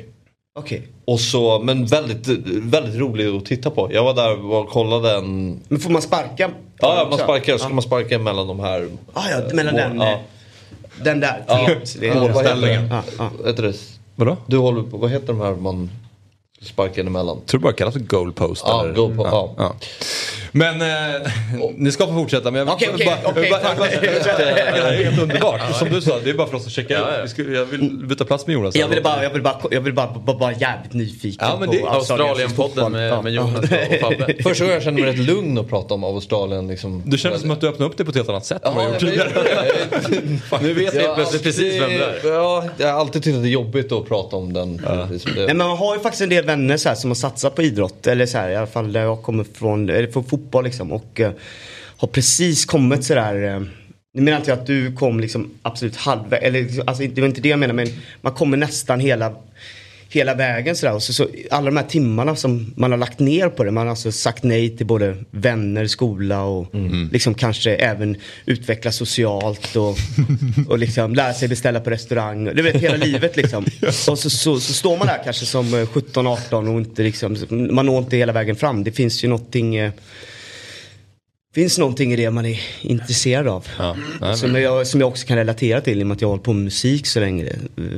[0.53, 0.87] Okej.
[1.05, 3.93] Och så, men väldigt, väldigt rolig att titta på.
[3.93, 5.59] Jag var där och kollade en...
[5.67, 6.51] Men får man sparka?
[6.79, 8.89] Ja, ja man sparkar, så ska man sparka mellan de här...
[9.13, 10.11] Ah, ja, mellan mål- den, ja.
[10.11, 10.19] eh,
[11.03, 11.43] den där.
[11.47, 11.69] Ja.
[11.99, 12.87] Det är- Ja, vad heter det?
[12.89, 13.63] Ja, ja.
[14.15, 14.37] Vadå?
[14.47, 15.89] Du håller på, vad heter de här man
[16.61, 17.41] sparkar emellan?
[17.45, 18.63] Tror du bara kallas för goalpost?
[18.67, 18.93] Ja, eller?
[18.93, 19.73] goal po- ja.
[20.51, 20.87] Men eh,
[21.75, 22.51] ni ska få fortsätta.
[22.51, 23.87] Men jag, Okej, okej, bara- okej, bara- bara-
[24.37, 25.75] Det här är helt underbart.
[25.75, 27.05] Som du sa, det är bara för oss att checka Ja, ut.
[27.17, 27.21] ja.
[27.23, 28.75] Vi skulle, jag vill byta plats med Jonas.
[28.75, 31.69] Jag vill bara, jag vill bara, jag vill bara, bara, bara jävligt nyfiken Ja, men
[31.69, 34.33] det- på Australienpodden med, med Jonas och Fabbe.
[34.43, 36.67] Första gången jag kände mig rätt lugn att prata om Australien.
[36.67, 37.03] Liksom.
[37.05, 38.83] Du känner som att du öppnar upp det på ett helt annat sätt än vad
[38.85, 39.29] du Ja, gjort tidigare.
[40.61, 41.95] Nu vet Jag plötsligt precis vem det
[42.29, 42.33] är.
[42.33, 44.81] Ja, jag har alltid tyckt att det är jobbigt att prata om den.
[45.35, 48.07] Nej, men man har ju faktiskt en del vänner så som har satsat på idrott.
[48.07, 50.91] Eller så här, i alla fall där jag kommer från, eller från fotboll liksom.
[50.91, 51.31] Och eh,
[51.97, 53.35] har precis kommit sådär.
[53.35, 53.67] Uh,
[54.13, 56.43] nu menar inte jag att du kom liksom absolut halvvägs.
[56.43, 57.73] Eller liksom, alltså, det var inte det jag menar.
[57.73, 57.87] Men
[58.21, 59.33] man kommer nästan hela,
[60.09, 60.93] hela vägen sådär.
[60.93, 63.71] Och så, så, alla de här timmarna som man har lagt ner på det.
[63.71, 66.75] Man har alltså sagt nej till både vänner, skola och
[67.11, 69.75] liksom kanske även utveckla socialt.
[69.75, 69.97] Och,
[70.67, 72.45] och liksom lära sig beställa på restaurang.
[72.45, 73.65] Du vet hela livet liksom.
[73.87, 77.85] Och så, så, så står man där kanske som eh, 17-18 och inte liksom, man
[77.85, 78.83] når inte hela vägen fram.
[78.83, 79.91] Det finns ju någonting eh,
[81.55, 83.67] finns någonting i det man är intresserad av.
[84.21, 84.35] Ja.
[84.35, 86.43] Som, jag, som jag också kan relatera till i och med att jag har hållit
[86.43, 87.43] på med musik så länge.
[87.43, 87.55] Det,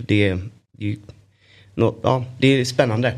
[0.08, 0.39] det, är,
[0.78, 0.95] det, är,
[1.76, 3.14] nå- ja, det är spännande.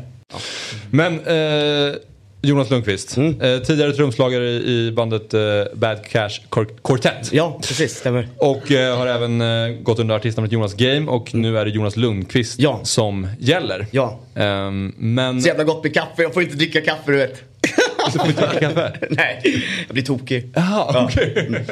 [0.90, 1.94] Men eh,
[2.42, 3.40] Jonas Lundqvist, Mm.
[3.40, 5.40] eh, tidigare trumslagare i, bandet eh,
[5.74, 7.32] Bad Cash Quar- Quartet.
[7.32, 8.28] Ja, precis, stämmer.
[8.36, 11.96] Och eh, har även eh, gått under artistnamnet Jonas Game och nu är det Jonas
[11.96, 12.80] Lundqvist Ja.
[12.82, 13.86] som gäller.
[13.90, 14.20] Ja.
[14.34, 15.42] Ehm, men...
[15.42, 17.42] Så jävla gott med kaffe, jag får inte dricka kaffe du vet.
[18.12, 18.92] Du får inte dricka kaffe?
[19.10, 19.40] Nej,
[19.86, 20.52] jag blir tokig.
[20.54, 21.64] Jaha, okej.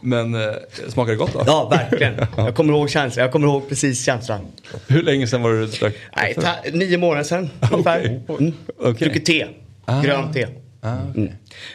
[0.00, 0.40] Men eh,
[0.88, 1.42] smakar det gott då?
[1.46, 2.26] Ja, verkligen.
[2.36, 4.40] Jag kommer ihåg känslan, jag kommer ihåg precis känslan.
[4.86, 8.00] Hur länge sedan var det du drack Nej, ta, nio månader sedan ungefär.
[8.28, 8.52] Mm.
[8.78, 9.08] Okej.
[9.08, 9.46] Druckit te,
[10.02, 10.46] grönt te.
[10.82, 11.28] Mm.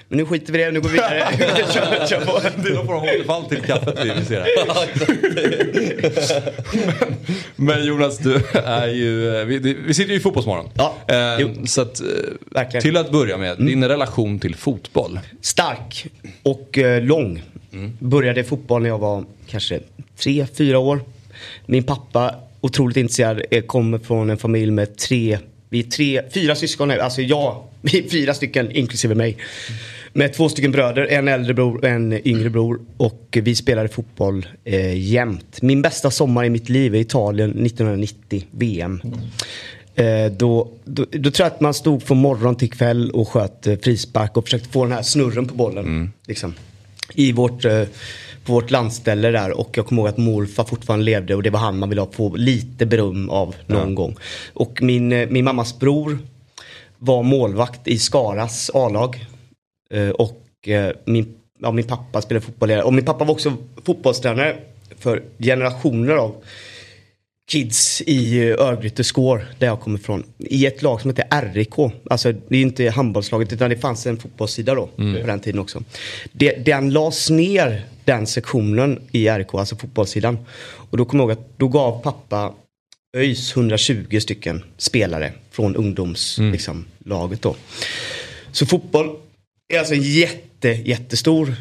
[0.08, 1.28] Men nu skiter vi i det, nu går vi vidare.
[1.74, 2.40] kör, kör på.
[2.64, 4.50] Det är någon form av återfall till kaffet vi vi ser här.
[7.56, 10.70] men, men Jonas, du är ju, vi, vi sitter ju i Fotbollsmorgon.
[10.74, 12.06] Ja, Eh, så att, eh,
[12.52, 12.82] Verkligen.
[12.82, 15.20] till att börja med, din relation till fotboll.
[15.42, 16.06] Stark
[16.44, 17.44] och eh, lång.
[18.00, 19.80] Började fotboll när jag var kanske
[20.18, 21.00] tre, fyra år.
[21.66, 25.40] Min pappa, otroligt intresserad, eh, kommer från en familj med tre,
[25.74, 27.00] vi är tre, fyra syskon, nu.
[27.00, 29.38] alltså jag, vi är fyra stycken inklusive mig.
[30.14, 32.80] Med två stycken bröder, en äldre bror och en yngre bror.
[32.98, 35.62] Och vi spelade fotboll eh, jämt.
[35.62, 39.02] Min bästa sommar i mitt liv är Italien 1990, VM.
[39.96, 43.68] Eh, då, då, då tror jag att man stod från morgon till kväll och sköt
[43.68, 46.12] eh, frispark och försökte få den här snurren på bollen.
[46.28, 46.54] Liksom,
[47.14, 47.84] I vårt, eh,
[48.46, 51.60] på vårt landställe där och jag kommer ihåg att morfar fortfarande levde och det var
[51.60, 54.16] han man ville ha få lite beröm av någon gång.
[54.54, 56.18] Och min, eh, min mammas bror
[56.98, 59.26] var målvakt i Skaras A-lag.
[59.92, 63.54] Eh, och eh, min, ja, min pappa spelade fotboll och min pappa var också
[63.86, 64.56] fotbollstränare
[65.00, 66.36] för generationer av
[67.52, 70.24] kids i Örgryte Skår där jag kommer ifrån.
[70.40, 71.74] I ett lag som heter RIK.
[72.10, 75.84] Alltså det är inte handbollslaget utan det fanns en fotbollssida då på den tiden också.
[76.32, 80.38] Det, den lades ner den sektionen i RIK, alltså fotbollssidan.
[80.90, 82.54] Och då kommer jag ihåg att då gav pappa
[83.18, 87.56] ÖIS 120 stycken spelare från ungdomslaget liksom, laget då.
[88.52, 89.16] Så fotboll
[89.74, 91.56] är alltså en jätte, jättestor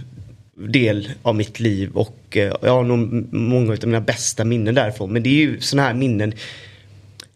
[0.57, 5.12] del av mitt liv och eh, jag har nog många av mina bästa minnen därifrån.
[5.12, 6.34] Men det är ju sådana här minnen.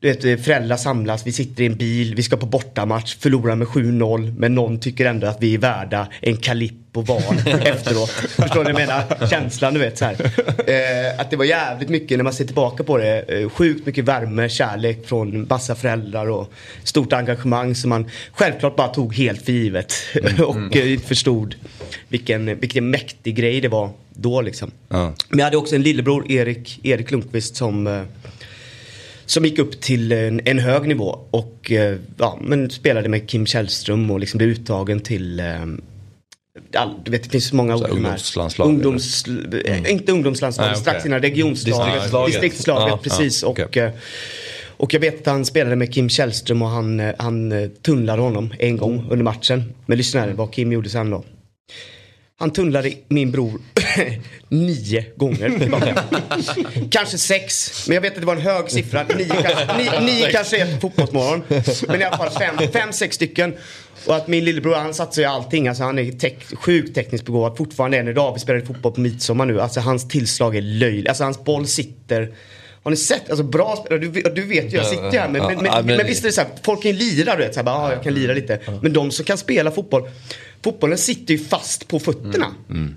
[0.07, 3.55] Du vet, eh, föräldrar samlas, vi sitter i en bil, vi ska på bortamatch, förlorar
[3.55, 7.19] med 7-0 men någon tycker ändå att vi är värda en Calippo var
[7.67, 8.11] efteråt.
[8.11, 9.27] Förstår ni vad jag menar?
[9.31, 10.15] Känslan du vet så här.
[10.67, 13.21] Eh, att det var jävligt mycket när man ser tillbaka på det.
[13.21, 16.53] Eh, sjukt mycket värme, kärlek från massa föräldrar och
[16.85, 19.95] stort engagemang som man självklart bara tog helt för givet.
[20.47, 21.55] och eh, förstod
[22.09, 24.71] vilken, vilken mäktig grej det var då liksom.
[24.89, 25.15] Ja.
[25.29, 28.03] Men jag hade också en lillebror, Erik, Erik Lundqvist, som, eh,
[29.27, 33.47] som gick upp till en, en hög nivå och eh, ja, men spelade med Kim
[33.47, 35.47] Källström och liksom blev uttagen till eh,
[36.75, 39.25] all, du vet det finns så många Så ord ungdomslandslag, Ungdoms,
[39.65, 41.85] eh, Inte ungdomslandslag, Nej, strax innan regionslaget.
[41.85, 42.33] Distriktslaget.
[42.33, 43.43] Distriktslaget, Ja, precis.
[43.43, 43.87] ja, okej.
[43.87, 43.93] och,
[44.85, 48.77] och jag vet att han spelade med Kim Källström och han, han tunnlade honom en
[48.77, 49.65] gång under matchen.
[49.87, 51.25] Men lyssna här vad Kim gjorde sen då.
[52.39, 53.61] Han tunnlade min bror
[54.49, 55.53] nio gånger
[56.91, 59.03] kanske sex, men jag vet att det var en hög siffra.
[59.03, 61.43] Nio kanske, nio, nio kanske är fotbollsmorgon.
[61.89, 63.55] Men i alla fall fem, fem, sex stycken.
[64.07, 65.69] Och att min lillebror han satsar i allting.
[65.69, 68.35] Alltså han är tek- sjukt tekniskt begåvad fortfarande än idag.
[68.35, 69.61] Vi spelade fotboll på midsommar nu.
[69.61, 71.09] Alltså hans tillslag är löjligt.
[71.09, 72.35] Alltså hans boll sitter
[72.83, 73.31] har ni sett?
[73.31, 76.07] Alltså bra spelare, du, du vet ju, jag sitter ju här men, men, men- men
[76.07, 77.93] visst är det så här, folk kan ju lira du vet, så här, bara, ah,
[77.93, 78.61] jag kan lira lite.
[78.83, 80.09] Men de som kan spela fotboll,
[80.67, 82.55] fotbollen sitter ju fast på fötterna.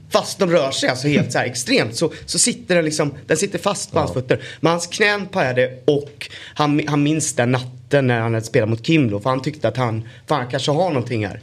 [0.10, 3.38] Fast de rör sig alltså helt så här extremt så, så sitter den liksom, den
[3.38, 4.40] sitter fast på hans fötter.
[4.60, 8.84] Men hans knän pajade och han, han minns den natten när han hade spelat mot
[8.84, 11.40] Kim då, för han tyckte att han, fan han kanske har någonting här.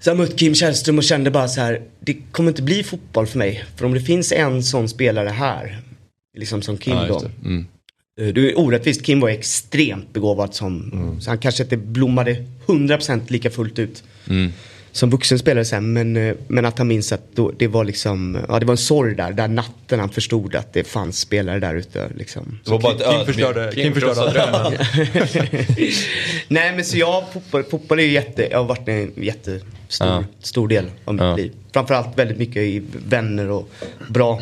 [0.00, 3.26] Så jag mötte Kim Källström och kände bara så här, det kommer inte bli fotboll
[3.26, 3.64] för mig.
[3.76, 5.78] För om det finns en sån spelare här,
[6.38, 7.22] liksom som Kim Ja, då.
[7.44, 7.66] Mm.
[8.20, 13.20] Eh, Det är orättvist, Kim var extremt begåvad som, så han kanske inte blommade 100%
[13.28, 14.04] lika fullt ut.
[14.94, 18.38] Som vuxen spelare sen, men, eh, men att han minns att då, det var liksom,
[18.48, 21.74] ja det var en sorg där, där natten han förstod att det fanns spelare där
[21.74, 22.58] ute liksom.
[22.64, 24.72] Det var bara ett Kim ödmjukt- förstörde, Kim förstörde drömmen.
[26.48, 30.24] Nej men så jag, fotboll, fotboll är ju jätte, jag har varit en jättestor Ja.
[30.40, 31.36] stor del av mitt Ja.
[31.36, 31.52] liv.
[31.72, 33.70] Framförallt väldigt mycket i vänner och
[34.08, 34.40] bra,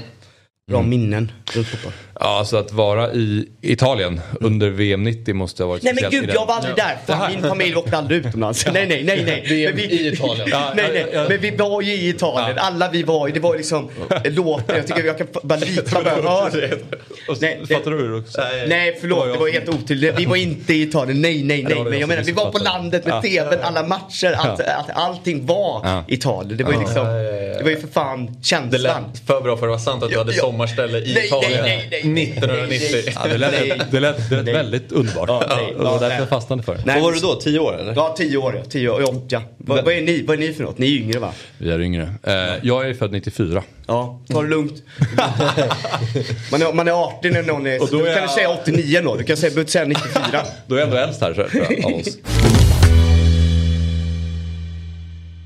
[0.71, 0.91] bra Mm.
[0.91, 1.93] minnen runt fotboll.
[2.25, 6.31] Ja, alltså att vara i Italien under VM 90 måste ha varit Nej men gud,
[6.35, 6.99] jag var aldrig där.
[7.07, 8.67] Fan, min familj åkte aldrig utomlands.
[8.73, 9.45] Nej, nej, nej, nej.
[9.49, 10.49] VM Men i Italien.
[10.77, 11.27] Nej, nej.
[11.29, 12.59] Men vi var ju i Italien.
[12.59, 13.33] Alla vi var ju.
[13.35, 13.89] Det var liksom
[14.25, 14.77] låten.
[14.77, 15.59] Jag tycker jag kan bara.
[17.29, 18.41] Och Nej, det- Fattar du hur det också?
[18.69, 19.33] Nej, förlåt.
[19.33, 20.19] Det var helt otydligt.
[20.19, 21.21] Vi var inte i Italien.
[21.21, 21.85] Nej, nej, det nej.
[21.85, 24.33] det Men jag menar, vi var på landet med tvn, alla matcher.
[24.39, 26.05] Allt, allt, allting var.
[26.09, 26.57] Italien.
[26.57, 28.83] Det var ju liksom, det var ju för fan Det känslan.
[28.83, 31.89] lät för bra för att vara sant att du hade sommarställe i Nej, Italien nej,
[31.91, 33.13] nej, nej, 1990.
[33.15, 33.53] Ja, det lät,
[33.91, 34.55] det lät, det lät Nej.
[34.55, 35.29] väldigt underbart.
[35.29, 35.73] Ja, nej.
[35.73, 36.19] det var Ja, därför nej.
[36.19, 36.83] jag fastnade för det.
[36.87, 37.35] Nej, Vad var du då?
[37.41, 37.95] Tio år eller?
[37.97, 38.65] Ja, tio år ja.
[38.71, 39.01] Tio år.
[39.03, 39.43] Ja, ja.
[39.59, 40.79] Vad, vad, är ni, vad är ni för något?
[40.79, 41.33] Ni är yngre va?
[41.59, 42.15] Vi är yngre.
[42.23, 42.33] Eh,
[42.63, 43.63] jag är född 94.
[43.87, 44.83] Ja, ta det lugnt.
[46.51, 47.83] Man är, man är 18 när någon är...
[47.83, 49.17] Och då är kan jag- du säga 89 då.
[49.17, 50.13] Du kan säga, inte säga 94.
[50.67, 52.19] Då är jag ändå äldst här tror jag, av oss.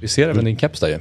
[0.00, 0.98] Vi ser även din keps där ju.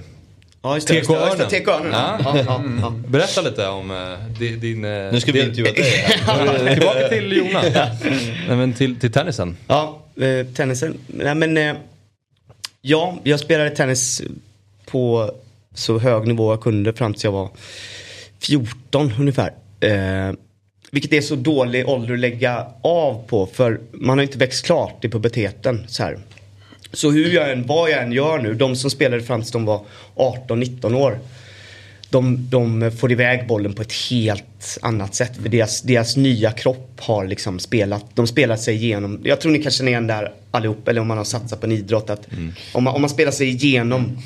[0.66, 1.48] Ja, TK-örnen.
[1.50, 1.92] TK-örnen.
[1.92, 2.20] Ja.
[2.24, 2.94] Ja, ja, ja.
[3.08, 4.86] Berätta lite om eh, di- din...
[4.86, 6.74] eh, Nu ska vi din- intervjua dig.
[6.76, 7.66] Tillbaka till Jonas.
[8.48, 9.58] Nej, men till, till tennisen.
[9.68, 10.98] Ja, eh, tennisen.
[11.08, 11.58] Nej men...
[11.58, 11.76] Eh,
[12.88, 14.22] Ja, jag spelade tennis
[14.86, 15.32] på
[15.74, 17.50] så hög nivå jag kunde fram tills jag var
[18.40, 19.54] 14 ungefär.
[19.80, 20.34] Eh,
[20.92, 25.06] vilket är så dålig ålder att lägga av på för man har inte växt klart
[25.06, 25.86] i puberteten.
[25.88, 26.20] Så, här.
[26.96, 29.66] Så hur jag än, vad jag än gör nu, de som spelade fram tills de
[29.66, 29.86] var
[30.16, 31.20] 18-19 år.
[32.10, 35.38] De, de får iväg bollen på ett helt annat sätt.
[35.42, 38.06] För deras, deras nya kropp har liksom spelat.
[38.14, 39.22] De spelar sig igenom.
[39.24, 40.88] Jag tror ni kan känna igen där allihop.
[40.88, 42.10] Eller om man har satsat på en idrott.
[42.10, 42.28] Att
[42.74, 44.18] om, man, om man spelar sig igenom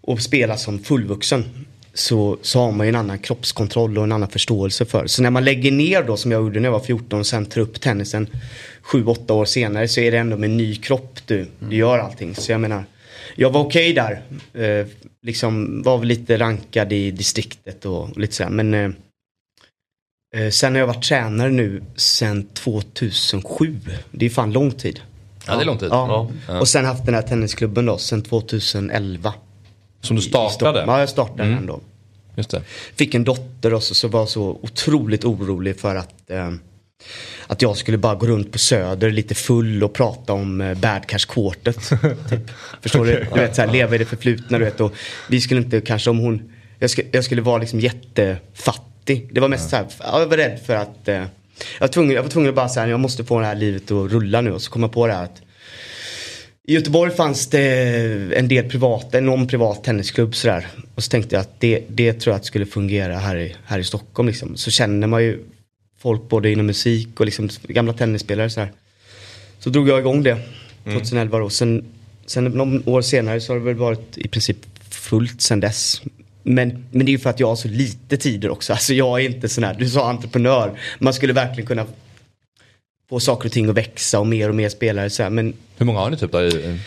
[0.00, 1.63] och spelar som fullvuxen.
[1.94, 5.06] Så, så har man ju en annan kroppskontroll och en annan förståelse för.
[5.06, 7.46] Så när man lägger ner då som jag gjorde när jag var 14 och sen
[7.46, 8.26] tar upp tennisen
[8.84, 12.34] 7-8 år senare så är det ändå med en ny kropp du, du gör allting.
[12.34, 12.84] Så jag menar,
[13.36, 14.22] jag var okej där.
[14.54, 14.86] Eh,
[15.22, 18.50] liksom var väl lite rankad i distriktet och, och lite sådär.
[18.50, 18.90] Men eh,
[20.36, 23.80] eh, sen har jag varit tränare nu sen 2007.
[24.10, 25.00] Det är fan lång tid.
[25.46, 25.88] Ja, det är lång tid.
[25.90, 26.30] Ja.
[26.48, 26.60] Ja.
[26.60, 29.34] Och sen haft den här tennisklubben då sen 2011.
[30.04, 30.84] Som du startade?
[30.86, 31.54] Ja, jag startade Mm.
[31.56, 31.80] den då.
[32.36, 32.62] Just det.
[32.96, 36.52] Fick en dotter och så, så var så otroligt orolig för att eh,
[37.46, 41.06] att jag skulle bara gå runt på Söder lite full och prata om eh, Bad
[41.06, 41.88] Cash Quartet.
[42.30, 42.50] typ.
[42.82, 43.26] Förstår du?
[43.34, 44.80] Du vet, så här, leva i det förflutna du vet.
[44.80, 44.92] Och
[45.28, 49.28] vi skulle inte kanske om hon, jag skulle, jag skulle vara liksom jättefattig.
[49.32, 51.26] Det var mest så här, jag var rädd för att, eh, jag,
[51.80, 54.10] var tvungen, jag var tvungen att bara säga jag måste få det här livet att
[54.12, 54.52] rulla nu.
[54.52, 55.42] Och så kom jag på det här att
[56.66, 57.60] i Göteborg fanns det
[58.36, 60.66] en del privata, någon privat tennisklubb sådär.
[60.94, 63.78] Och så tänkte jag att det, det tror jag att skulle fungera här i, här
[63.78, 64.56] i Stockholm liksom.
[64.56, 65.44] Så känner man ju
[65.98, 68.72] folk både inom musik och liksom gamla tennisspelare sådär.
[69.58, 70.38] Så drog jag igång det
[70.84, 71.50] 2011 då.
[71.50, 71.84] Sen,
[72.26, 74.58] sen några år senare så har det väl varit i princip
[74.90, 76.02] fullt sen dess.
[76.42, 78.72] Men, men det är ju för att jag har så lite tider också.
[78.72, 80.78] Alltså jag är inte sån här, du sa entreprenör.
[80.98, 81.86] Man skulle verkligen kunna
[83.08, 85.30] få saker och ting att växa och mer och mer spelare så här.
[85.30, 86.40] Men Hur många har ni typ då?
[86.42, 86.78] I,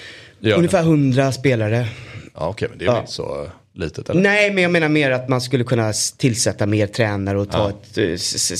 [0.41, 1.87] i ungefär 100 spelare.
[2.33, 2.99] Ja, okej, men det är Ja.
[2.99, 4.09] inte så litet?
[4.09, 4.21] Eller?
[4.21, 7.69] Nej, men jag menar mer att man skulle kunna tillsätta mer tränare och ta Ja.
[7.69, 7.97] ett,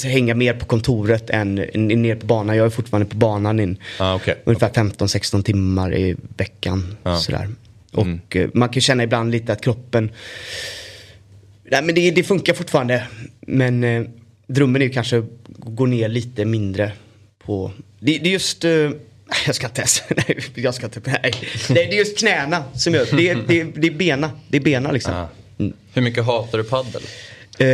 [0.05, 2.57] eh, hänga mer på kontoret än ner på banan.
[2.57, 4.35] Jag är fortfarande på banan in Ah, okej.
[4.45, 6.97] ungefär 15-16 timmar i veckan.
[7.03, 7.17] Ja.
[7.17, 7.49] Sådär.
[7.93, 8.19] Och Mm.
[8.29, 10.11] eh, man kan känna ibland lite att kroppen,
[11.71, 13.03] nej men det, det funkar fortfarande.
[13.41, 14.03] Men eh,
[14.47, 15.25] drömmen är ju kanske att
[15.59, 16.91] gå ner lite mindre
[17.48, 18.72] på, det, det är just eh,
[19.45, 21.19] jag ska inte ens, nej, jag ska inte, nej.
[21.24, 21.34] nej.
[21.69, 24.61] Det är just knäna som gör, det, är- det, är- det är bena, det är
[24.61, 25.14] bena liksom.
[25.14, 25.28] Ah.
[25.94, 27.02] Hur mycket hatar du paddel?
[27.60, 27.68] Eh,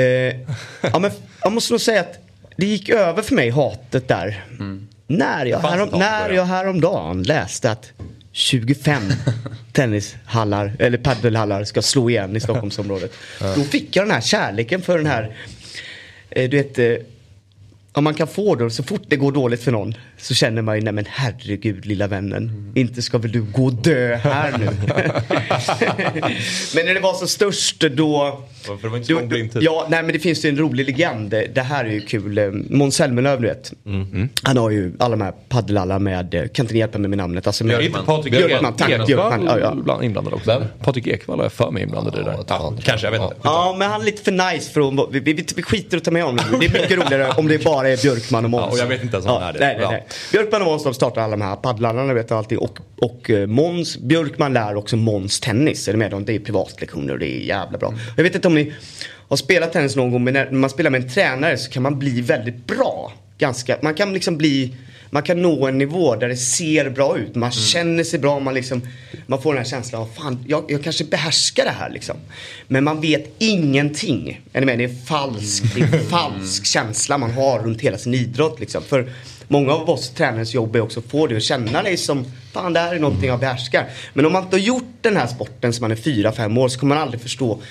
[0.92, 2.20] ja, men jag måste nog säga att
[2.58, 4.46] det gick över för mig hatet där.
[5.08, 7.92] När, jag härom, när jag häromdagen läste att
[8.32, 9.02] 25
[9.72, 13.14] tennishallar eller paddelhallar ska slå igen i Stockholmsområdet.
[13.40, 15.36] Då fick jag den här kärleken för den här,
[16.30, 16.80] eh, du vet,
[17.94, 19.94] om man kan få det, så fort det går dåligt för någon
[20.24, 23.74] så känner man ju, nej men herregud lilla vännen, inte ska väl du gå och
[23.74, 24.66] dö här nu.
[26.76, 28.42] men när det var som störst då...
[28.62, 29.64] För det var inte så då- lång blindtid.
[29.64, 31.30] Ja, nej men det finns ju en rolig legend.
[31.30, 32.38] Det här är ju kul.
[32.38, 33.74] Eh, Måns Zelmerlöw du vet.
[33.86, 34.30] Mm.
[34.44, 37.18] Han har ju alla de här paddelallar med, eh, kan inte ni hjälpa mig med
[37.18, 37.48] namnet?
[37.48, 39.76] Alltså med, Inte Patrik Björkman, tack, Björkman, ja, ja.
[39.84, 40.60] bland- inblandad också?
[40.60, 40.64] Vem?
[40.84, 42.38] Patrik Ekwall har jag för mig inblandad i det där.
[42.48, 43.36] Ja, kanske, jag vet inte.
[43.44, 45.08] Ja, men han är lite för nice för att...
[45.12, 46.46] Vi, vi, vi skiter att ta med honom.
[46.60, 48.66] Det är mycket roligare om det bara är Björkman och Måns.
[48.68, 49.60] Ja, och jag vet inte ens om han är det.
[49.60, 50.06] Nej, nej, nej.
[50.32, 52.58] Björkman och Måns de startar alla de här paddlarna vet du, allting.
[52.58, 55.88] Och, och eh, Måns, Björkman lär också Måns tennis.
[55.88, 56.12] Är du med?
[56.12, 56.26] dem?
[56.26, 57.94] Det är privatlektioner och det är jävla bra.
[58.18, 58.74] Jag vet inte om ni
[59.28, 62.00] har spelat tennis någon gång men när man spelar med en tränare så kan man
[62.00, 63.14] bli väldigt bra.
[63.38, 64.76] Ganska, man kan liksom bli
[65.14, 67.36] man kan nå en nivå där det ser bra ut.
[67.36, 68.40] Man känner sig bra.
[68.40, 68.82] Man, liksom,
[69.28, 72.16] man får den här känslan av fan, jag, jag kanske behärskar det här liksom.
[72.68, 74.42] Men man vet ingenting.
[74.54, 74.80] Är ni med?
[74.80, 78.60] Det är falsk, det är en falsk känsla man har runt hela sin idrott.
[78.60, 78.84] Liksom.
[78.84, 79.12] För
[79.48, 82.74] många av oss tränarens jobb är också att få dig att känna dig som fan
[82.74, 83.90] det här är någonting jag behärskar.
[84.14, 86.68] Men om man inte har gjort den här sporten som man är fyra fem år
[86.68, 87.62] så kommer man aldrig förstå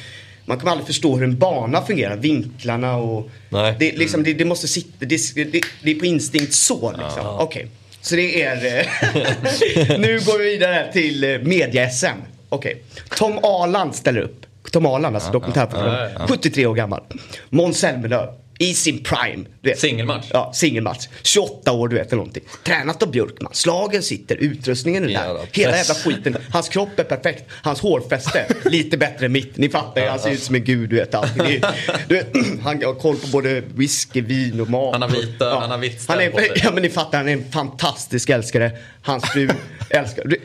[0.44, 3.30] man kommer aldrig förstå hur en bana fungerar, vinklarna och...
[3.48, 3.76] Nej.
[3.78, 5.34] Det, liksom, det, det måste sitta, det,
[5.82, 7.26] det, är på instinkt så liksom.
[7.26, 7.68] Okej.
[8.00, 8.78] Så det är...
[8.78, 12.06] eh, nu går vi vidare till eh, media-SM.
[12.48, 12.82] Okej.
[13.16, 14.46] Tom Arland ställer upp.
[14.70, 16.30] Tom Arland, alltså dokumentärfotograf.
[16.30, 17.02] 73 år gammal.
[17.50, 18.26] Måns Zelmerlöw.
[18.62, 19.44] I sin prime.
[19.76, 20.26] Singelmatch?
[20.32, 21.06] Ja, singelmatch.
[21.22, 22.42] 28 år du vet eller någonting.
[22.64, 23.54] Tränat av Björkman.
[23.54, 25.14] Slagen sitter, utrustningen är där.
[25.14, 26.36] Jävla Hela jävla skiten.
[26.50, 27.44] Hans kropp är perfekt.
[27.62, 29.56] Hans hårfäste, lite bättre än mitt.
[29.56, 31.14] Ni fattar ju, han ser ut som en gud du vet.
[31.14, 31.60] Allting.
[32.08, 34.92] Det Du han har koll på både whisky, vin och mat.
[34.92, 36.32] Han har vita- han har vitt han är.
[36.64, 38.70] Ja men ni fattar, han är en fantastisk älskare.
[39.02, 39.48] Hans fru
[39.90, 40.24] älskar.
[40.24, 40.40] Du-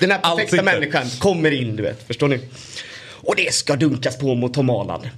[0.00, 2.40] Den här perfekta människan kommer in du vet, förstår ni?
[3.22, 5.10] Och det ska dunkas på mot Tom Arland.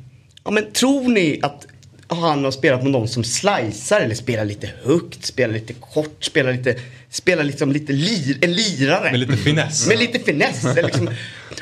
[0.44, 1.66] Ja men tror ni att
[2.15, 6.53] han har spelat mot någon som slicear eller spelar lite högt, spelar lite kort, spelar
[6.53, 6.77] lite
[7.13, 9.11] spelar liksom lite lir, en lirare.
[9.11, 9.87] Med lite finess.
[9.87, 10.65] Med lite finess.
[10.77, 11.11] Liksom,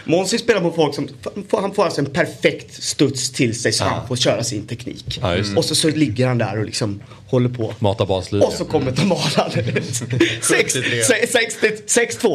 [0.05, 1.09] Måns spelar mot folk som,
[1.51, 5.21] han får alltså en perfekt studs till sig så han får köra sin teknik.
[5.23, 5.57] Det.
[5.57, 7.75] och så, så ligger han där och liksom håller på.
[7.79, 8.49] Mata baslinjen.
[8.49, 9.53] Och så kommer Tom Arland.
[9.53, 9.91] 6-2,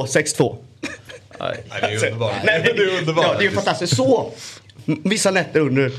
[0.08, 0.58] 6-2.
[1.40, 1.64] Nej.
[1.82, 2.34] det är underbart.
[2.44, 3.26] Nej, det är underbart.
[3.26, 3.96] Ja, det är fantastiskt.
[3.96, 4.32] Så,
[4.86, 5.92] vissa nätter under,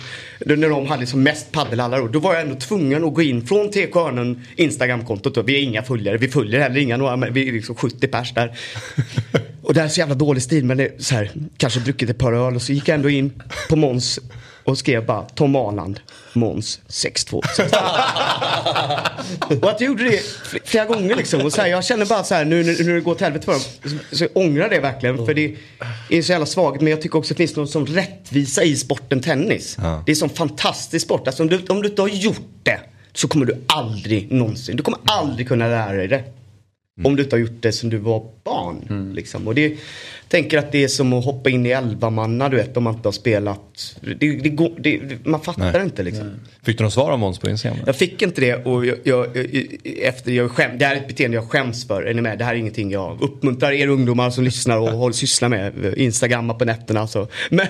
[0.56, 3.46] när de hade som mest paddelhallar, då, då var jag ändå tvungen att gå in
[3.46, 5.34] från TK Örnen, Instagramkontot.
[5.34, 5.42] Då.
[5.42, 8.34] Vi är inga följare, vi följer heller inga, några, men vi är liksom 70 pers
[8.34, 8.58] där.
[9.62, 12.18] Och det är så jävla dålig stil, men det är så här, kanske druckit ett
[12.18, 14.20] par öl och så gick jag ändå in på Måns
[14.66, 16.00] och skrev bara Tom Arland,
[16.32, 17.42] Måns 6-2.
[17.42, 17.76] 6-2.
[19.62, 21.40] och att jag gjorde det fl- flera gånger liksom.
[21.40, 23.52] Och så här, jag känner bara så här nu när, det går till helvete för
[23.52, 23.60] dem.
[24.10, 25.26] Så, så ångrar det verkligen.
[25.26, 25.54] För det
[26.10, 26.80] är så jävla svagt.
[26.80, 29.76] Men jag tycker också att det finns någon sån rättvisa i sporten tennis.
[29.82, 30.02] Ja.
[30.06, 31.26] Det är en sån fantastisk sport.
[31.26, 32.80] Alltså om du, om du inte har gjort det
[33.12, 36.24] så kommer du aldrig någonsin, du kommer aldrig kunna lära dig det.
[37.04, 39.12] Om du inte har gjort det som du var barn.
[39.14, 39.48] Liksom.
[39.48, 39.78] Och det, jag
[40.28, 43.08] tänker att det är som att hoppa in i elvamanna du vet om man inte
[43.08, 43.96] har spelat.
[44.00, 45.82] Det, det går, det, man fattar Nej.
[45.82, 46.30] inte liksom.
[46.62, 47.78] Fick du någon svar av Måns på Instagram?
[47.86, 49.66] Jag fick inte det och jag, jag, jag,
[50.02, 52.02] efter jag skäm, det här är ett beteende jag skäms för.
[52.02, 52.38] Är ni med?
[52.38, 55.94] Det här är ingenting jag uppmuntrar er ungdomar som lyssnar och håller, sysslar med.
[55.96, 57.28] Instagramma på nätterna så.
[57.50, 57.66] Men...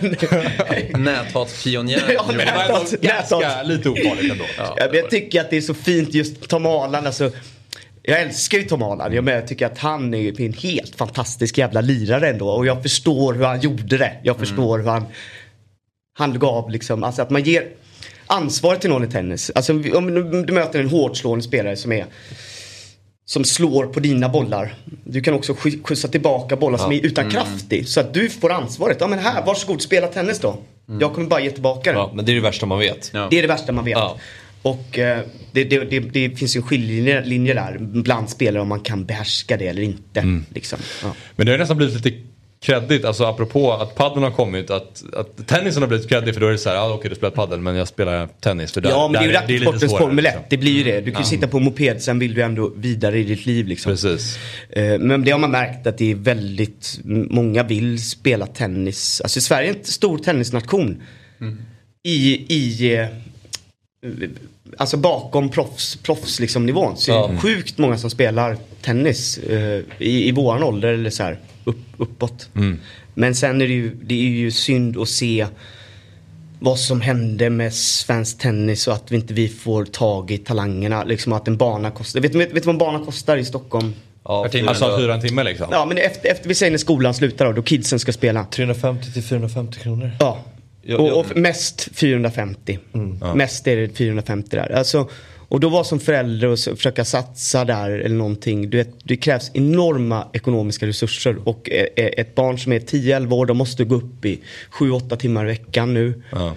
[1.04, 2.02] Näthatspionjär.
[2.14, 2.36] Ja, Jo.
[2.36, 2.94] näthat.
[3.00, 4.44] Ganska lite ofarligt ändå.
[4.58, 7.06] Ja, men jag tycker att det är så fint just Tom Arland.
[7.06, 7.30] Alltså,
[8.06, 9.14] jag älskar ju Tom Arland.
[9.14, 12.48] Jag, jag tycker att han är en helt fantastisk jävla lirare ändå.
[12.50, 14.12] Och jag förstår hur han gjorde det.
[14.22, 15.04] Jag förstår hur han,
[16.18, 17.68] han gav liksom, alltså att man ger
[18.26, 19.50] ansvaret till någon i tennis.
[19.54, 22.06] Alltså om du, möter en hårt slående spelare som är
[23.28, 24.74] som slår på dina bollar.
[25.04, 27.84] Du kan också sk- skjutsa tillbaka bollar som är utan kraft i.
[27.84, 28.96] Så att du får ansvaret.
[29.00, 30.58] Ja men här, varsågod spela tennis då.
[31.00, 32.00] Jag kommer bara ge tillbaka den.
[32.00, 33.10] Ja, men det är det värsta man vet.
[33.14, 33.28] Ja.
[33.30, 33.92] Det är det värsta man vet.
[33.92, 34.16] Ja.
[34.66, 35.20] Och eh,
[35.52, 39.04] det, det, det, det finns ju en skiljelinje linje där bland spelare om man kan
[39.04, 40.20] behärska det eller inte.
[40.20, 40.44] Mm.
[40.54, 40.78] Liksom.
[41.02, 41.14] Ja.
[41.36, 42.18] Men det har nästan blivit lite
[42.62, 46.46] kreddigt, alltså apropå att paddeln har kommit, att, att tennisen har blivit kreddig för då
[46.46, 48.72] är det så här, ja okej du spelar paddel men jag spelar tennis.
[48.72, 50.34] För där, ja men det är ju racketsportens Formel 1.
[50.34, 50.42] liksom.
[50.50, 51.00] Det blir ju det.
[51.00, 53.66] Du kan ju sitta på en moped sen vill du ändå vidare i ditt liv.
[53.66, 53.92] Liksom.
[53.92, 54.38] Precis.
[54.70, 59.20] Eh, Men det har man märkt att det är väldigt, många vill spela tennis.
[59.20, 61.02] Alltså Sverige är en stor tennisnation.
[62.02, 63.08] I, i eh,
[64.76, 66.96] alltså bakom proffs, proffs liksom nivån.
[66.96, 67.26] Så Ja.
[67.26, 71.38] det är sjukt många som spelar tennis eh, i, i våran ålder eller så här
[71.64, 72.48] upp, uppåt.
[73.14, 75.46] Men sen är det ju, det är ju synd att se
[76.60, 81.04] vad som hände med svensk tennis och att vi inte vi får tag i talangerna.
[81.04, 83.94] Liksom att en bana kostar, vet, vet, vet du vad en bana kostar i Stockholm?
[84.24, 84.68] Ja, timmen.
[84.68, 85.66] Alltså att hyra en timme liksom.
[85.70, 88.44] Ja men efter, efter vi säger när skolan slutar då, då kidsen ska spela.
[88.44, 90.10] 350 till 450 kronor.
[90.20, 90.38] Ja.
[90.88, 91.14] Ja, och, ja.
[91.14, 92.78] och mest 450.
[93.34, 94.72] Mest är det 450 där.
[94.72, 95.08] Alltså,
[95.48, 98.70] och då var som förälder och försöka satsa där eller någonting.
[98.70, 101.48] Du vet, det krävs enorma ekonomiska resurser.
[101.48, 104.40] Och eh, eh, ett barn som är 10-11 år, de måste gå upp i
[104.72, 106.22] 7-8 timmar i veckan nu.
[106.30, 106.56] Ja.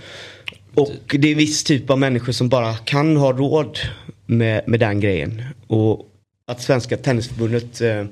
[0.76, 3.80] Och det är en viss typ av människor som bara kan ha råd
[4.26, 5.44] med, med den grejen.
[5.68, 6.06] Och
[6.48, 8.06] att Svenska Tennisförbundet eh, ja,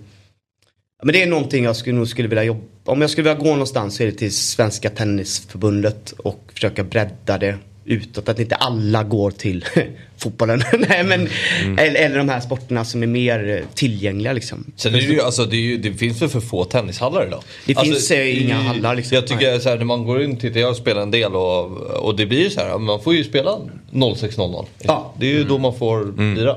[1.04, 3.50] men det är någonting jag skulle, nog skulle vilja jobba Om jag skulle vilja gå
[3.52, 7.56] någonstans så är det till Svenska Tennisförbundet och försöka bredda det
[7.86, 8.30] utåt.
[8.30, 9.66] Att inte alla går till
[10.18, 10.64] fotbollen.
[10.90, 11.28] Nej, men,
[11.80, 14.66] eller, eller de här sporterna som är mer eh, tillgängliga liksom.
[14.76, 17.44] Sen är det ju, alltså det, är ju, det finns väl för få tennishallar idag?
[17.66, 19.16] Det alltså, finns, eh, i- inga hallar, liksom.
[19.16, 22.16] Jag tycker så här, när man går in till, jag spelar en del och, och
[22.16, 23.52] det blir ju så här, man får ju spela
[23.92, 24.66] 06.00.
[24.80, 25.14] Ja.
[25.20, 26.56] Det är ju då man får lira.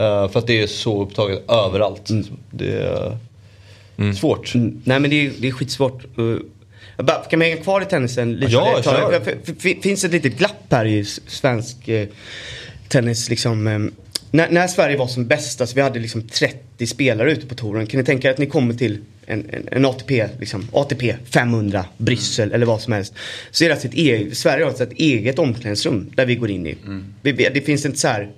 [0.00, 2.08] Uh, för att det är så upptaget överallt.
[2.50, 3.18] Det
[3.96, 4.54] är svårt.
[4.54, 6.18] Mm, Nej men det är, det är skitsvårt.
[6.18, 6.38] Uh,
[6.98, 8.52] bara, kan man hänga kvar i tennisen lite?
[8.52, 8.84] Ja, tag?
[8.84, 9.20] kör.
[9.20, 12.08] För- för- för- Finns ett litet glapp här i svensk eh,
[12.88, 13.66] tennis liksom.
[13.66, 13.78] eh,
[14.30, 17.86] när, när Sverige var som bäst, alltså vi hade liksom 30 spelare ute på touren.
[17.86, 21.84] Kan ni tänka er att ni kommer till en, en, en ATP, liksom, ATP 500,
[21.98, 23.14] Bryssel eller vad som helst.
[23.50, 26.50] Så är det alltså ett eget, Sverige har alltså ett eget omklädningsrum där vi går
[26.50, 26.76] in i.
[27.22, 28.30] Vi, vi- det finns inte så här,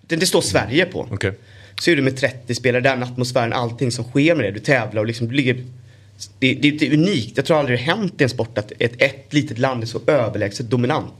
[0.00, 1.08] det, det står Sverige på.
[1.10, 1.32] Okej.
[1.80, 4.50] Så är du med 30 spelare, den atmosfären, allting som sker med det.
[4.50, 5.64] Du tävlar och liksom du ligger...
[6.38, 7.36] Det, det, det är unikt.
[7.36, 9.86] Jag tror aldrig det har hänt i en sport att ett, ett litet land är
[9.86, 11.12] så överlägset dominant.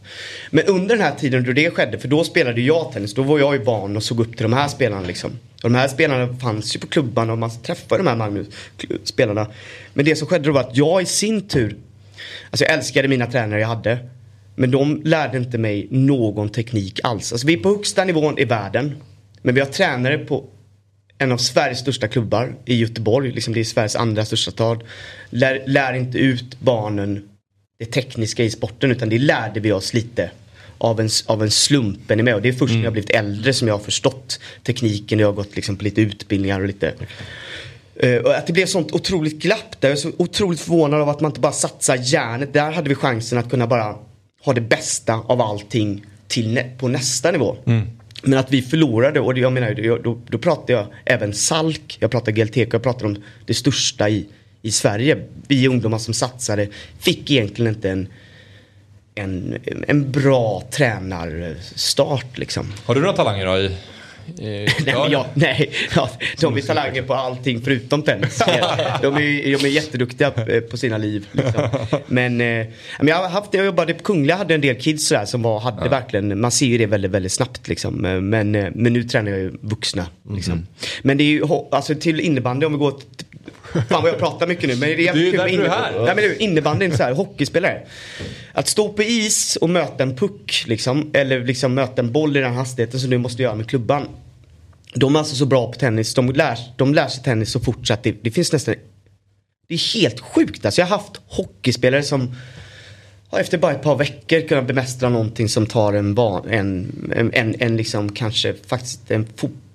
[0.50, 3.38] Men under den här tiden då det skedde, för då spelade jag tennis, då var
[3.38, 5.30] jag ju barn och såg upp till de här spelarna liksom.
[5.62, 9.46] Och de här spelarna fanns ju på klubbarna och man träffade de här Magnus-spelarna.
[9.94, 11.76] Men det som skedde då var att jag i sin tur,
[12.50, 13.98] alltså jag älskade mina tränare jag hade.
[14.54, 17.32] Men de lärde inte mig någon teknik alls.
[17.32, 18.94] Alltså vi är på högsta nivån i världen.
[19.42, 20.44] Men vi har tränare på
[21.18, 23.32] en av Sveriges största klubbar i Göteborg.
[23.32, 24.82] Liksom det är Sveriges andra största stad.
[25.30, 27.28] Lär, lär inte ut barnen
[27.78, 30.30] det tekniska i sporten utan det lärde vi oss lite
[30.78, 32.34] av en, av en slump är med.
[32.34, 35.18] Och det är först när jag blivit äldre som jag har förstått tekniken.
[35.18, 36.94] Jag har gått liksom på lite utbildningar och lite
[38.02, 39.88] Eh, och att det blev sånt otroligt glapp där.
[39.88, 42.52] Jag är så otroligt förvånad av att man inte bara satsar järnet.
[42.52, 43.96] Där hade vi chansen att kunna bara
[44.44, 47.56] ha det bästa av allting till nä- på nästa nivå.
[48.22, 52.32] Men att vi förlorade och jag menar, då, då pratar jag även Salk, jag pratar
[52.32, 54.26] GLTK, jag pratar om det största i,
[54.62, 55.26] i Sverige.
[55.48, 56.68] Vi ungdomar som satsade
[56.98, 58.08] fick egentligen inte en,
[59.14, 62.72] en, en bra tränarstart liksom.
[62.84, 63.76] Har du några talanger då i
[64.38, 68.38] i Nej, jag, nej ja, de är talanger på allting förutom tennis.
[69.02, 71.26] De är, de är jätteduktiga eh, på sina liv.
[71.32, 71.68] Liksom.
[72.06, 72.66] Men, eh,
[72.98, 75.60] men jag, har haft, jag jobbade på Kungliga, hade en del kids sådär, som var,
[75.60, 77.68] hade verkligen, man ser ju det väldigt, väldigt snabbt.
[77.68, 78.04] Liksom.
[78.04, 80.06] Eh, Men, eh, men nu tränar jag ju vuxna.
[80.30, 80.66] Liksom.
[81.02, 82.94] Men det är ju, alltså till innebandy om vi går
[83.72, 85.92] Fan vad jag pratar mycket nu men det är Det är därför du är här.
[85.92, 87.82] Nej, men du, innebandyn så här, hockeyspelare.
[88.52, 92.40] Att stå på is och möta en puck liksom, eller liksom möta en boll i
[92.40, 94.08] den hastigheten som du måste göra med klubban.
[94.94, 97.86] De är alltså så bra på tennis, de lär, de lär sig tennis så fort
[97.86, 98.74] så att det, det finns nästan
[99.68, 100.80] Det är helt sjukt alltså.
[100.80, 102.34] Jag har haft hockeyspelare som
[103.28, 107.32] har efter bara ett par veckor kunnat bemästra någonting som tar en, van, en, en,
[107.32, 109.26] en, en liksom kanske faktiskt en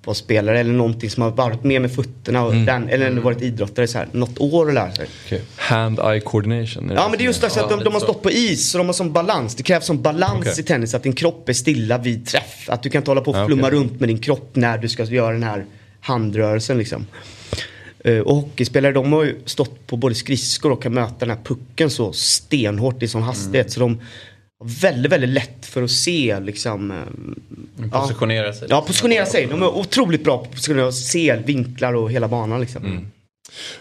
[0.06, 3.98] fotbollsspelare eller någonting som har varit med med fötterna och den, eller varit idrottare så
[3.98, 5.08] här, något år att lära sig.
[5.58, 6.92] Hand-eye coordination.
[6.96, 8.78] Ja men det är just det, så att de, de har stått på is och
[8.80, 9.56] de har sån balans.
[9.56, 10.54] Det krävs sån balans Okej.
[10.60, 12.70] i tennis att din kropp är stilla vid träff.
[12.70, 13.80] Att du kan inte hålla på och flumma okej.
[13.80, 15.66] runt med din kropp när du ska göra den här
[16.02, 17.06] handrörelsen liksom.
[18.04, 21.44] Eh, Och hockeyspelare de har ju stått på både skridskor och kan möta den här
[21.44, 23.72] pucken så stenhårt i sån hastighet.
[23.72, 24.00] Så de
[24.64, 26.92] väldigt, väldigt lätt för att se liksom.
[26.92, 26.98] eh,
[27.92, 28.02] ja.
[28.02, 28.68] Positionera sig.
[28.70, 29.46] Ja, positionera sig.
[29.46, 33.12] De är otroligt bra på att positionera och se vinklar och hela banan liksom.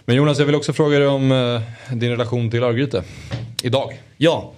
[0.05, 3.05] Men Jonas, jag vill också fråga dig om eh, din relation till Örgryte.
[3.63, 3.99] Idag.
[4.17, 4.53] Ja.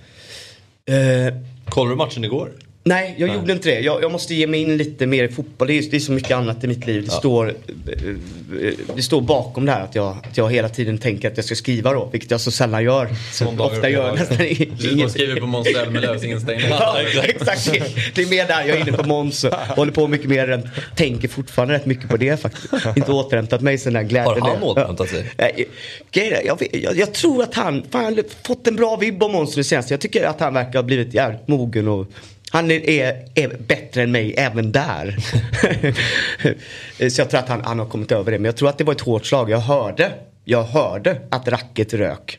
[0.89, 1.35] Eh,
[1.69, 2.53] Kollade du matchen igår?
[2.87, 3.81] Nej, jag gjorde inte det.
[3.81, 5.69] Jag, jag måste ge mig in lite mer i fotboll.
[5.69, 7.05] Det är, det är så mycket annat i mitt liv.
[7.05, 7.55] Det, står, eh,
[8.63, 11.45] eh, det står bakom det här att jag, att jag hela tiden tänker att jag
[11.45, 12.09] ska skriva då.
[12.13, 13.09] Vilket jag så sällan gör.
[13.41, 14.37] Dagar ofta gör i nästan
[14.79, 15.11] Du inget.
[15.11, 16.67] skriver på Måns Zelmerlöws inställning.
[16.71, 17.73] Ja, exakt.
[18.15, 18.65] Det, är mer där.
[18.65, 22.09] Jag är inne på Måns och håller på mycket mer än tänker fortfarande rätt mycket
[22.09, 22.97] på det faktiskt.
[22.97, 24.43] Inte återhämtat mig sen den glädjen.
[24.43, 25.31] Har han återhämtat sig?
[25.39, 25.69] Nej,
[26.45, 29.33] jag, vet- jag, jag tror att han, fan, han har fått en bra vibb om
[29.33, 29.91] Måns nu senast.
[29.91, 32.07] Jag tycker att han verkar ha blivit jävligt mogen och
[32.51, 35.17] han är, är, bättre än mig även där.
[37.11, 38.39] Så jag tror att han, han har kommit över det.
[38.39, 39.51] Men jag tror att det var ett hårt slag.
[39.51, 40.13] Jag hörde,
[40.45, 42.39] jag hörde att racket rök.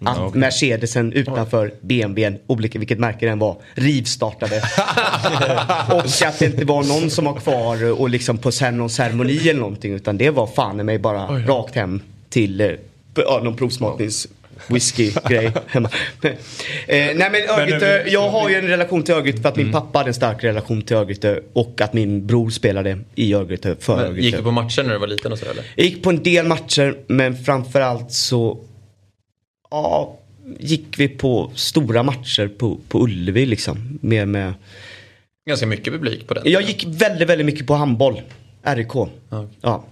[0.00, 4.56] Att Mercedesen utanför BMWn, olika vilket märke den var, rivstartade.
[5.92, 9.60] och att det inte var någon som var kvar och liksom på någon ceremoni eller
[9.60, 9.92] någonting.
[9.92, 12.70] Utan det var fan i mig bara rakt hem till eh,
[13.14, 14.28] ja, någon provsmaknings
[14.66, 15.90] whisky-grej hemma.
[16.22, 16.30] eh,
[16.88, 20.10] nej men Örgryte, jag har ju en relation till Örgryte för att min pappa hade
[20.10, 24.26] en stark relation till Örgryte och att min bror spelade i Örgryte för Men Örgryte.
[24.26, 25.64] Gick du på matcher när du var liten och så eller?
[25.76, 28.58] Jag gick på en del matcher men framförallt så
[29.70, 30.18] ja,
[30.58, 33.98] gick vi på stora matcher på, på Ullevi liksom.
[34.02, 34.54] Med, med.
[35.48, 36.42] Ganska mycket publik på den.
[36.46, 38.22] Jag gick väldigt, väldigt mycket på handboll.
[38.62, 38.92] RIK.
[39.60, 39.84] Ja.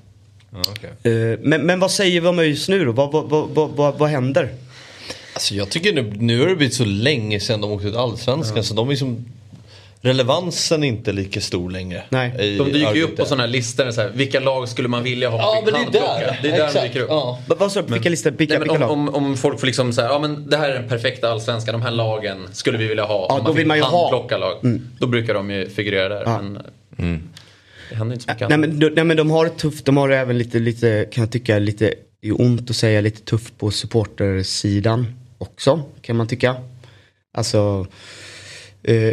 [1.03, 2.93] Eh, Men, men vad säger vi om ÖIS nu då?
[2.93, 4.49] Vad, vad, vad, vad, vad, händer?
[5.35, 8.65] Alltså jag tycker nu, nu har det blivit så länge sedan de åkte ut allsvenskan
[8.65, 9.25] så de är som
[10.01, 12.03] Relevansen är inte lika stor längre.
[12.09, 12.57] Nej.
[12.59, 13.91] De dyker ju upp på sådana här listor.
[13.91, 16.39] Så här, vilka lag skulle man vilja ha Ja men det är där.
[16.43, 17.11] Det är där de dyker upp.
[17.11, 17.39] Ja.
[17.47, 17.93] Vad, sa du?
[17.93, 18.31] Vilka listor?
[18.31, 18.91] Vilka, Nej, vilka om, lag?
[18.91, 21.83] om, om folk får liksom säga, ja men det här är den perfekta allsvenskan, de
[21.83, 23.27] här lagen skulle vi vilja ha.
[23.29, 24.29] Ja, då vill man ju ha.
[24.31, 24.81] lag.
[24.99, 26.23] Då brukar de ju figurera där.
[26.25, 26.43] Ja.
[26.97, 27.29] Men,
[27.91, 28.71] Det händer inte så mycket Nej annat.
[28.71, 31.23] men, de- nej men de har det tufft, de har det även lite, lite kan
[31.23, 35.07] jag tycka, lite, det är ont att säga, lite tufft på supportersidan
[35.39, 36.57] också, kan man tycka.
[37.33, 37.87] Alltså,
[38.83, 39.13] eh,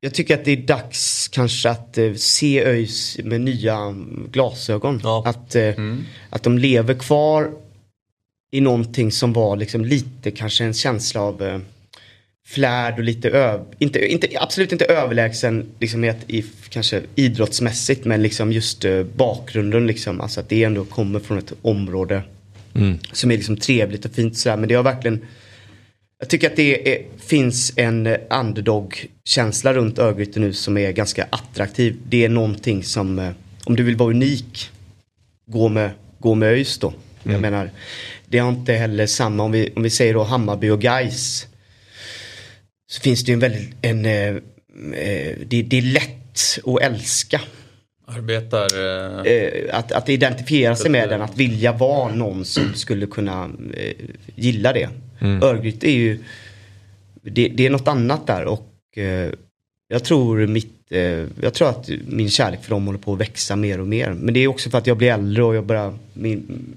[0.00, 3.94] jag tycker att det är dags kanske att eh, se ÖIS med nya
[4.30, 5.00] glasögon.
[5.04, 5.22] Ja.
[5.26, 5.74] Att, eh,
[6.30, 7.50] att de lever kvar
[8.50, 11.58] i någonting som var liksom lite kanske en känsla av eh,
[12.48, 18.52] flärd och lite öv, inte, inte, absolut inte överlägsen liksom i, kanske idrottsmässigt men liksom
[18.52, 20.20] just eh, bakgrunden liksom.
[20.20, 22.22] Alltså att det ändå kommer från ett område
[23.12, 24.56] som är liksom trevligt och fint sådär.
[24.56, 25.26] Men det har verkligen
[26.20, 31.96] jag tycker att det är, finns en underdog-känsla runt Örgryte nu som är ganska attraktiv.
[32.08, 33.30] Det är någonting som, eh,
[33.64, 34.70] om du vill vara unik,
[35.46, 36.92] gå med, gå med ÖIS då.
[37.22, 37.70] Jag menar,
[38.26, 41.46] det har inte heller samma, om vi, om vi säger då Hammarby och Gais
[42.90, 44.28] så finns det ju en väldigt, en, eh,
[44.92, 47.40] eh, det, det är lätt att älska.
[48.06, 48.66] Arbetar...
[48.78, 48.98] Eh,
[49.32, 53.92] Eh, att, att identifiera sig med den, att vilja vara någon som skulle kunna eh,
[54.34, 54.88] gilla det.
[55.42, 56.18] Örgryte är ju,
[57.22, 59.30] det, det är något annat där och eh,
[59.88, 63.56] Jag tror, mitt, eh, jag tror att min kärlek för dem håller på att växa
[63.56, 64.12] mer och mer.
[64.12, 66.74] Men det är också för att jag blir äldre och jag börjar, min,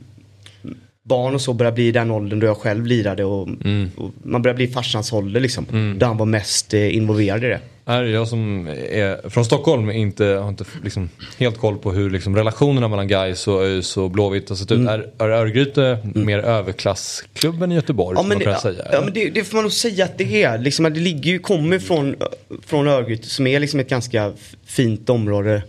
[1.03, 3.47] barn och så börjar bli i den åldern då jag själv lirade och,
[3.95, 5.65] och man börjar bli farsans ålder liksom.
[5.99, 7.59] Där han var mest eh, involverad i det.
[7.85, 12.35] Här, jag som är från Stockholm inte, har inte liksom helt koll på hur liksom
[12.35, 14.87] relationerna mellan Gais och ÖIS och Blåvitt har sett ut.
[14.87, 18.17] Är, är Örgryte mer överklassklubben i Göteborg?
[18.19, 20.57] Ja men, det, säga, ja, men det, det får man nog säga att det är.
[20.57, 22.15] Liksom, det ligger ju, kommer från,
[22.65, 24.33] från Örgryte som är liksom ett ganska
[24.65, 25.63] fint område.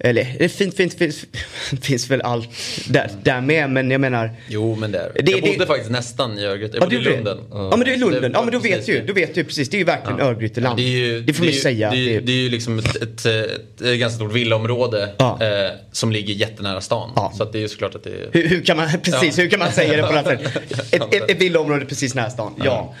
[0.00, 1.24] Eller det fint, fint, finns,
[1.82, 2.48] finns väl allt
[2.88, 4.30] där, där med men jag menar.
[4.48, 6.76] Jo men det är Det- Jag bodde det- faktiskt nästan i Örgryte.
[6.76, 7.14] Jag Ja, bodde i.
[7.16, 7.38] Lunden.
[7.50, 9.06] Ja men du är Lunden, Det ja men då vet du ju, det.
[9.06, 9.70] då vet du precis.
[9.70, 10.76] Det är ju verkligen Örgryteland.
[10.76, 11.90] Det, ju, det får man ju säga.
[11.90, 15.38] Det är, ju- det är ju liksom ett, ett, ett, ett ganska stort villaområde Ja.
[15.42, 17.10] eh, som ligger jättenära stan.
[17.16, 17.32] Ja.
[17.36, 18.28] Så det är ju såklart att det är...
[18.32, 19.42] Hur, hur kan man, precis, Ja.
[19.44, 20.56] hur kan man säga det på något sätt?
[20.94, 22.94] Ett, ett, ett villaområde precis nära stan, ja.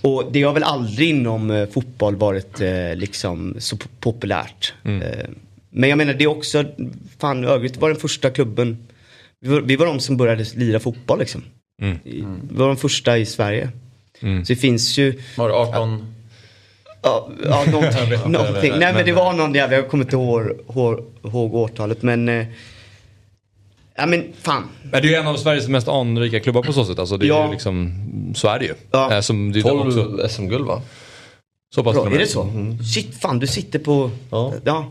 [0.00, 4.74] Och det har väl aldrig inom eh, fotboll varit eh, liksom så po- populärt.
[4.84, 5.02] Mm.
[5.02, 5.08] Eh,
[5.72, 6.64] men jag menar det är också,
[7.18, 8.86] fan Örgryte var den första klubben,
[9.40, 11.42] vi var, vi var de som började lira fotboll liksom.
[11.82, 11.98] Mm.
[12.04, 13.70] Vi var de första i Sverige.
[14.20, 16.14] Så det finns ju, Var det 18?
[17.02, 18.72] ja, ja någonting, någonting.
[18.78, 22.46] Nej men det var någon jävla, jag kommer inte ihåg, ihåg, ihåg årtalet men eh,
[23.96, 24.68] Ja men fan.
[24.82, 26.98] Men det är ju en av Sveriges mest anrika klubbar på så sätt.
[26.98, 27.46] Alltså det är Ja.
[27.46, 27.92] ju liksom,
[28.36, 28.74] så är det ju.
[28.90, 29.14] Ja.
[29.14, 30.82] Eh, Som, det är också, 12 SM-guld va?
[31.74, 32.48] så pass Bra, är det så?
[32.94, 34.52] Shit fan du sitter på, Ja.
[34.64, 34.86] ja.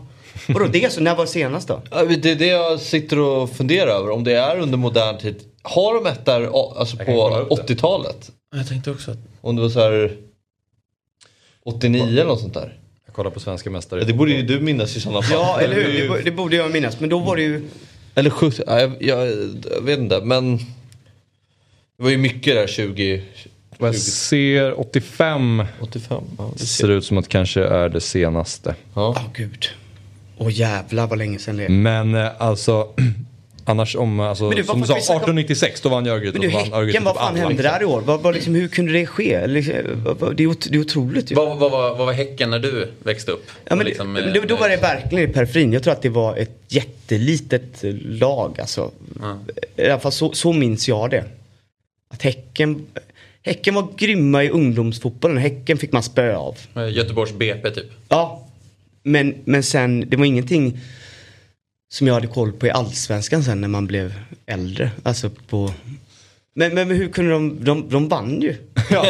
[0.48, 1.82] Vadå det är så, när var senast då?
[1.90, 4.10] Ja, Det är det jag sitter och funderar över.
[4.10, 5.36] Om det är under modern tid.
[5.62, 6.42] Har de ett där
[6.78, 7.74] alltså kan kolla på upp det.
[7.74, 8.30] 80-talet?
[8.56, 9.18] Jag tänkte också att...
[9.40, 10.16] Om det var så här
[11.64, 12.78] 89 eller något sånt där.
[13.06, 14.00] Jag kollar på svenska mästare.
[14.00, 15.38] Ja, det borde ju du minnas i sådana fall.
[15.38, 17.00] Ja eller hur, Det bo- borde jag minnas.
[17.00, 17.68] Men då var det ju,
[18.14, 19.28] Eller 70, ja, jag, jag,
[19.74, 20.56] jag vet inte men.
[21.96, 23.22] Det var ju mycket där 20,
[23.78, 26.22] Jag ser 85 85.
[26.38, 26.90] Ja, det ser ser.
[26.90, 28.74] ut som att kanske är det senaste.
[28.94, 29.08] Ja.
[29.16, 29.66] åh gud.
[30.42, 31.68] Åh jävlar vad länge sedan det är.
[31.68, 32.88] Men eh, alltså
[33.64, 36.06] annars om, alltså, Men du, som du sa, kan vi snacka om- 1896 då vann
[36.06, 36.38] Örgryte.
[36.38, 38.00] Men du Häcken, vad typ fan hände där i år?
[38.00, 39.46] Vad, vad, liksom, hur kunde det ske?
[39.46, 39.74] Liksom,
[40.18, 41.34] vad- Det är, ot- det är otroligt ju.
[41.34, 43.50] Vad, vad, vad, vad var Häcken när du växte upp?
[43.64, 45.72] Ja, men Liksom, eh, då, då var det verkligen i periferin.
[45.72, 48.60] Jag tror att det var ett jättelitet lag.
[48.60, 48.90] Alltså.
[49.76, 51.24] I alla fall så, så minns jag det.
[52.14, 52.86] Att Häcken,
[53.42, 55.36] häcken var grymma i ungdomsfotbollen.
[55.38, 56.56] Häcken fick man spö av.
[56.76, 57.84] eh, Göteborgs BP typ.
[58.08, 58.41] Ja,
[59.02, 60.78] men, men sen det var ingenting
[61.92, 64.14] som jag hade koll på i allsvenskan sen när man blev
[64.46, 64.90] äldre.
[65.02, 65.72] Alltså på...
[66.54, 68.56] Men, men hur kunde de, de, de vann ju.
[68.90, 69.06] Jag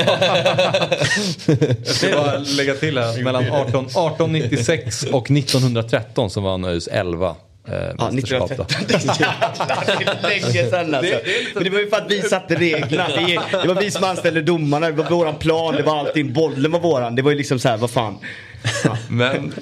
[1.84, 7.36] ska bara lägga till här, mellan 18, 1896 och 1913 så vann ÖIS 11
[7.68, 8.52] eh, Ja, mästerskap.
[8.56, 8.62] då.
[8.62, 9.16] 1913.
[9.20, 11.14] Jävlar, det är länge sedan alltså.
[11.54, 13.08] Men det var ju för att vi satte reglerna.
[13.08, 16.32] Det, det var vi som anställde domarna, det var våran plan, det var allting.
[16.32, 17.16] Bollen var våran.
[17.16, 18.18] Det var ju liksom så här, vad fan.
[18.84, 18.96] Ja.
[19.08, 19.54] Men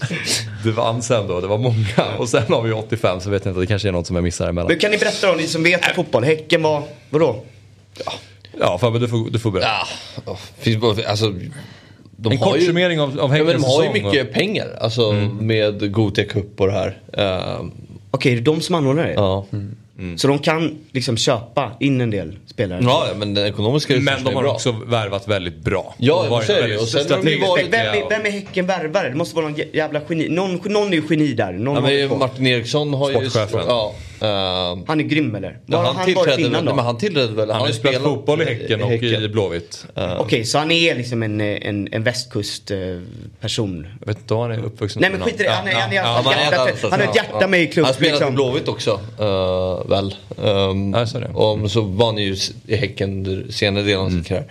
[0.64, 2.16] det vann sen då, det var många.
[2.18, 4.22] Och sen har vi 85 så vet jag inte, det kanske är något som jag
[4.22, 4.68] missar emellan.
[4.68, 6.24] Men kan ni berätta då, ni som vet fotboll.
[6.24, 7.44] Häcken var, vadå?
[8.60, 9.68] Ja, Fabbe du får, du får berätta.
[10.26, 11.34] Ja, finns bara, alltså,
[12.16, 14.32] de en har kort ju, summering av, av ja, men Häckens de har ju mycket
[14.32, 14.78] pengar.
[14.80, 16.98] Alltså med Gothia Cup och det här.
[17.12, 17.72] Ehm,
[18.10, 19.12] Okej, det är de som anordnar det?
[19.12, 19.46] ja.
[20.16, 22.80] Så de kan liksom köpa in en del spelare?
[22.82, 24.52] ja, men den ekonomiska Men de har bra.
[24.52, 25.94] också värvat väldigt bra.
[25.98, 27.40] Ja, De så är det varit ju.
[27.40, 29.08] Varit- Vem, är, vem är Häcken värvare?
[29.08, 30.28] Det måste vara någon jä- jävla geni.
[30.28, 31.52] Någon, någon är ju geni där.
[31.52, 32.18] Någon Ja, men.
[32.18, 33.30] Martin Eriksson har ju...
[33.30, 33.60] Sportchefen.
[33.66, 35.58] Ja, Han är grym eller?
[35.66, 36.74] ja, Var han, han tillträdde innan väl, då?
[36.74, 37.50] men han tillträdde väl...
[37.50, 39.86] Han har ju spelat fotboll i Häcken och i Blåvitt.
[40.18, 43.86] Okej, så han är liksom en, en, en västkustperson.
[44.00, 45.00] Jag vet inte var han är uppvuxen.
[45.00, 45.50] Nej men skit i det.
[45.50, 47.64] Han, är, han, är, han, han är hjärtat, alltså- han har ett hjärta med i
[47.64, 47.86] Han klubben.
[47.86, 48.34] har spelat i Liksom.
[48.34, 50.14] Blåvitt också, eh, väl.
[50.36, 51.28] Um, Ja, så det.
[51.28, 52.36] och så var han ju
[52.66, 54.44] i Häcken senare delen av sin karriär.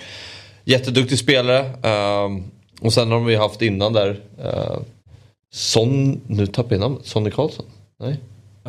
[0.66, 1.66] Jätteduktig spelare.
[1.84, 2.44] ehm,
[2.82, 4.80] och sen har ju haft innan där, uh,
[5.54, 7.66] Son, nu tappar jag namnet, Sonny Karlsson?
[8.00, 8.18] Nej?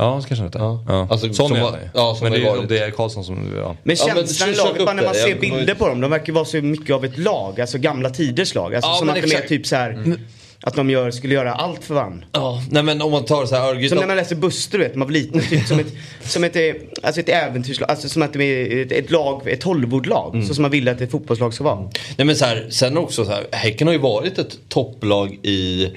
[0.01, 0.59] Ja, så kanske inte.
[0.59, 0.85] Ja.
[0.89, 1.09] Ja.
[1.10, 1.89] Alltså, Sån som är han ju.
[1.94, 3.36] ja, som Men det är, varit- det är Karlsson som...
[3.56, 3.77] Ja.
[3.82, 5.18] Men Ja, men känslan i sök laget, upp bara när man det.
[5.18, 7.60] ser Jag- bilder på dem, de verkar vara så mycket av ett lag.
[7.60, 8.74] Alltså gamla tiders lag.
[8.74, 9.48] Alltså Ja, som men att de är exakt.
[9.48, 10.16] typ så här,
[10.62, 12.27] att de gör, skulle göra allt för varandra.
[12.32, 13.89] Ja, nej men om man tar så här Örgryte.
[13.89, 15.40] Som när man läser Buster, du vet, man var liten.
[15.40, 15.93] Typ som ett,
[16.24, 16.62] som ett, eh,
[17.02, 20.35] alltså ett äventyrslag, alltså som att det är ett, ett lag, ett Hollywoodlag.
[20.35, 20.47] Mm.
[20.47, 21.81] Så som man vill att ett fotbollslag ska vara.
[22.16, 25.89] Nej men så här, sen också så här, Häcken har ju varit ett topplag i,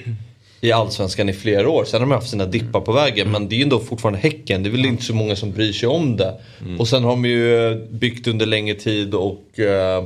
[0.64, 1.84] i Allsvenskan i flera år.
[1.84, 4.62] Sen har de haft sina dippar på vägen men det är ju ändå fortfarande Häcken.
[4.62, 6.34] Det är väl inte så många som bryr sig om det.
[6.78, 10.04] Och sen har de ju eh, byggt under längre tid och eh,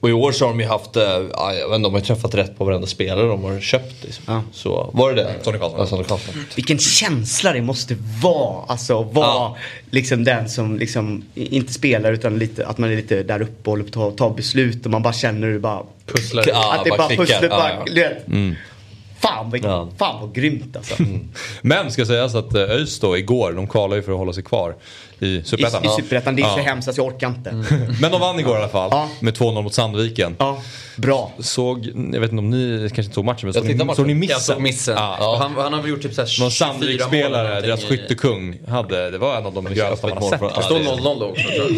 [0.00, 1.02] och i år så har de ju haft, eh,
[1.32, 4.04] ja, jag vet inte, de har ju träffat rätt på varenda spelare de har köpt.
[4.04, 4.24] Liksom.
[4.26, 4.42] Ja.
[4.52, 5.34] Så var det det?
[5.42, 5.80] Sonny Karlsson.
[5.80, 6.34] Ja, Sonny Karlsson.
[6.56, 8.64] Vilken känsla det måste vara.
[8.68, 9.56] Alltså vara Ja.
[9.90, 13.66] liksom den som liksom inte spelar utan lite, att man är lite där uppe och
[13.72, 16.44] håller på att ta, ta beslut och man bara känner hur det bara Pusslar.
[16.48, 17.84] Ja, att det bara bara pusslet Ja, bara, ja.
[17.94, 18.26] vet.
[19.20, 19.88] Fan vad, Ja.
[19.98, 20.94] fan vad grymt alltså.
[21.62, 24.42] Men ska sägas att eh, ÖIS då igår, de kvalade ju för att hålla sig
[24.42, 24.74] kvar
[25.18, 25.84] i I, Superettan.
[25.84, 26.62] I Superettan, det är så Ja.
[26.62, 27.64] hemskt att jag orkar inte.
[28.00, 28.88] Men de vann igår i alla fall.
[28.92, 29.08] Ja.
[29.20, 30.36] Med 2-0 mot Sandviken.
[30.38, 30.62] Ja,
[30.96, 31.32] bra.
[31.38, 33.96] Såg, jag vet inte om ni kanske inte såg matchen men såg ni, matchen.
[33.96, 34.40] såg ni Jag missen?
[34.40, 34.94] såg missen.
[34.96, 35.36] Ja.
[35.40, 39.10] Han, han har väl gjort typ såhär Någon 24 mål Sandviksspelare, deras i- skyttekung, hade,
[39.10, 40.40] det var en av de grövsta man har sett.
[40.40, 41.72] Det Ja, står det- 0-0 då också tror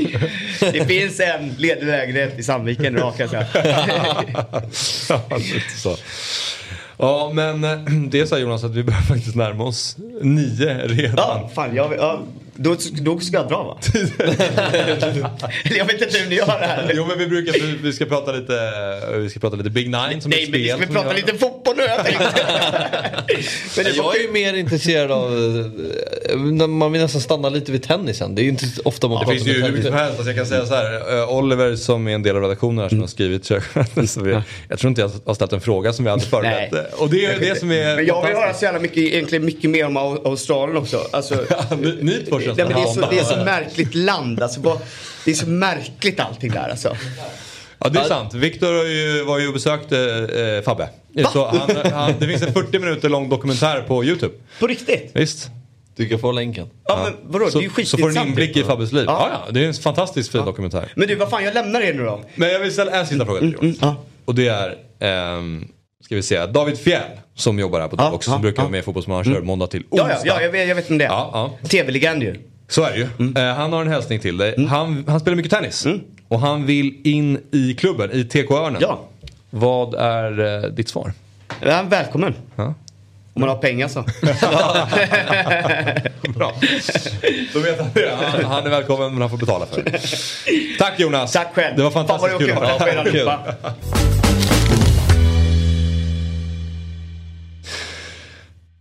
[0.61, 0.73] jag.
[0.73, 3.77] Det finns en ledig lägenhet i Sandviken idag kan jag säga.
[6.99, 7.79] Ja, men eh,
[8.11, 11.15] det är så här Jonas att vi börjar faktiskt närma oss nio redan.
[11.17, 12.21] Ja, fan, jag, ja,
[12.61, 13.79] då, då ska jag dra va?
[15.79, 16.93] Jag vet inte hur ni gör det här.
[16.95, 18.53] Jo men vi brukar, vi, vi ska prata lite,
[19.17, 20.69] vi ska prata lite Big Nine som är Nej ett men spel.
[20.69, 21.99] ska vi som prata lite fotboll nu jag
[23.77, 25.33] men det Jag är ju mer intresserad av,
[26.31, 26.37] eh,
[26.67, 28.35] man vill nästan stanna lite vid tennisen.
[28.35, 30.01] Det är ju inte ofta man Det pratar finns ju hur om mycket som tennis.
[30.07, 30.19] helst.
[30.19, 31.19] Alltså jag kan säga så här.
[31.19, 33.61] eh, Oliver som är en del av redaktionen här som har skrivit så
[34.23, 34.37] vi,
[34.69, 36.73] Jag tror inte jag har ställt en fråga som vi hade förberett.
[36.73, 36.83] Nej.
[36.97, 39.71] Och det är det som är Men jag vill höra så jävla mycket, egentligen mycket
[39.71, 41.01] mer om Au- Australien också.
[41.11, 41.35] Alltså,
[42.01, 44.43] Nyt först nej, men det, är så, det är så märkligt land.
[44.43, 44.79] Alltså, bara,
[45.25, 46.97] det är så märkligt allting där alltså.
[47.79, 48.35] Ja det är sant.
[48.35, 49.99] Viktor var ju och besökte
[50.59, 50.89] eh, Fabbe.
[51.33, 54.35] Så han, han, det finns en 40 minuter lång dokumentär på YouTube.
[54.61, 55.11] På riktigt.
[55.15, 55.49] Visst?
[55.97, 56.71] Du kan få länken.
[56.85, 58.29] Ja, men vadå, Så, det är ju så får du en skitintressant.
[58.29, 59.05] inblick i Fabbes liv.
[59.07, 59.29] Ja.
[59.33, 59.43] Ja.
[59.47, 60.93] Ja, det är en fantastiskt fin dokumentär.
[60.97, 62.21] Men du, vad fan, jag lämnar er nu då.
[62.35, 63.79] Men jag vill ställa en sista fråga till dig Jonas.
[63.81, 63.97] ja.
[64.25, 65.69] Och det är, ehm,
[66.05, 67.03] ska vi se, David Fjell
[67.35, 69.85] som jobbar här på Ja, Davox som brukar vara med i Fotbollsmorgon kör måndag till
[69.91, 70.09] onsdag.
[70.11, 71.05] ja, ja jag, vet, jag vet om det.
[71.05, 71.31] Ja,
[71.63, 71.69] ja.
[71.69, 72.37] TV-legend ju.
[72.69, 73.09] Så är det ju.
[73.43, 74.67] Eh, han har en hälsning till dig.
[74.69, 75.87] Han, han spelar mycket tennis.
[76.29, 78.79] Och han vill in i klubben, i TK Örnen.
[78.81, 79.01] Ja.
[79.51, 81.13] Vad är eh, ditt svar?
[81.61, 82.35] Ja, välkommen.
[82.57, 82.75] Ja.
[83.35, 84.03] Om man har pengar så.
[86.39, 86.53] Bra.
[87.55, 88.11] Då vet han det.
[88.21, 89.99] Han, han är välkommen men han får betala för det.
[90.79, 91.33] Tack Jonas.
[91.33, 91.77] Tack själv.
[91.77, 94.28] Det var Fan, fantastiskt vad kul det var ha kul.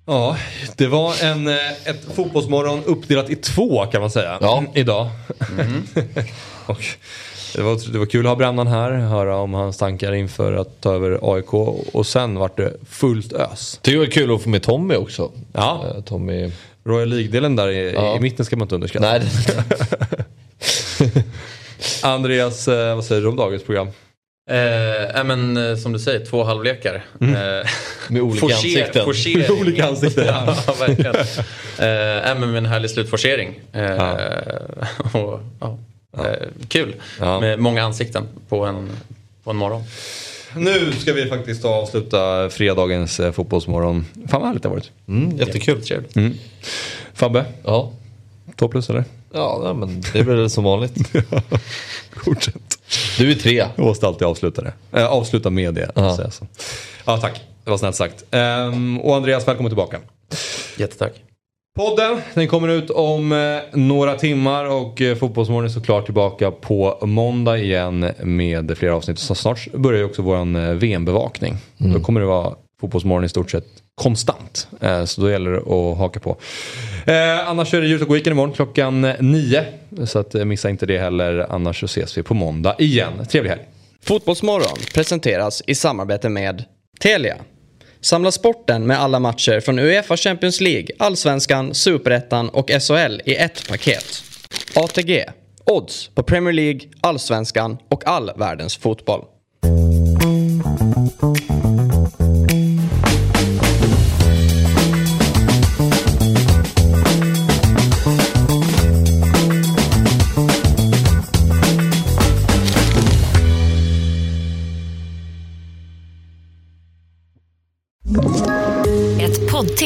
[0.10, 0.38] Ja,
[0.76, 4.38] det var en, eh, ett fotbollsmorgon uppdelat i två kan man säga.
[4.42, 4.64] Ja.
[4.74, 5.10] Idag.
[6.66, 6.84] och
[7.56, 10.82] det, var, det var kul att ha Brännan här, höra om hans tankar inför att
[10.82, 11.54] ta över AIK.
[11.94, 13.80] Och sen vart det fullt ös.
[13.82, 15.32] Det var kul att få med Tommy också.
[15.54, 15.86] Ja.
[15.96, 16.52] Eh, Tommy...
[16.84, 18.18] Royal League-delen där i, Ja.
[18.18, 19.12] i mitten ska man inte underskatta.
[19.12, 19.22] Nej.
[22.04, 23.88] Andreas, eh, vad säger du om dagens program?
[24.50, 24.58] Eh,
[25.16, 26.96] ja, men eh, som du säger, två halvlekar.
[27.22, 27.28] Eh,
[28.10, 29.06] Med olika forcer- ansikten.
[29.06, 29.38] Forcering.
[29.40, 30.56] Med olika ansikten, ja.
[30.68, 31.16] ja, verkligen.
[31.80, 31.88] Eh,
[32.28, 33.60] ja, men med en härlig slutforcering.
[33.74, 34.18] Eh, Ja.
[35.14, 35.78] och, ja,
[36.18, 37.40] eh, kul Ja.
[37.40, 38.90] med många ansikten på en,
[39.44, 39.84] på en morgon.
[40.56, 44.06] Nu ska vi faktiskt avsluta fredagens eh, fotbollsmorgon.
[44.30, 44.92] Fan vad härligt det har varit.
[45.08, 45.82] mm, jättekul.
[45.86, 46.14] Trevligt.
[47.14, 47.92] Fabbe, Ja.
[48.56, 49.04] två plus eller?
[49.34, 50.94] Ja, nej, men det är väl som vanligt.
[52.24, 52.67] Fortsätt.
[53.18, 53.66] Du är tre.
[53.76, 54.74] Jag måste alltid avsluta det.
[54.92, 55.92] Eh, avsluta med det.
[55.96, 56.16] Ja.
[56.16, 56.48] säga så.
[57.06, 58.24] Ja tack, det var snällt sagt.
[58.32, 59.98] Ehm, och Andreas, välkommen tillbaka.
[60.78, 61.14] Jättetack.
[61.78, 66.98] Podden, den kommer ut om eh, några timmar och eh, Fotbollsmorgon är såklart tillbaka på
[67.02, 69.20] måndag igen med flera avsnitt.
[69.20, 71.58] Så snart börjar ju också våran eh, VM-bevakning.
[71.78, 73.66] Då kommer det vara Fotbollsmorgon i stort sett
[74.02, 74.68] konstant.
[74.82, 76.38] Eh, så då gäller det att haka på.
[77.06, 79.66] Eh, annars är det YouTube Weekend imorgon klockan nio.
[80.06, 81.46] Så att, eh, missa inte det heller.
[81.50, 83.26] Annars så ses vi på måndag igen.
[83.30, 83.62] Trevlig helg.
[84.04, 86.64] Fotbollsmorgon presenteras i samarbete med
[87.00, 87.38] Telia.
[88.02, 93.70] Samla sporten med alla matcher från Uefa Champions League, Allsvenskan, Superettan och SHL i ett
[93.70, 94.24] paket.
[94.76, 95.26] ATG.
[95.66, 99.26] Odds på Premier League, Allsvenskan och all världens fotboll.